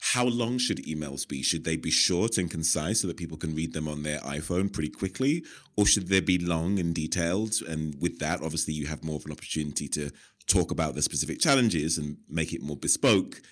How 0.00 0.24
long 0.24 0.58
should 0.58 0.78
emails 0.84 1.26
be? 1.26 1.42
Should 1.42 1.64
they 1.64 1.76
be 1.76 1.90
short 1.90 2.38
and 2.38 2.50
concise 2.50 3.00
so 3.00 3.08
that 3.08 3.16
people 3.16 3.36
can 3.36 3.54
read 3.54 3.72
them 3.72 3.88
on 3.88 4.04
their 4.04 4.20
iPhone 4.20 4.72
pretty 4.72 4.90
quickly, 4.90 5.44
or 5.76 5.86
should 5.86 6.08
they 6.08 6.20
be 6.20 6.38
long 6.38 6.78
and 6.78 6.94
detailed? 6.94 7.54
And 7.68 8.00
with 8.00 8.18
that, 8.20 8.40
obviously, 8.42 8.74
you 8.74 8.86
have 8.86 9.02
more 9.02 9.16
of 9.16 9.26
an 9.26 9.32
opportunity 9.32 9.88
to 9.88 10.10
talk 10.46 10.70
about 10.70 10.94
the 10.94 11.02
specific 11.02 11.40
challenges 11.40 11.98
and 11.98 12.18
make 12.28 12.52
it 12.52 12.62
more 12.62 12.76
bespoke. 12.76 13.42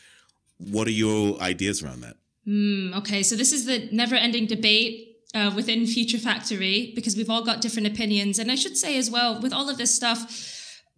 What 0.58 0.86
are 0.86 0.92
your 0.92 1.40
ideas 1.40 1.82
around 1.82 2.00
that? 2.02 2.16
Mm, 2.46 2.96
okay, 2.98 3.22
so 3.22 3.34
this 3.34 3.52
is 3.52 3.66
the 3.66 3.88
never 3.92 4.14
ending 4.14 4.46
debate 4.46 5.16
uh, 5.34 5.52
within 5.54 5.86
Future 5.86 6.18
Factory 6.18 6.92
because 6.94 7.16
we've 7.16 7.28
all 7.28 7.44
got 7.44 7.60
different 7.60 7.88
opinions. 7.88 8.38
And 8.38 8.50
I 8.50 8.54
should 8.54 8.76
say 8.76 8.96
as 8.96 9.10
well, 9.10 9.40
with 9.40 9.52
all 9.52 9.68
of 9.68 9.78
this 9.78 9.94
stuff, 9.94 10.30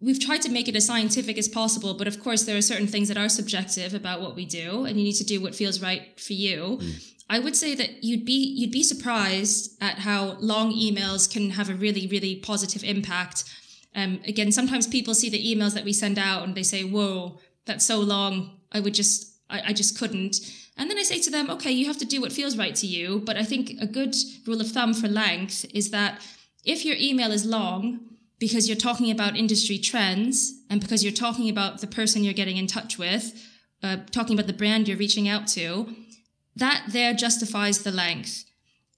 we've 0.01 0.19
tried 0.19 0.41
to 0.41 0.51
make 0.51 0.67
it 0.67 0.75
as 0.75 0.85
scientific 0.85 1.37
as 1.37 1.47
possible. 1.47 1.93
But 1.93 2.07
of 2.07 2.21
course, 2.23 2.43
there 2.43 2.57
are 2.57 2.61
certain 2.61 2.87
things 2.87 3.07
that 3.07 3.17
are 3.17 3.29
subjective 3.29 3.93
about 3.93 4.21
what 4.21 4.35
we 4.35 4.45
do, 4.45 4.85
and 4.85 4.97
you 4.97 5.03
need 5.03 5.13
to 5.13 5.23
do 5.23 5.41
what 5.41 5.55
feels 5.55 5.81
right 5.81 6.19
for 6.19 6.33
you. 6.33 6.79
I 7.29 7.39
would 7.39 7.55
say 7.55 7.75
that 7.75 8.03
you'd 8.03 8.25
be 8.25 8.55
you'd 8.57 8.71
be 8.71 8.83
surprised 8.83 9.77
at 9.81 9.99
how 9.99 10.37
long 10.39 10.71
emails 10.71 11.31
can 11.31 11.51
have 11.51 11.69
a 11.69 11.75
really 11.75 12.07
really 12.07 12.37
positive 12.37 12.83
impact. 12.83 13.43
Um, 13.95 14.19
again, 14.27 14.51
sometimes 14.51 14.87
people 14.87 15.13
see 15.13 15.29
the 15.29 15.55
emails 15.55 15.73
that 15.73 15.83
we 15.83 15.93
send 15.93 16.17
out 16.17 16.43
and 16.43 16.55
they 16.55 16.63
say, 16.63 16.83
"Whoa, 16.83 17.39
that's 17.65 17.85
so 17.85 17.99
long. 17.99 18.57
I 18.71 18.79
would 18.79 18.93
just 18.93 19.41
I, 19.49 19.61
I 19.67 19.73
just 19.73 19.97
couldn't." 19.97 20.37
And 20.77 20.89
then 20.89 20.97
I 20.97 21.03
say 21.03 21.19
to 21.19 21.29
them, 21.29 21.49
"Okay, 21.49 21.71
you 21.71 21.85
have 21.87 21.97
to 21.97 22.05
do 22.05 22.21
what 22.21 22.31
feels 22.31 22.57
right 22.57 22.75
to 22.75 22.87
you." 22.87 23.19
But 23.19 23.37
I 23.37 23.43
think 23.43 23.73
a 23.79 23.85
good 23.85 24.15
rule 24.47 24.61
of 24.61 24.71
thumb 24.71 24.93
for 24.93 25.07
length 25.07 25.65
is 25.73 25.91
that 25.91 26.21
if 26.65 26.83
your 26.83 26.95
email 26.99 27.31
is 27.31 27.45
long 27.45 27.99
because 28.39 28.67
you're 28.67 28.77
talking 28.77 29.11
about 29.11 29.35
industry 29.35 29.77
trends 29.77 30.53
and 30.69 30.79
because 30.81 31.03
you're 31.03 31.13
talking 31.13 31.49
about 31.49 31.81
the 31.81 31.87
person 31.87 32.23
you're 32.23 32.33
getting 32.33 32.57
in 32.57 32.67
touch 32.67 32.97
with, 32.97 33.33
uh, 33.83 33.97
talking 34.11 34.33
about 34.37 34.47
the 34.47 34.53
brand 34.53 34.87
you're 34.87 34.97
reaching 34.97 35.27
out 35.27 35.47
to, 35.47 35.93
that 36.55 36.83
there 36.89 37.13
justifies 37.13 37.79
the 37.83 37.91
length. 37.91 38.45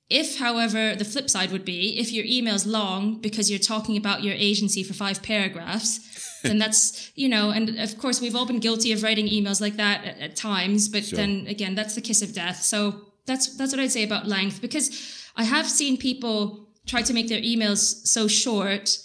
If, 0.10 0.40
however, 0.40 0.94
the 0.96 1.06
flip 1.06 1.30
side 1.30 1.52
would 1.52 1.64
be 1.64 1.98
if 1.98 2.12
your 2.12 2.26
email's 2.26 2.66
long 2.66 3.20
because 3.22 3.50
you're 3.50 3.60
talking 3.60 3.96
about 3.96 4.24
your 4.24 4.36
agency 4.36 4.84
for 4.84 4.94
five 4.94 5.24
paragraphs, 5.24 6.40
then 6.44 6.58
that's, 6.58 7.12
you 7.16 7.30
know, 7.30 7.52
and 7.52 7.80
of 7.80 7.98
course, 7.98 8.20
we've 8.20 8.36
all 8.36 8.46
been 8.46 8.60
guilty 8.60 8.92
of 8.92 9.04
writing 9.04 9.28
emails 9.28 9.62
like 9.62 9.78
that 9.78 10.04
at, 10.04 10.20
at 10.20 10.36
times, 10.36 10.90
but 10.90 11.06
Sure. 11.06 11.18
then 11.18 11.48
again, 11.48 11.76
that's 11.76 11.96
the 11.96 12.02
kiss 12.02 12.22
of 12.22 12.34
death. 12.34 12.62
So 12.62 13.02
that's, 13.26 13.56
that's 13.56 13.72
what 13.72 13.80
I'd 13.80 13.92
say 13.92 14.04
about 14.04 14.28
length 14.28 14.62
because 14.62 15.24
I 15.36 15.46
have 15.46 15.68
seen 15.70 15.98
people 15.98 16.68
try 16.86 17.02
to 17.04 17.14
make 17.14 17.30
their 17.30 17.42
emails 17.42 18.06
so 18.06 18.28
short 18.28 18.98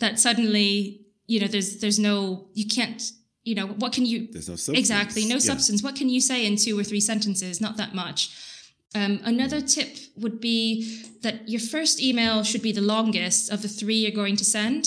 that 0.00 0.18
suddenly, 0.18 1.06
you 1.26 1.40
know, 1.40 1.46
there's, 1.46 1.78
there's 1.78 1.98
no, 1.98 2.48
you 2.54 2.66
can't, 2.66 3.02
you 3.44 3.54
know, 3.54 3.66
what 3.68 3.92
can 3.92 4.04
you, 4.04 4.28
There's 4.32 4.48
no 4.48 4.56
substance. 4.56 4.78
Exactly, 4.78 5.24
no 5.24 5.34
Yeah. 5.36 5.38
substance. 5.52 5.82
What 5.82 5.96
can 5.96 6.08
you 6.08 6.20
say 6.20 6.44
in 6.44 6.56
two 6.56 6.78
or 6.78 6.84
three 6.84 7.00
sentences? 7.00 7.60
Not 7.60 7.76
that 7.76 7.94
much. 7.94 8.30
Um, 8.94 9.20
another 9.24 9.60
tip 9.60 9.96
would 10.16 10.40
be 10.40 11.04
that 11.22 11.48
your 11.48 11.60
first 11.60 12.02
email 12.02 12.42
should 12.42 12.62
be 12.62 12.72
the 12.72 12.80
longest 12.80 13.50
of 13.50 13.62
the 13.62 13.68
three 13.68 13.94
you're 13.96 14.10
going 14.10 14.36
to 14.36 14.44
send. 14.44 14.86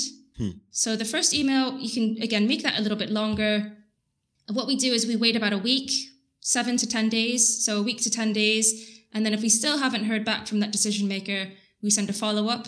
So 0.71 0.97
the 0.97 1.05
first 1.05 1.33
email, 1.33 1.77
you 1.79 1.89
can 1.89 2.21
again 2.21 2.47
make 2.47 2.63
that 2.63 2.77
a 2.77 2.81
little 2.81 2.97
bit 2.97 3.09
longer. 3.11 3.77
What 4.51 4.67
we 4.67 4.75
do 4.75 4.91
is 4.91 5.07
we 5.07 5.15
wait 5.15 5.37
about 5.37 5.53
a 5.53 5.57
week, 5.57 5.89
seven 6.41 6.75
to 6.77 6.85
10 6.87 7.07
days. 7.07 7.63
So 7.63 7.79
a 7.79 7.81
week 7.81 8.01
to 8.01 8.09
10 8.09 8.33
days. 8.33 8.67
And 9.13 9.25
then 9.25 9.33
if 9.33 9.41
we 9.41 9.47
still 9.47 9.77
haven't 9.77 10.03
heard 10.05 10.25
back 10.25 10.47
from 10.47 10.59
that 10.59 10.71
decision 10.73 11.07
maker, 11.07 11.51
we 11.81 11.89
send 11.91 12.09
a 12.09 12.13
follow 12.13 12.49
up. 12.49 12.67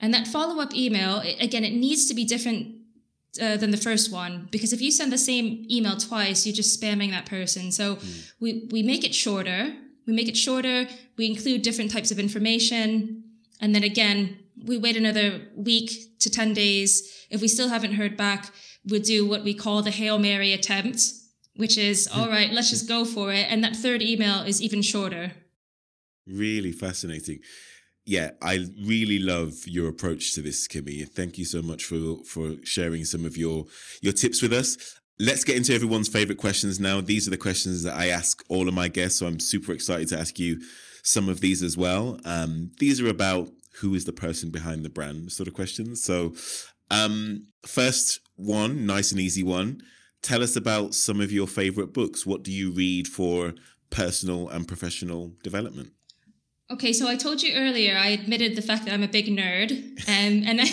And 0.00 0.14
that 0.14 0.26
follow 0.26 0.60
up 0.62 0.74
email, 0.74 1.20
again, 1.40 1.64
it 1.64 1.72
needs 1.72 2.06
to 2.06 2.14
be 2.14 2.24
different 2.24 2.76
uh, 3.40 3.56
than 3.56 3.70
the 3.70 3.76
first 3.76 4.10
one 4.12 4.48
because 4.50 4.72
if 4.72 4.80
you 4.80 4.90
send 4.90 5.12
the 5.12 5.18
same 5.18 5.66
email 5.70 5.96
twice, 5.96 6.46
you're 6.46 6.54
just 6.54 6.80
spamming 6.80 7.10
that 7.10 7.26
person. 7.26 7.70
So 7.72 7.98
we, 8.40 8.68
we 8.70 8.82
make 8.82 9.04
it 9.04 9.14
shorter. 9.14 9.74
We 10.06 10.12
make 10.12 10.28
it 10.28 10.36
shorter. 10.36 10.86
We 11.16 11.26
include 11.26 11.62
different 11.62 11.90
types 11.90 12.10
of 12.10 12.18
information. 12.18 13.24
And 13.60 13.74
then 13.74 13.82
again, 13.82 14.38
we 14.64 14.78
wait 14.78 14.96
another 14.96 15.42
week 15.54 16.18
to 16.20 16.30
10 16.30 16.54
days. 16.54 17.26
If 17.30 17.40
we 17.40 17.48
still 17.48 17.68
haven't 17.68 17.94
heard 17.94 18.16
back, 18.16 18.50
we'll 18.84 19.02
do 19.02 19.26
what 19.26 19.44
we 19.44 19.54
call 19.54 19.82
the 19.82 19.90
Hail 19.90 20.18
Mary 20.18 20.52
attempt, 20.52 21.12
which 21.56 21.76
is, 21.76 22.08
all 22.12 22.28
right, 22.28 22.50
let's 22.50 22.70
just 22.70 22.88
go 22.88 23.04
for 23.04 23.32
it. 23.32 23.46
And 23.50 23.62
that 23.62 23.76
third 23.76 24.02
email 24.02 24.42
is 24.42 24.62
even 24.62 24.82
shorter. 24.82 25.32
Really 26.26 26.72
fascinating. 26.72 27.40
Yeah, 28.08 28.30
I 28.40 28.66
really 28.86 29.18
love 29.18 29.52
your 29.66 29.86
approach 29.86 30.32
to 30.32 30.40
this, 30.40 30.66
Kimmy. 30.66 31.06
Thank 31.06 31.36
you 31.36 31.44
so 31.44 31.60
much 31.60 31.84
for 31.84 32.24
for 32.24 32.54
sharing 32.64 33.04
some 33.04 33.26
of 33.26 33.36
your 33.36 33.66
your 34.00 34.14
tips 34.14 34.40
with 34.40 34.54
us. 34.54 34.78
Let's 35.20 35.44
get 35.44 35.56
into 35.56 35.74
everyone's 35.74 36.08
favorite 36.08 36.38
questions 36.38 36.80
now. 36.80 37.02
These 37.02 37.26
are 37.26 37.30
the 37.30 37.36
questions 37.36 37.82
that 37.82 37.94
I 37.94 38.08
ask 38.08 38.42
all 38.48 38.66
of 38.66 38.72
my 38.72 38.88
guests, 38.88 39.18
so 39.18 39.26
I'm 39.26 39.38
super 39.38 39.72
excited 39.72 40.08
to 40.08 40.18
ask 40.18 40.38
you 40.38 40.58
some 41.02 41.28
of 41.28 41.42
these 41.42 41.62
as 41.62 41.76
well. 41.76 42.18
Um, 42.24 42.70
these 42.78 42.98
are 42.98 43.10
about 43.10 43.50
who 43.80 43.94
is 43.94 44.06
the 44.06 44.12
person 44.14 44.48
behind 44.48 44.86
the 44.86 44.90
brand 44.90 45.30
sort 45.30 45.46
of 45.46 45.52
questions. 45.52 46.02
So, 46.02 46.34
um, 46.90 47.48
first 47.66 48.20
one, 48.36 48.86
nice 48.86 49.12
and 49.12 49.20
easy 49.20 49.42
one. 49.42 49.82
Tell 50.22 50.42
us 50.42 50.56
about 50.56 50.94
some 50.94 51.20
of 51.20 51.30
your 51.30 51.46
favorite 51.46 51.92
books. 51.92 52.24
What 52.24 52.42
do 52.42 52.52
you 52.52 52.70
read 52.70 53.06
for 53.06 53.52
personal 53.90 54.48
and 54.48 54.66
professional 54.66 55.34
development? 55.42 55.90
Okay, 56.70 56.92
so 56.92 57.08
I 57.08 57.16
told 57.16 57.42
you 57.42 57.54
earlier, 57.54 57.96
I 57.96 58.08
admitted 58.08 58.54
the 58.54 58.60
fact 58.60 58.84
that 58.84 58.92
I'm 58.92 59.02
a 59.02 59.08
big 59.08 59.26
nerd, 59.28 59.72
um, 60.06 60.44
and 60.46 60.60
I, 60.60 60.66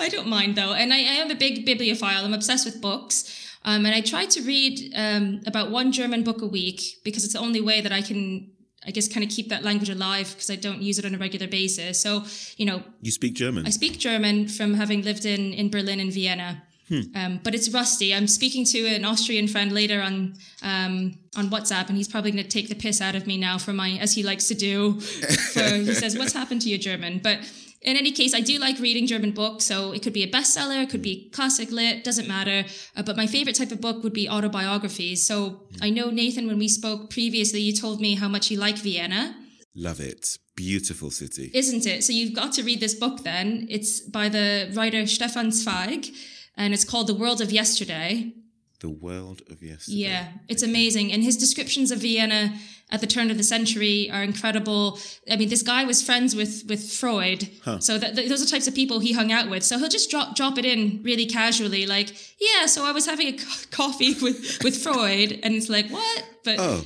I 0.04 0.08
don't 0.08 0.26
mind 0.26 0.56
though. 0.56 0.72
And 0.72 0.92
I, 0.92 0.96
I 0.96 1.16
am 1.22 1.30
a 1.30 1.36
big 1.36 1.64
bibliophile. 1.64 2.24
I'm 2.24 2.34
obsessed 2.34 2.66
with 2.66 2.80
books, 2.80 3.24
um, 3.64 3.86
and 3.86 3.94
I 3.94 4.00
try 4.00 4.26
to 4.26 4.42
read 4.42 4.92
um, 4.96 5.40
about 5.46 5.70
one 5.70 5.92
German 5.92 6.24
book 6.24 6.42
a 6.42 6.46
week 6.46 6.98
because 7.04 7.22
it's 7.22 7.34
the 7.34 7.38
only 7.38 7.60
way 7.60 7.80
that 7.80 7.92
I 7.92 8.02
can, 8.02 8.50
I 8.84 8.90
guess, 8.90 9.06
kind 9.06 9.22
of 9.22 9.30
keep 9.30 9.50
that 9.50 9.62
language 9.62 9.88
alive 9.88 10.30
because 10.30 10.50
I 10.50 10.56
don't 10.56 10.82
use 10.82 10.98
it 10.98 11.04
on 11.04 11.14
a 11.14 11.18
regular 11.18 11.46
basis. 11.46 12.00
So, 12.00 12.24
you 12.56 12.66
know, 12.66 12.82
You 13.00 13.12
speak 13.12 13.34
German. 13.34 13.66
I 13.66 13.70
speak 13.70 13.98
German 14.00 14.48
from 14.48 14.74
having 14.74 15.02
lived 15.02 15.24
in, 15.24 15.52
in 15.52 15.70
Berlin 15.70 16.00
and 16.00 16.12
Vienna. 16.12 16.63
Um, 16.90 17.40
but 17.42 17.54
it's 17.54 17.70
rusty. 17.70 18.14
I'm 18.14 18.26
speaking 18.26 18.64
to 18.66 18.86
an 18.86 19.04
Austrian 19.04 19.48
friend 19.48 19.72
later 19.72 20.02
on 20.02 20.34
um, 20.62 21.18
on 21.36 21.48
WhatsApp, 21.48 21.88
and 21.88 21.96
he's 21.96 22.08
probably 22.08 22.30
going 22.30 22.44
to 22.44 22.48
take 22.48 22.68
the 22.68 22.74
piss 22.74 23.00
out 23.00 23.14
of 23.14 23.26
me 23.26 23.38
now 23.38 23.58
for 23.58 23.72
my, 23.72 23.92
as 24.00 24.14
he 24.14 24.22
likes 24.22 24.48
to 24.48 24.54
do. 24.54 25.00
For, 25.00 25.62
he 25.62 25.94
says, 26.02 26.18
"What's 26.18 26.34
happened 26.34 26.62
to 26.62 26.68
your 26.68 26.78
German?" 26.78 27.20
But 27.22 27.38
in 27.84 27.96
any 27.96 28.12
case, 28.12 28.34
I 28.34 28.40
do 28.40 28.58
like 28.58 28.78
reading 28.80 29.06
German 29.06 29.32
books. 29.32 29.64
So 29.64 29.92
it 29.92 30.02
could 30.02 30.12
be 30.12 30.22
a 30.22 30.30
bestseller, 30.30 30.82
it 30.82 30.90
could 30.90 31.02
be 31.02 31.28
classic 31.30 31.70
lit, 31.70 32.02
doesn't 32.02 32.26
matter. 32.26 32.64
Uh, 32.96 33.02
but 33.02 33.16
my 33.16 33.26
favorite 33.26 33.56
type 33.56 33.72
of 33.72 33.80
book 33.80 34.02
would 34.02 34.14
be 34.14 34.28
autobiographies. 34.28 35.26
So 35.26 35.62
I 35.82 35.90
know 35.90 36.10
Nathan, 36.10 36.46
when 36.46 36.58
we 36.58 36.68
spoke 36.68 37.10
previously, 37.10 37.60
you 37.60 37.74
told 37.74 38.00
me 38.00 38.14
how 38.14 38.28
much 38.28 38.50
you 38.50 38.58
like 38.58 38.78
Vienna 38.78 39.36
Love 39.74 40.00
it. 40.00 40.38
Beautiful 40.54 41.10
city. 41.10 41.50
isn't 41.52 41.84
it? 41.84 42.04
So 42.04 42.12
you've 42.12 42.32
got 42.32 42.52
to 42.52 42.62
read 42.62 42.78
this 42.78 42.94
book 42.94 43.24
then. 43.24 43.66
It's 43.68 44.00
by 44.00 44.28
the 44.28 44.72
writer 44.72 45.04
Stefan 45.06 45.50
Zweig 45.50 46.14
and 46.56 46.72
it's 46.74 46.84
called 46.84 47.06
The 47.06 47.14
World 47.14 47.40
of 47.40 47.50
Yesterday. 47.52 48.32
the 48.80 48.90
world 48.90 49.40
of 49.50 49.62
yesterday. 49.62 49.96
Yeah, 49.96 50.24
it's 50.48 50.62
amazing. 50.62 51.10
And 51.12 51.22
his 51.22 51.36
descriptions 51.38 51.90
of 51.90 51.98
Vienna 52.00 52.54
at 52.90 53.00
the 53.00 53.06
turn 53.06 53.30
of 53.30 53.38
the 53.38 53.42
century 53.42 54.10
are 54.10 54.22
incredible. 54.22 54.98
I 55.30 55.36
mean, 55.36 55.48
this 55.48 55.62
guy 55.62 55.84
was 55.84 56.02
friends 56.02 56.36
with 56.36 56.64
with 56.68 56.82
Freud. 56.92 57.48
So 57.80 57.96
that, 57.98 58.14
th- 58.14 58.28
those 58.28 58.42
are 58.42 58.46
types 58.54 58.68
of 58.68 58.74
people 58.74 59.00
he 59.00 59.12
hung 59.14 59.32
out 59.32 59.48
with. 59.48 59.62
So 59.62 59.78
he'll 59.78 59.88
just 59.88 60.10
drop 60.10 60.36
drop 60.36 60.58
it 60.58 60.64
in 60.66 61.00
really 61.02 61.26
casually 61.26 61.86
like, 61.86 62.08
"Yeah, 62.38 62.66
so 62.66 62.84
I 62.84 62.92
was 62.92 63.06
having 63.06 63.28
a 63.28 63.36
co- 63.38 63.66
coffee 63.82 64.12
with 64.24 64.58
with 64.62 64.76
Freud." 64.84 65.30
And 65.42 65.54
it's 65.54 65.70
like, 65.70 65.88
"What?" 65.90 66.24
But 66.44 66.56
Oh, 66.58 66.84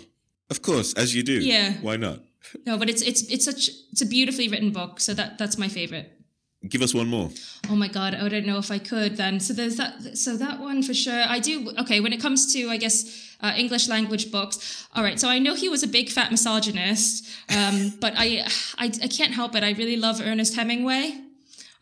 of 0.50 0.62
course, 0.62 0.94
as 0.94 1.14
you 1.16 1.22
do. 1.24 1.32
Yeah. 1.40 1.72
Why 1.82 1.96
not? 1.96 2.20
no, 2.64 2.78
but 2.78 2.88
it's 2.88 3.02
it's 3.02 3.22
it's 3.34 3.44
such 3.44 3.68
it's 3.92 4.02
a 4.02 4.06
beautifully 4.06 4.48
written 4.48 4.70
book. 4.70 5.00
So 5.00 5.14
that 5.14 5.36
that's 5.38 5.58
my 5.58 5.68
favorite. 5.68 6.12
Give 6.66 6.82
us 6.82 6.92
one 6.92 7.06
more. 7.06 7.30
Oh 7.70 7.76
my 7.76 7.86
god, 7.86 8.14
I 8.14 8.28
don't 8.28 8.44
know 8.46 8.58
if 8.58 8.72
I 8.72 8.78
could 8.78 9.16
then. 9.16 9.38
So 9.38 9.54
there's 9.54 9.76
that. 9.76 10.18
So 10.18 10.36
that 10.36 10.58
one 10.58 10.82
for 10.82 10.92
sure. 10.92 11.22
I 11.28 11.38
do. 11.38 11.70
Okay, 11.78 12.00
when 12.00 12.12
it 12.12 12.20
comes 12.20 12.52
to, 12.52 12.68
I 12.68 12.76
guess, 12.78 13.36
uh, 13.40 13.52
English 13.56 13.88
language 13.88 14.32
books. 14.32 14.88
All 14.96 15.04
right. 15.04 15.20
So 15.20 15.28
I 15.28 15.38
know 15.38 15.54
he 15.54 15.68
was 15.68 15.84
a 15.84 15.86
big 15.86 16.08
fat 16.08 16.32
misogynist, 16.32 17.28
um, 17.56 17.92
but 18.00 18.14
I, 18.16 18.44
I, 18.76 18.86
I 18.86 19.06
can't 19.06 19.32
help 19.32 19.54
it. 19.54 19.62
I 19.62 19.70
really 19.70 19.96
love 19.96 20.20
Ernest 20.20 20.56
Hemingway. 20.56 21.20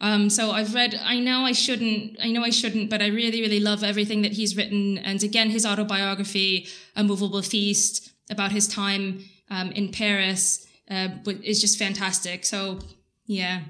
Um, 0.02 0.28
so 0.28 0.50
I've 0.50 0.74
read. 0.74 0.94
I 1.02 1.20
know 1.20 1.40
I 1.46 1.52
shouldn't. 1.52 2.18
I 2.22 2.30
know 2.30 2.44
I 2.44 2.50
shouldn't, 2.50 2.90
but 2.90 3.00
I 3.00 3.06
really, 3.06 3.40
really 3.40 3.60
love 3.60 3.82
everything 3.82 4.20
that 4.22 4.32
he's 4.32 4.58
written. 4.58 4.98
And 4.98 5.22
again, 5.22 5.48
his 5.48 5.64
autobiography, 5.64 6.68
"A 6.96 7.02
Movable 7.02 7.40
Feast," 7.40 8.10
about 8.28 8.52
his 8.52 8.68
time 8.68 9.24
um, 9.48 9.72
in 9.72 9.90
Paris, 9.90 10.66
uh, 10.90 11.08
is 11.42 11.62
just 11.62 11.78
fantastic. 11.78 12.44
So 12.44 12.80
yeah. 13.24 13.62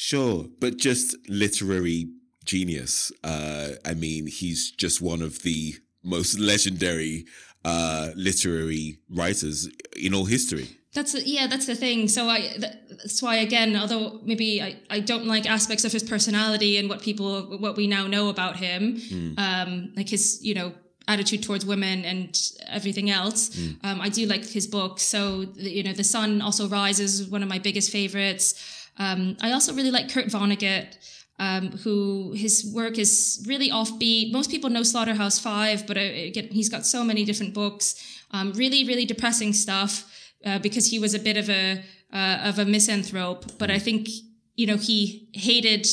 Sure, 0.00 0.46
but 0.60 0.76
just 0.76 1.16
literary 1.28 2.08
genius. 2.44 3.10
Uh, 3.24 3.70
I 3.84 3.94
mean, 3.94 4.28
he's 4.28 4.70
just 4.70 5.02
one 5.02 5.20
of 5.22 5.42
the 5.42 5.74
most 6.04 6.38
legendary 6.38 7.26
uh, 7.64 8.10
literary 8.14 9.00
writers 9.10 9.68
in 9.96 10.14
all 10.14 10.26
history. 10.26 10.68
That's 10.94 11.20
yeah, 11.26 11.48
that's 11.48 11.66
the 11.66 11.74
thing. 11.74 12.06
So 12.06 12.28
I 12.28 12.56
that's 12.58 13.20
why 13.20 13.36
again, 13.36 13.74
although 13.74 14.20
maybe 14.22 14.62
I, 14.62 14.76
I 14.88 15.00
don't 15.00 15.26
like 15.26 15.50
aspects 15.50 15.84
of 15.84 15.90
his 15.90 16.04
personality 16.04 16.76
and 16.78 16.88
what 16.88 17.02
people 17.02 17.58
what 17.58 17.76
we 17.76 17.88
now 17.88 18.06
know 18.06 18.28
about 18.28 18.54
him, 18.54 18.98
mm. 18.98 19.36
um, 19.36 19.92
like 19.96 20.08
his 20.08 20.38
you 20.40 20.54
know 20.54 20.74
attitude 21.08 21.42
towards 21.42 21.66
women 21.66 22.04
and 22.04 22.40
everything 22.68 23.10
else. 23.10 23.48
Mm. 23.48 23.84
Um, 23.84 24.00
I 24.00 24.10
do 24.10 24.26
like 24.26 24.46
his 24.46 24.68
books. 24.68 25.02
So 25.02 25.46
you 25.56 25.82
know, 25.82 25.92
The 25.92 26.04
Sun 26.04 26.40
also 26.40 26.68
rises, 26.68 27.28
one 27.28 27.42
of 27.42 27.48
my 27.48 27.58
biggest 27.58 27.90
favorites. 27.90 28.54
Um, 28.98 29.36
I 29.40 29.52
also 29.52 29.72
really 29.72 29.90
like 29.90 30.12
Kurt 30.12 30.26
Vonnegut 30.26 30.96
um, 31.38 31.70
who 31.78 32.32
his 32.32 32.70
work 32.74 32.98
is 32.98 33.44
really 33.46 33.70
offbeat. 33.70 34.32
Most 34.32 34.50
people 34.50 34.70
know 34.70 34.82
Slaughterhouse 34.82 35.38
Five, 35.38 35.86
but 35.86 35.96
uh, 35.96 36.00
again, 36.00 36.48
he's 36.50 36.68
got 36.68 36.84
so 36.84 37.04
many 37.04 37.24
different 37.24 37.54
books. 37.54 37.94
Um, 38.32 38.52
really, 38.52 38.84
really 38.84 39.04
depressing 39.04 39.52
stuff 39.52 40.12
uh, 40.44 40.58
because 40.58 40.90
he 40.90 40.98
was 40.98 41.14
a 41.14 41.18
bit 41.18 41.36
of 41.36 41.48
a 41.48 41.82
uh, 42.12 42.38
of 42.44 42.58
a 42.58 42.64
misanthrope. 42.64 43.58
But 43.58 43.70
I 43.70 43.78
think 43.78 44.08
you 44.56 44.66
know 44.66 44.76
he 44.76 45.28
hated 45.32 45.86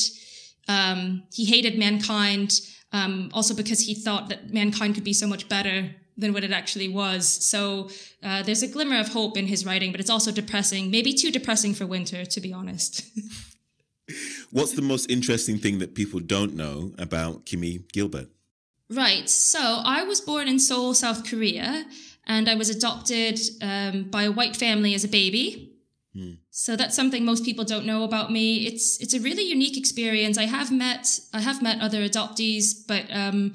um, 0.68 1.22
he 1.32 1.44
hated 1.44 1.78
mankind 1.78 2.60
um, 2.92 3.30
also 3.32 3.54
because 3.54 3.80
he 3.86 3.94
thought 3.94 4.28
that 4.28 4.52
mankind 4.52 4.94
could 4.94 5.04
be 5.04 5.12
so 5.12 5.26
much 5.26 5.48
better 5.48 5.94
than 6.16 6.32
what 6.32 6.44
it 6.44 6.52
actually 6.52 6.88
was. 6.88 7.28
So 7.28 7.90
uh, 8.22 8.42
there's 8.42 8.62
a 8.62 8.68
glimmer 8.68 8.98
of 8.98 9.08
hope 9.08 9.36
in 9.36 9.46
his 9.46 9.66
writing, 9.66 9.92
but 9.92 10.00
it's 10.00 10.10
also 10.10 10.32
depressing. 10.32 10.90
Maybe 10.90 11.12
too 11.12 11.30
depressing 11.30 11.74
for 11.74 11.86
winter, 11.86 12.24
to 12.24 12.40
be 12.40 12.52
honest. 12.52 13.04
What's 14.50 14.72
the 14.72 14.82
most 14.82 15.10
interesting 15.10 15.58
thing 15.58 15.78
that 15.80 15.94
people 15.94 16.20
don't 16.20 16.54
know 16.54 16.92
about 16.98 17.44
Kimmy 17.44 17.90
Gilbert? 17.92 18.28
Right. 18.88 19.28
So 19.28 19.80
I 19.84 20.04
was 20.04 20.20
born 20.20 20.48
in 20.48 20.58
Seoul, 20.58 20.94
South 20.94 21.28
Korea, 21.28 21.84
and 22.26 22.48
I 22.48 22.54
was 22.54 22.70
adopted 22.70 23.40
um, 23.60 24.04
by 24.04 24.24
a 24.24 24.32
white 24.32 24.56
family 24.56 24.94
as 24.94 25.04
a 25.04 25.08
baby. 25.08 25.72
Hmm. 26.14 26.34
So 26.50 26.76
that's 26.76 26.94
something 26.94 27.24
most 27.24 27.44
people 27.44 27.64
don't 27.64 27.84
know 27.84 28.04
about 28.04 28.32
me. 28.32 28.66
It's 28.66 28.98
it's 29.00 29.12
a 29.12 29.20
really 29.20 29.42
unique 29.42 29.76
experience. 29.76 30.38
I 30.38 30.44
have 30.44 30.72
met 30.72 31.20
I 31.34 31.40
have 31.40 31.60
met 31.60 31.80
other 31.80 32.00
adoptees, 32.08 32.86
but 32.86 33.04
um, 33.10 33.52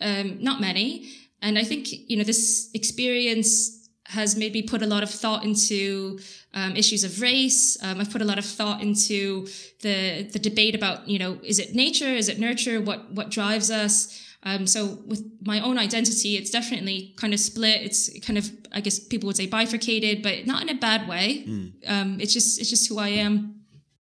um, 0.00 0.38
not 0.40 0.60
many. 0.60 1.08
And 1.42 1.58
I 1.58 1.64
think 1.64 1.88
you 2.10 2.16
know 2.16 2.24
this 2.24 2.70
experience 2.74 3.88
has 4.08 4.36
made 4.36 4.52
me 4.52 4.62
put 4.62 4.82
a 4.82 4.86
lot 4.86 5.02
of 5.02 5.10
thought 5.10 5.44
into 5.44 6.18
um, 6.54 6.76
issues 6.76 7.02
of 7.04 7.20
race. 7.20 7.76
Um, 7.82 8.00
I've 8.00 8.10
put 8.10 8.22
a 8.22 8.24
lot 8.24 8.38
of 8.38 8.44
thought 8.44 8.80
into 8.82 9.46
the 9.82 10.28
the 10.32 10.38
debate 10.38 10.74
about 10.74 11.08
you 11.08 11.18
know 11.18 11.38
is 11.42 11.58
it 11.58 11.74
nature, 11.74 12.08
is 12.08 12.28
it 12.28 12.38
nurture, 12.38 12.80
what 12.80 13.10
what 13.12 13.30
drives 13.30 13.70
us. 13.70 14.22
Um, 14.42 14.66
so 14.66 14.98
with 15.06 15.24
my 15.44 15.58
own 15.60 15.76
identity, 15.76 16.36
it's 16.36 16.50
definitely 16.50 17.14
kind 17.16 17.34
of 17.34 17.40
split. 17.40 17.82
It's 17.82 18.18
kind 18.20 18.38
of 18.38 18.50
I 18.72 18.80
guess 18.80 18.98
people 18.98 19.26
would 19.26 19.36
say 19.36 19.46
bifurcated, 19.46 20.22
but 20.22 20.46
not 20.46 20.62
in 20.62 20.68
a 20.68 20.74
bad 20.74 21.08
way. 21.08 21.44
Mm. 21.46 22.20
it's 22.20 22.32
just 22.32 22.60
it's 22.60 22.70
just 22.70 22.88
who 22.88 22.98
I 22.98 23.08
am. 23.08 23.56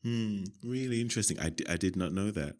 Mm, 0.05 0.51
really 0.63 1.01
interesting. 1.01 1.39
I, 1.39 1.49
d- 1.49 1.65
I 1.67 1.75
did 1.75 1.95
not 1.95 2.13
know 2.13 2.31
that. 2.31 2.55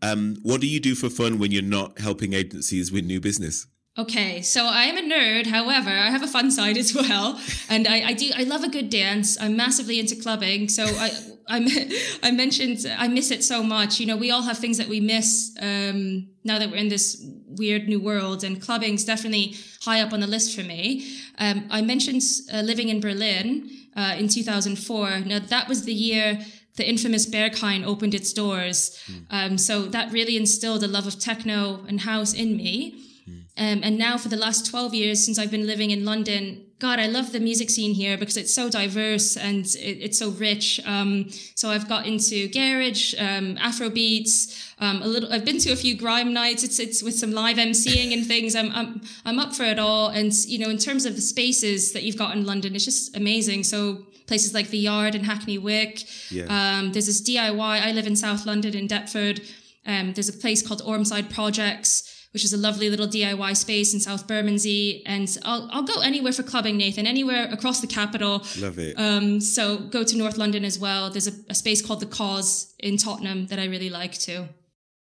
Um, 0.00 0.36
what 0.42 0.60
do 0.60 0.66
you 0.66 0.80
do 0.80 0.94
for 0.96 1.08
fun 1.08 1.38
when 1.38 1.52
you're 1.52 1.62
not 1.62 2.00
helping 2.00 2.32
agencies 2.32 2.90
with 2.90 3.04
new 3.04 3.20
business? 3.20 3.66
Okay, 3.98 4.40
so 4.40 4.64
I 4.64 4.84
am 4.84 4.96
a 4.96 5.02
nerd. 5.02 5.46
However, 5.46 5.90
I 5.90 6.08
have 6.08 6.22
a 6.22 6.26
fun 6.26 6.50
side 6.50 6.78
as 6.78 6.94
well, 6.94 7.38
and 7.68 7.86
I, 7.86 8.08
I 8.08 8.12
do. 8.14 8.30
I 8.34 8.44
love 8.44 8.64
a 8.64 8.70
good 8.70 8.88
dance. 8.88 9.38
I'm 9.38 9.54
massively 9.54 10.00
into 10.00 10.16
clubbing. 10.16 10.70
So 10.70 10.84
I, 10.84 11.10
I, 11.46 12.18
I 12.22 12.30
mentioned 12.30 12.86
I 12.96 13.08
miss 13.08 13.30
it 13.30 13.44
so 13.44 13.62
much. 13.62 14.00
You 14.00 14.06
know, 14.06 14.16
we 14.16 14.30
all 14.30 14.40
have 14.42 14.56
things 14.56 14.78
that 14.78 14.88
we 14.88 15.00
miss 15.00 15.54
um, 15.60 16.26
now 16.42 16.58
that 16.58 16.70
we're 16.70 16.78
in 16.78 16.88
this 16.88 17.22
weird 17.48 17.86
new 17.86 18.00
world, 18.00 18.44
and 18.44 18.62
clubbing's 18.62 19.04
definitely 19.04 19.56
high 19.82 20.00
up 20.00 20.14
on 20.14 20.20
the 20.20 20.26
list 20.26 20.56
for 20.56 20.62
me. 20.62 21.06
Um, 21.38 21.66
I 21.70 21.82
mentioned 21.82 22.22
uh, 22.50 22.60
living 22.60 22.88
in 22.88 22.98
Berlin 22.98 23.68
uh, 23.94 24.14
in 24.18 24.28
2004. 24.28 25.20
Now 25.20 25.38
that 25.38 25.68
was 25.68 25.84
the 25.84 25.92
year 25.92 26.38
the 26.76 26.88
infamous 26.88 27.26
Berghain 27.26 27.84
opened 27.84 28.14
its 28.14 28.32
doors. 28.32 28.98
Mm. 29.06 29.26
Um, 29.28 29.58
so 29.58 29.82
that 29.82 30.10
really 30.10 30.38
instilled 30.38 30.82
a 30.82 30.88
love 30.88 31.06
of 31.06 31.18
techno 31.18 31.84
and 31.86 32.00
house 32.00 32.32
in 32.32 32.56
me. 32.56 33.11
Um, 33.58 33.80
and 33.82 33.98
now 33.98 34.16
for 34.16 34.28
the 34.28 34.36
last 34.36 34.66
12 34.70 34.94
years 34.94 35.22
since 35.22 35.38
I've 35.38 35.50
been 35.50 35.66
living 35.66 35.90
in 35.90 36.06
London, 36.06 36.64
God, 36.78 36.98
I 36.98 37.06
love 37.06 37.32
the 37.32 37.38
music 37.38 37.68
scene 37.68 37.92
here 37.94 38.16
because 38.16 38.36
it's 38.36 38.52
so 38.52 38.70
diverse 38.70 39.36
and 39.36 39.66
it, 39.66 39.98
it's 40.00 40.18
so 40.18 40.30
rich. 40.30 40.80
Um, 40.86 41.30
so 41.54 41.68
I've 41.68 41.88
got 41.88 42.06
into 42.06 42.48
garage, 42.48 43.14
um, 43.18 43.58
Afro 43.58 43.90
beats, 43.90 44.74
um, 44.78 45.02
a 45.02 45.06
little. 45.06 45.32
I've 45.32 45.44
been 45.44 45.58
to 45.58 45.70
a 45.70 45.76
few 45.76 45.96
grime 45.96 46.32
nights. 46.32 46.64
It's 46.64 46.80
it's 46.80 47.02
with 47.02 47.14
some 47.14 47.30
live 47.32 47.58
emceeing 47.58 48.12
and 48.12 48.26
things. 48.26 48.56
I'm 48.56 48.72
I'm 48.72 49.00
I'm 49.24 49.38
up 49.38 49.54
for 49.54 49.62
it 49.62 49.78
all. 49.78 50.08
And 50.08 50.32
you 50.46 50.58
know, 50.58 50.70
in 50.70 50.78
terms 50.78 51.04
of 51.04 51.14
the 51.14 51.20
spaces 51.20 51.92
that 51.92 52.02
you've 52.02 52.18
got 52.18 52.34
in 52.34 52.44
London, 52.46 52.74
it's 52.74 52.86
just 52.86 53.16
amazing. 53.16 53.62
So 53.62 54.06
places 54.26 54.52
like 54.52 54.70
the 54.70 54.78
Yard 54.78 55.14
and 55.14 55.24
Hackney 55.24 55.58
Wick. 55.58 56.02
Yeah. 56.32 56.46
Um, 56.46 56.92
there's 56.92 57.06
this 57.06 57.22
DIY. 57.22 57.60
I 57.60 57.92
live 57.92 58.08
in 58.08 58.16
South 58.16 58.44
London 58.44 58.74
in 58.74 58.88
Deptford. 58.88 59.40
Um, 59.86 60.14
there's 60.14 60.28
a 60.28 60.32
place 60.32 60.66
called 60.66 60.82
Ormside 60.82 61.32
Projects 61.32 62.11
which 62.32 62.44
is 62.44 62.52
a 62.52 62.56
lovely 62.56 62.88
little 62.90 63.06
DIY 63.06 63.56
space 63.56 63.92
in 63.94 64.00
South 64.00 64.26
Bermondsey. 64.26 65.02
And 65.06 65.36
I'll, 65.44 65.68
I'll 65.70 65.82
go 65.82 66.00
anywhere 66.00 66.32
for 66.32 66.42
clubbing, 66.42 66.76
Nathan, 66.76 67.06
anywhere 67.06 67.46
across 67.50 67.80
the 67.80 67.86
capital. 67.86 68.44
Love 68.58 68.78
it. 68.78 68.98
Um, 68.98 69.40
so 69.40 69.78
go 69.78 70.02
to 70.02 70.16
North 70.16 70.38
London 70.38 70.64
as 70.64 70.78
well. 70.78 71.10
There's 71.10 71.28
a, 71.28 71.32
a 71.50 71.54
space 71.54 71.84
called 71.84 72.00
The 72.00 72.06
Cause 72.06 72.74
in 72.78 72.96
Tottenham 72.96 73.46
that 73.48 73.58
I 73.58 73.66
really 73.66 73.90
like 73.90 74.14
too. 74.14 74.48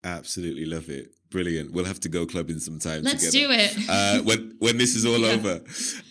Absolutely 0.04 0.66
love 0.66 0.88
it. 0.88 1.12
Brilliant. 1.30 1.72
We'll 1.72 1.86
have 1.86 2.00
to 2.00 2.08
go 2.08 2.24
clubbing 2.24 2.60
sometime. 2.60 3.02
Let's 3.02 3.30
together. 3.30 3.54
do 3.54 3.60
it. 3.60 3.88
uh, 3.88 4.22
when 4.22 4.54
when 4.60 4.78
this 4.78 4.94
is 4.94 5.04
all 5.04 5.18
yeah. 5.18 5.32
over. 5.32 5.60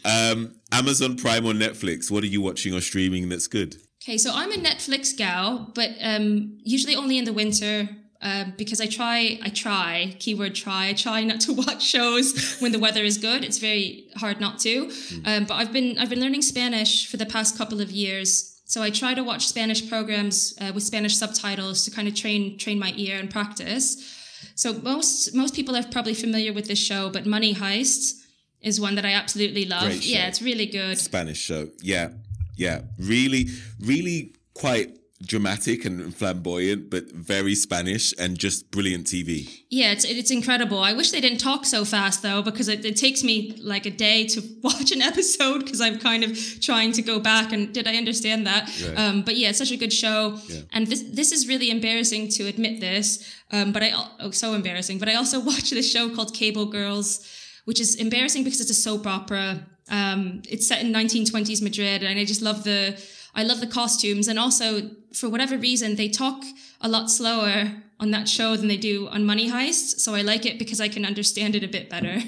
Um, 0.04 0.56
Amazon 0.74 1.16
Prime 1.16 1.46
or 1.46 1.54
Netflix. 1.54 2.12
What 2.12 2.24
are 2.24 2.28
you 2.28 2.42
watching 2.42 2.74
or 2.74 2.82
streaming 2.82 3.30
that's 3.30 3.48
good? 3.48 3.78
Okay, 4.04 4.18
so 4.18 4.32
I'm 4.34 4.52
a 4.52 4.58
Netflix 4.58 5.16
gal, 5.16 5.72
but 5.74 5.92
um, 6.02 6.58
usually 6.64 6.96
only 6.96 7.18
in 7.18 7.24
the 7.24 7.34
winter. 7.34 7.88
Um, 8.22 8.54
because 8.58 8.82
I 8.82 8.88
try, 8.88 9.40
I 9.44 9.50
try, 9.50 10.16
keyword 10.20 10.56
try, 10.56 10.88
I 10.88 10.94
try 10.94 11.24
not 11.24 11.42
to 11.42 11.54
watch 11.66 11.84
shows 11.84 12.58
when 12.60 12.72
the 12.72 12.80
weather 12.80 13.04
is 13.04 13.18
good. 13.18 13.44
It's 13.44 13.60
very 13.60 14.08
hard 14.16 14.40
not 14.40 14.58
to. 14.60 14.88
Mm. 14.88 15.28
Um, 15.28 15.46
but 15.46 15.56
I've 15.56 15.72
been, 15.72 15.98
I've 15.98 16.10
been 16.10 16.22
learning 16.22 16.42
Spanish 16.42 17.08
for 17.10 17.18
the 17.18 17.26
past 17.26 17.58
couple 17.58 17.82
of 17.82 17.92
years. 17.92 18.60
So 18.66 18.82
I 18.82 18.90
try 18.90 19.14
to 19.14 19.24
watch 19.24 19.48
Spanish 19.48 19.88
programs 19.88 20.58
uh, 20.60 20.72
with 20.74 20.84
Spanish 20.84 21.16
subtitles 21.16 21.86
to 21.86 21.92
kind 21.92 22.08
of 22.08 22.16
train, 22.16 22.58
train 22.58 22.80
my 22.80 22.94
ear 22.96 23.20
and 23.20 23.30
practice. 23.30 24.12
So 24.56 24.74
most, 24.74 25.36
most 25.36 25.54
people 25.54 25.76
are 25.76 25.84
probably 25.84 26.16
familiar 26.16 26.52
with 26.52 26.68
this 26.68 26.80
show, 26.80 27.10
but 27.10 27.26
Money 27.26 27.54
Heist 27.54 28.24
is 28.62 28.82
one 28.82 28.96
that 28.96 29.06
I 29.06 29.12
absolutely 29.12 29.66
love. 29.66 29.94
Yeah, 29.94 30.28
it's 30.28 30.42
really 30.42 30.66
good. 30.66 30.98
Spanish 30.98 31.38
show. 31.38 31.70
Yeah. 31.82 32.10
Yeah. 32.56 32.82
Really, 32.98 33.48
really 33.80 34.34
quite 34.56 34.98
dramatic 35.26 35.86
and 35.86 36.16
flamboyant, 36.16 36.90
but 36.90 37.12
very 37.12 37.56
Spanish 37.56 38.14
and 38.20 38.38
just 38.38 38.70
brilliant 38.72 39.08
TV. 39.08 39.64
Yeah, 39.70 39.92
it's 39.92 40.06
it's 40.06 40.32
incredible. 40.32 40.80
I 40.80 40.94
wish 40.94 41.12
they 41.12 41.22
didn't 41.22 41.40
talk 41.40 41.66
so 41.66 41.84
fast 41.84 42.22
though, 42.22 42.42
because 42.42 42.68
it, 42.68 42.86
it 42.86 42.96
takes 42.96 43.24
me 43.24 43.58
like 43.62 43.86
a 43.86 43.92
day 43.92 44.28
to 44.28 44.42
watch 44.62 44.92
an 44.92 45.02
episode 45.02 45.60
because 45.60 45.82
I'm 45.82 46.00
kind 46.00 46.24
of 46.24 46.38
trying 46.62 46.92
to 46.94 47.02
go 47.02 47.20
back 47.20 47.52
and 47.52 47.74
did 47.74 47.88
I 47.88 47.96
understand 47.96 48.46
that? 48.48 48.70
Right. 48.86 49.00
Um, 49.00 49.22
but 49.24 49.36
yeah, 49.36 49.50
it's 49.50 49.58
such 49.58 49.72
a 49.72 49.78
good 49.78 49.94
show, 49.94 50.40
yeah. 50.48 50.62
and 50.72 50.88
this 50.88 51.04
this 51.04 51.32
is 51.32 51.48
really 51.48 51.70
embarrassing 51.72 52.30
to 52.30 52.48
admit 52.48 52.80
this, 52.80 53.34
um, 53.52 53.72
but 53.72 53.84
I 53.84 53.94
oh 54.20 54.32
so 54.32 54.54
embarrassing. 54.54 55.00
But 55.00 55.10
I 55.10 55.16
also 55.16 55.40
watch 55.52 55.70
this 55.72 55.92
show 55.92 56.14
called 56.14 56.34
Cable 56.34 56.66
Girls, 56.68 57.28
which 57.66 57.80
is 57.80 57.96
embarrassing 57.96 58.44
because 58.44 58.62
it's 58.62 58.72
a 58.72 58.76
soap 58.76 59.08
opera. 59.08 59.66
Um, 59.90 60.42
it's 60.50 60.68
set 60.68 60.82
in 60.82 60.92
1920s 60.92 61.62
Madrid, 61.62 62.04
and 62.04 62.20
I 62.20 62.26
just 62.26 62.42
love 62.42 62.64
the 62.64 63.00
I 63.36 63.44
love 63.44 63.60
the 63.60 63.68
costumes. 63.68 64.28
And 64.28 64.40
also, 64.40 64.90
for 65.14 65.30
whatever 65.30 65.58
reason, 65.58 65.96
they 65.96 66.10
talk 66.10 66.44
a 66.82 66.88
lot 66.88 67.12
slower 67.12 67.74
on 68.00 68.12
that 68.12 68.28
show 68.28 68.56
than 68.56 68.68
they 68.68 68.78
do 68.78 69.08
on 69.08 69.26
Money 69.26 69.50
Heist. 69.50 70.00
So 70.00 70.16
I 70.16 70.22
like 70.22 70.46
it 70.46 70.60
because 70.60 70.82
I 70.82 70.88
can 70.88 71.06
understand 71.06 71.56
it 71.56 71.64
a 71.64 71.68
bit 71.68 71.90
better. 71.90 72.22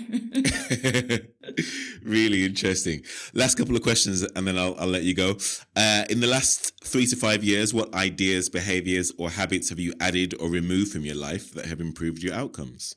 really 2.04 2.46
interesting. 2.46 3.04
Last 3.34 3.56
couple 3.56 3.76
of 3.76 3.82
questions, 3.82 4.24
and 4.24 4.48
then 4.48 4.58
I'll, 4.58 4.76
I'll 4.80 4.88
let 4.88 5.04
you 5.04 5.14
go. 5.14 5.38
Uh, 5.76 6.06
in 6.10 6.20
the 6.20 6.28
last 6.28 6.74
three 6.84 7.06
to 7.08 7.16
five 7.16 7.44
years, 7.44 7.74
what 7.74 7.94
ideas, 7.94 8.50
behaviors, 8.50 9.12
or 9.18 9.30
habits 9.30 9.70
have 9.70 9.80
you 9.80 9.94
added 10.00 10.34
or 10.40 10.50
removed 10.50 10.92
from 10.92 11.04
your 11.04 11.16
life 11.16 11.54
that 11.54 11.66
have 11.66 11.82
improved 11.82 12.24
your 12.24 12.34
outcomes? 12.34 12.96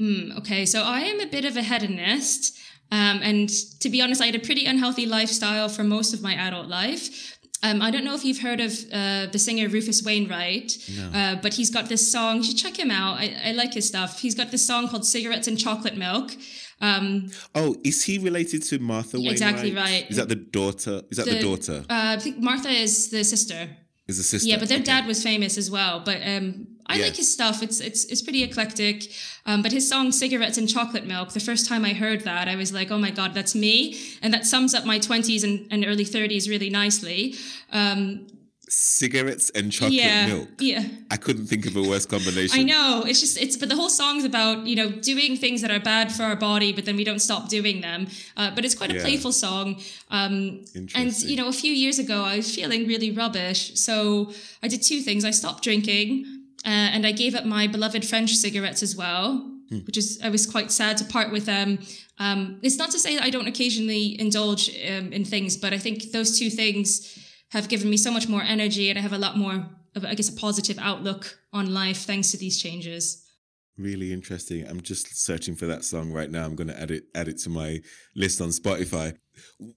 Mm, 0.00 0.38
okay, 0.38 0.66
so 0.66 0.82
I 0.82 1.00
am 1.00 1.20
a 1.20 1.26
bit 1.26 1.44
of 1.44 1.56
a 1.56 1.62
hedonist. 1.62 2.56
Um, 2.92 3.20
and 3.22 3.48
to 3.80 3.88
be 3.88 4.02
honest, 4.02 4.20
I 4.20 4.26
had 4.26 4.34
a 4.34 4.40
pretty 4.40 4.66
unhealthy 4.66 5.06
lifestyle 5.06 5.68
for 5.68 5.82
most 5.82 6.14
of 6.14 6.22
my 6.22 6.34
adult 6.34 6.68
life. 6.68 7.33
Um, 7.66 7.80
I 7.80 7.90
don't 7.90 8.04
know 8.04 8.14
if 8.14 8.24
you've 8.26 8.40
heard 8.48 8.60
of 8.60 8.72
uh, 8.92 9.26
the 9.34 9.38
singer 9.38 9.66
Rufus 9.68 10.02
Wainwright, 10.08 10.70
No. 10.98 11.06
uh, 11.18 11.34
but 11.44 11.54
he's 11.54 11.70
got 11.70 11.88
this 11.88 12.04
song. 12.14 12.32
You 12.38 12.44
should 12.48 12.58
check 12.58 12.76
him 12.78 12.90
out. 12.90 13.14
I, 13.18 13.26
I 13.48 13.52
like 13.52 13.72
his 13.74 13.86
stuff. 13.88 14.20
He's 14.20 14.34
got 14.34 14.50
this 14.50 14.66
song 14.66 14.88
called 14.88 15.04
"Cigarettes 15.06 15.48
and 15.48 15.58
Chocolate 15.58 15.96
Milk." 15.96 16.32
Um, 16.80 17.30
Oh, 17.54 17.76
is 17.82 18.04
he 18.04 18.18
related 18.18 18.62
to 18.64 18.78
Martha 18.78 19.16
Wainwright? 19.16 19.32
Exactly 19.32 19.74
right. 19.74 20.04
Is 20.10 20.16
that 20.16 20.28
the 20.28 20.36
daughter? 20.58 20.96
Is 21.10 21.16
that 21.18 21.26
the, 21.26 21.36
The- 21.36 21.40
daughter? 21.48 21.78
uh, 21.88 22.16
I 22.16 22.18
think 22.18 22.38
Martha 22.38 22.68
is 22.68 23.08
the 23.10 23.24
sister. 23.24 23.60
Is 24.06 24.18
the 24.18 24.22
sister? 24.24 24.48
Yeah, 24.50 24.58
but 24.58 24.68
their 24.68 24.78
Okay. 24.84 24.92
dad 24.92 25.06
was 25.06 25.22
famous 25.22 25.56
as 25.56 25.70
well. 25.70 26.00
But 26.04 26.18
um, 26.26 26.66
I 26.86 26.96
Yeah. 26.96 27.04
like 27.04 27.16
his 27.16 27.32
stuff. 27.32 27.62
It's 27.62 27.80
it's 27.80 28.04
it's 28.04 28.22
pretty 28.22 28.42
eclectic. 28.42 29.10
Um, 29.46 29.62
but 29.62 29.72
his 29.72 29.88
song 29.88 30.12
"Cigarettes 30.12 30.58
and 30.58 30.68
Chocolate 30.68 31.06
Milk." 31.06 31.32
The 31.32 31.40
first 31.40 31.66
time 31.66 31.84
I 31.84 31.92
heard 31.94 32.20
that, 32.24 32.46
I 32.48 32.56
was 32.56 32.72
like, 32.72 32.90
"Oh 32.90 32.98
my 32.98 33.10
god, 33.10 33.34
that's 33.34 33.54
me!" 33.54 33.96
And 34.22 34.32
that 34.34 34.44
sums 34.46 34.74
up 34.74 34.84
my 34.84 34.98
twenties 34.98 35.44
and, 35.44 35.66
and 35.70 35.84
early 35.86 36.04
thirties 36.04 36.48
really 36.48 36.70
nicely. 36.70 37.34
Um, 37.72 38.26
Cigarettes 38.66 39.50
and 39.50 39.70
chocolate 39.70 39.92
yeah, 39.92 40.26
milk. 40.26 40.48
yeah. 40.58 40.84
I 41.10 41.16
couldn't 41.18 41.46
think 41.46 41.66
of 41.66 41.76
a 41.76 41.82
worse 41.82 42.06
combination. 42.06 42.58
I 42.58 42.62
know. 42.62 43.04
It's 43.06 43.20
just 43.20 43.36
it's 43.40 43.56
but 43.58 43.68
the 43.68 43.76
whole 43.76 43.90
song's 43.90 44.24
about 44.24 44.66
you 44.66 44.74
know 44.74 44.90
doing 44.90 45.36
things 45.36 45.60
that 45.60 45.70
are 45.70 45.78
bad 45.80 46.10
for 46.10 46.22
our 46.22 46.34
body, 46.36 46.72
but 46.72 46.84
then 46.86 46.96
we 46.96 47.04
don't 47.04 47.20
stop 47.20 47.48
doing 47.48 47.82
them. 47.82 48.06
Uh, 48.36 48.50
but 48.54 48.64
it's 48.64 48.74
quite 48.74 48.90
a 48.90 48.94
Yeah. 48.94 49.02
playful 49.02 49.32
song. 49.32 49.80
Um, 50.10 50.64
and 50.94 51.12
you 51.22 51.36
know, 51.36 51.48
a 51.48 51.52
few 51.52 51.72
years 51.72 51.98
ago, 51.98 52.22
I 52.24 52.36
was 52.38 52.52
feeling 52.54 52.88
really 52.88 53.10
rubbish, 53.10 53.72
so 53.74 54.32
I 54.62 54.68
did 54.68 54.82
two 54.82 55.00
things. 55.02 55.24
I 55.24 55.30
stopped 55.30 55.62
drinking, 55.62 56.24
uh, 56.64 56.92
and 56.94 57.06
I 57.06 57.12
gave 57.12 57.34
up 57.34 57.44
my 57.44 57.66
beloved 57.66 58.04
French 58.04 58.34
cigarettes 58.34 58.82
as 58.82 58.96
well. 58.96 59.50
Which 59.86 59.96
is, 59.96 60.20
I 60.22 60.28
was 60.28 60.46
quite 60.46 60.70
sad 60.70 60.98
to 60.98 61.04
part 61.04 61.32
with 61.32 61.46
them. 61.46 61.78
Um, 62.18 62.60
it's 62.62 62.76
not 62.76 62.90
to 62.90 62.98
say 62.98 63.16
that 63.16 63.24
I 63.24 63.30
don't 63.30 63.48
occasionally 63.48 64.20
indulge 64.20 64.68
um, 64.68 65.12
in 65.12 65.24
things, 65.24 65.56
but 65.56 65.72
I 65.72 65.78
think 65.78 66.12
those 66.12 66.38
two 66.38 66.50
things 66.50 67.18
have 67.50 67.68
given 67.68 67.88
me 67.90 67.96
so 67.96 68.10
much 68.10 68.28
more 68.28 68.42
energy, 68.42 68.90
and 68.90 68.98
I 68.98 69.02
have 69.02 69.14
a 69.14 69.18
lot 69.18 69.36
more 69.36 69.66
of, 69.96 70.04
I 70.04 70.14
guess, 70.14 70.28
a 70.28 70.32
positive 70.32 70.78
outlook 70.78 71.38
on 71.52 71.72
life 71.72 72.04
thanks 72.04 72.30
to 72.32 72.36
these 72.36 72.60
changes. 72.60 73.24
Really 73.76 74.12
interesting. 74.12 74.66
I'm 74.68 74.80
just 74.80 75.16
searching 75.24 75.56
for 75.56 75.66
that 75.66 75.84
song 75.84 76.12
right 76.12 76.30
now. 76.30 76.44
I'm 76.44 76.54
going 76.54 76.68
to 76.68 76.80
add 76.80 76.92
it 76.92 77.04
add 77.14 77.26
it 77.26 77.38
to 77.38 77.50
my 77.50 77.80
list 78.14 78.40
on 78.40 78.50
Spotify. 78.50 79.16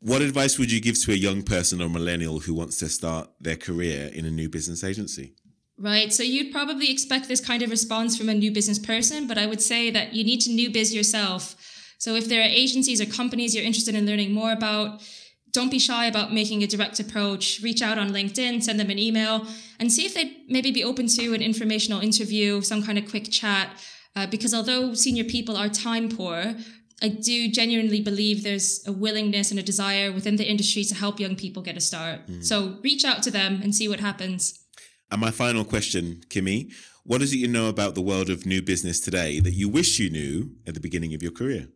What 0.01 0.21
advice 0.21 0.59
would 0.59 0.71
you 0.71 0.79
give 0.79 1.01
to 1.03 1.11
a 1.13 1.15
young 1.15 1.41
person 1.41 1.81
or 1.81 1.89
millennial 1.89 2.39
who 2.41 2.53
wants 2.53 2.77
to 2.79 2.89
start 2.89 3.29
their 3.39 3.55
career 3.55 4.11
in 4.13 4.25
a 4.25 4.31
new 4.31 4.49
business 4.49 4.83
agency? 4.83 5.33
Right. 5.79 6.11
So 6.11 6.23
you'd 6.23 6.51
probably 6.51 6.91
expect 6.91 7.27
this 7.27 7.39
kind 7.39 7.61
of 7.61 7.69
response 7.69 8.17
from 8.17 8.29
a 8.29 8.33
new 8.33 8.51
business 8.51 8.79
person, 8.79 9.27
but 9.27 9.37
I 9.37 9.45
would 9.45 9.61
say 9.61 9.91
that 9.91 10.13
you 10.13 10.23
need 10.23 10.41
to 10.41 10.49
new 10.49 10.71
biz 10.71 10.93
yourself. 10.93 11.55
So 11.99 12.15
if 12.15 12.27
there 12.27 12.41
are 12.41 12.45
agencies 12.45 12.99
or 12.99 13.05
companies 13.05 13.53
you're 13.53 13.63
interested 13.63 13.93
in 13.93 14.05
learning 14.05 14.33
more 14.33 14.51
about, 14.51 15.01
don't 15.51 15.71
be 15.71 15.79
shy 15.79 16.05
about 16.05 16.33
making 16.33 16.63
a 16.63 16.67
direct 16.67 16.99
approach. 16.99 17.61
Reach 17.61 17.81
out 17.81 17.97
on 17.97 18.09
LinkedIn, 18.09 18.63
send 18.63 18.79
them 18.79 18.89
an 18.89 18.99
email, 18.99 19.45
and 19.79 19.91
see 19.91 20.05
if 20.05 20.13
they'd 20.13 20.35
maybe 20.47 20.71
be 20.71 20.83
open 20.83 21.07
to 21.07 21.33
an 21.33 21.41
informational 21.41 22.01
interview, 22.01 22.61
some 22.61 22.83
kind 22.83 22.97
of 22.97 23.09
quick 23.09 23.31
chat. 23.31 23.69
Uh, 24.15 24.25
because 24.27 24.53
although 24.53 24.95
senior 24.95 25.23
people 25.23 25.55
are 25.55 25.69
time 25.69 26.09
poor, 26.09 26.55
I 27.03 27.09
do 27.09 27.49
genuinely 27.51 28.01
believe 28.01 28.43
there's 28.43 28.85
a 28.87 28.91
willingness 28.91 29.51
and 29.51 29.59
a 29.59 29.63
desire 29.63 30.11
within 30.11 30.37
the 30.37 30.49
industry 30.49 30.83
to 30.85 30.95
help 30.95 31.19
young 31.19 31.35
people 31.35 31.61
get 31.61 31.77
a 31.77 31.81
start. 31.81 32.21
So 32.41 32.79
reach 32.83 33.05
out 33.05 33.21
to 33.23 33.31
them 33.31 33.61
and 33.61 33.75
see 33.75 33.87
what 33.87 33.99
happens. 33.99 34.63
And 35.09 35.21
my 35.21 35.31
final 35.31 35.63
question, 35.63 36.23
Kimmy, 36.29 36.73
what 37.03 37.21
is 37.21 37.31
it 37.33 37.37
you 37.37 37.47
know 37.47 37.69
about 37.69 37.95
the 37.95 38.01
world 38.01 38.29
of 38.29 38.45
new 38.45 38.61
business 38.61 38.99
today 38.99 39.39
that 39.39 39.53
you 39.53 39.69
wish 39.69 39.99
you 39.99 40.09
knew 40.09 40.51
at 40.67 40.73
the 40.73 40.81
beginning 40.81 41.13
of 41.13 41.23
your 41.23 41.31
career? 41.31 41.69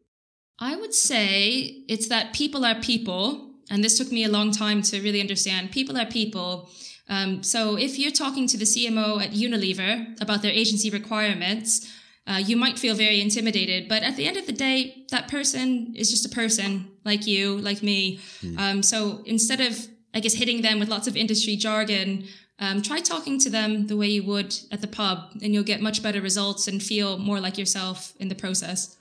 I 0.60 0.76
would 0.76 0.94
say 0.94 1.84
it's 1.88 2.10
that 2.10 2.34
people 2.34 2.66
are 2.66 2.76
people, 2.76 3.52
and 3.70 3.84
this 3.84 3.98
took 3.98 4.12
me 4.12 4.24
a 4.26 4.30
long 4.30 4.52
time 4.52 4.82
to 4.84 5.02
really 5.02 5.22
understand. 5.22 5.72
People 5.72 5.98
are 5.98 6.06
people. 6.06 6.70
Um, 7.08 7.42
so 7.44 7.78
if 7.78 7.98
you're 7.98 8.12
talking 8.12 8.46
to 8.48 8.58
the 8.58 8.66
CMO 8.66 9.24
at 9.24 9.32
Unilever 9.32 10.22
about 10.22 10.42
their 10.42 10.52
agency 10.52 10.90
requirements, 10.90 11.90
uh, 12.28 12.38
you 12.38 12.56
might 12.56 12.78
feel 12.78 12.94
very 12.94 13.20
intimidated. 13.22 13.88
But 13.88 14.04
at 14.04 14.16
the 14.18 14.28
end 14.28 14.38
of 14.38 14.46
the 14.46 14.52
day, 14.52 15.06
that 15.10 15.28
person 15.28 15.94
is 15.96 16.12
just 16.12 16.26
a 16.26 16.30
person 16.30 16.92
like 17.04 17.26
you, 17.26 17.58
like 17.58 17.82
me. 17.82 18.20
Um, 18.58 18.84
so 18.84 19.24
instead 19.26 19.60
of, 19.60 19.88
I 20.14 20.20
guess, 20.20 20.34
hitting 20.34 20.62
them 20.62 20.80
with 20.80 20.90
lots 20.90 21.08
of 21.08 21.16
industry 21.18 21.56
jargon, 21.56 22.26
um, 22.62 22.82
try 22.82 23.00
talking 23.00 23.40
to 23.40 23.50
them 23.50 23.88
the 23.88 23.98
way 23.98 24.08
you 24.08 24.24
would 24.24 24.56
at 24.72 24.82
the 24.82 24.88
pub, 24.88 25.32
and 25.42 25.54
you'll 25.54 25.64
get 25.64 25.82
much 25.82 26.02
better 26.02 26.22
results 26.22 26.68
and 26.68 26.82
feel 26.82 27.18
more 27.18 27.40
like 27.40 27.58
yourself 27.58 28.14
in 28.20 28.28
the 28.30 28.36
process. 28.36 28.98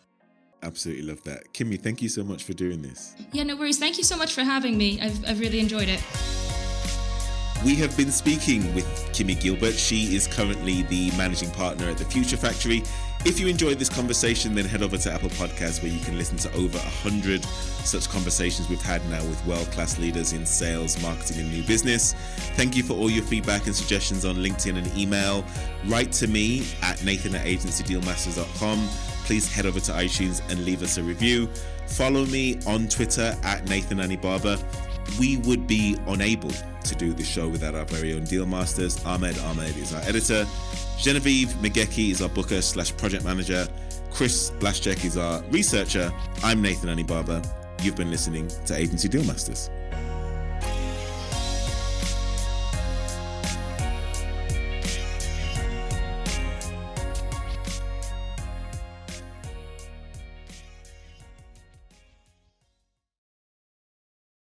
Absolutely 0.62 1.04
love 1.04 1.22
that. 1.24 1.52
Kimmy, 1.54 1.80
thank 1.80 2.02
you 2.02 2.08
so 2.08 2.24
much 2.24 2.44
for 2.44 2.54
doing 2.54 2.82
this. 2.82 3.14
Yeah, 3.32 3.44
no 3.44 3.56
worries. 3.56 3.78
Thank 3.78 3.98
you 3.98 4.04
so 4.04 4.16
much 4.16 4.34
for 4.34 4.42
having 4.42 4.76
me. 4.76 5.00
I've, 5.00 5.24
I've 5.28 5.40
really 5.40 5.60
enjoyed 5.60 5.88
it. 5.88 6.02
We 7.64 7.74
have 7.76 7.94
been 7.96 8.10
speaking 8.10 8.74
with 8.74 8.86
Kimmy 9.12 9.38
Gilbert. 9.38 9.74
She 9.74 10.14
is 10.16 10.26
currently 10.26 10.82
the 10.84 11.10
managing 11.18 11.50
partner 11.50 11.88
at 11.88 11.98
the 11.98 12.06
Future 12.06 12.38
Factory. 12.38 12.82
If 13.22 13.38
you 13.38 13.48
enjoyed 13.48 13.78
this 13.78 13.90
conversation, 13.90 14.54
then 14.54 14.64
head 14.64 14.82
over 14.82 14.96
to 14.96 15.12
Apple 15.12 15.28
Podcasts 15.30 15.82
where 15.82 15.92
you 15.92 16.00
can 16.00 16.16
listen 16.16 16.38
to 16.38 16.48
over 16.54 16.78
100 16.78 17.44
such 17.44 18.08
conversations 18.08 18.70
we've 18.70 18.80
had 18.80 19.06
now 19.10 19.22
with 19.24 19.44
world 19.46 19.70
class 19.72 19.98
leaders 19.98 20.32
in 20.32 20.46
sales, 20.46 21.00
marketing, 21.02 21.40
and 21.40 21.52
new 21.52 21.62
business. 21.64 22.14
Thank 22.56 22.76
you 22.76 22.82
for 22.82 22.94
all 22.94 23.10
your 23.10 23.22
feedback 23.22 23.66
and 23.66 23.76
suggestions 23.76 24.24
on 24.24 24.36
LinkedIn 24.36 24.78
and 24.78 24.98
email. 24.98 25.44
Write 25.86 26.12
to 26.12 26.28
me 26.28 26.66
at 26.80 27.04
nathan 27.04 27.34
at 27.34 27.44
agencydealmasters.com. 27.44 28.88
Please 29.24 29.52
head 29.52 29.66
over 29.66 29.80
to 29.80 29.92
iTunes 29.92 30.40
and 30.50 30.64
leave 30.64 30.82
us 30.82 30.96
a 30.96 31.02
review. 31.02 31.46
Follow 31.88 32.24
me 32.24 32.58
on 32.66 32.88
Twitter 32.88 33.36
at 33.42 33.68
Nathan 33.68 34.00
Anibaba. 34.00 34.58
We 35.18 35.36
would 35.38 35.66
be 35.66 35.98
unable 36.06 36.52
to 36.84 36.94
do 36.94 37.12
the 37.12 37.24
show 37.24 37.48
without 37.48 37.74
our 37.74 37.84
very 37.84 38.14
own 38.14 38.24
deal 38.24 38.46
masters. 38.46 39.04
Ahmed 39.04 39.38
Ahmed 39.40 39.76
is 39.76 39.92
our 39.92 40.00
editor. 40.02 40.46
Genevieve 41.00 41.48
Megeki 41.62 42.10
is 42.10 42.20
our 42.20 42.28
booker 42.28 42.60
slash 42.60 42.94
project 42.98 43.24
manager. 43.24 43.66
Chris 44.10 44.50
Blaschek 44.58 45.02
is 45.02 45.16
our 45.16 45.42
researcher. 45.44 46.12
I'm 46.42 46.60
Nathan 46.60 46.90
Anibaba. 46.90 47.42
You've 47.82 47.96
been 47.96 48.10
listening 48.10 48.48
to 48.66 48.76
Agency 48.76 49.08
Deal 49.08 49.24
Masters. 49.24 49.70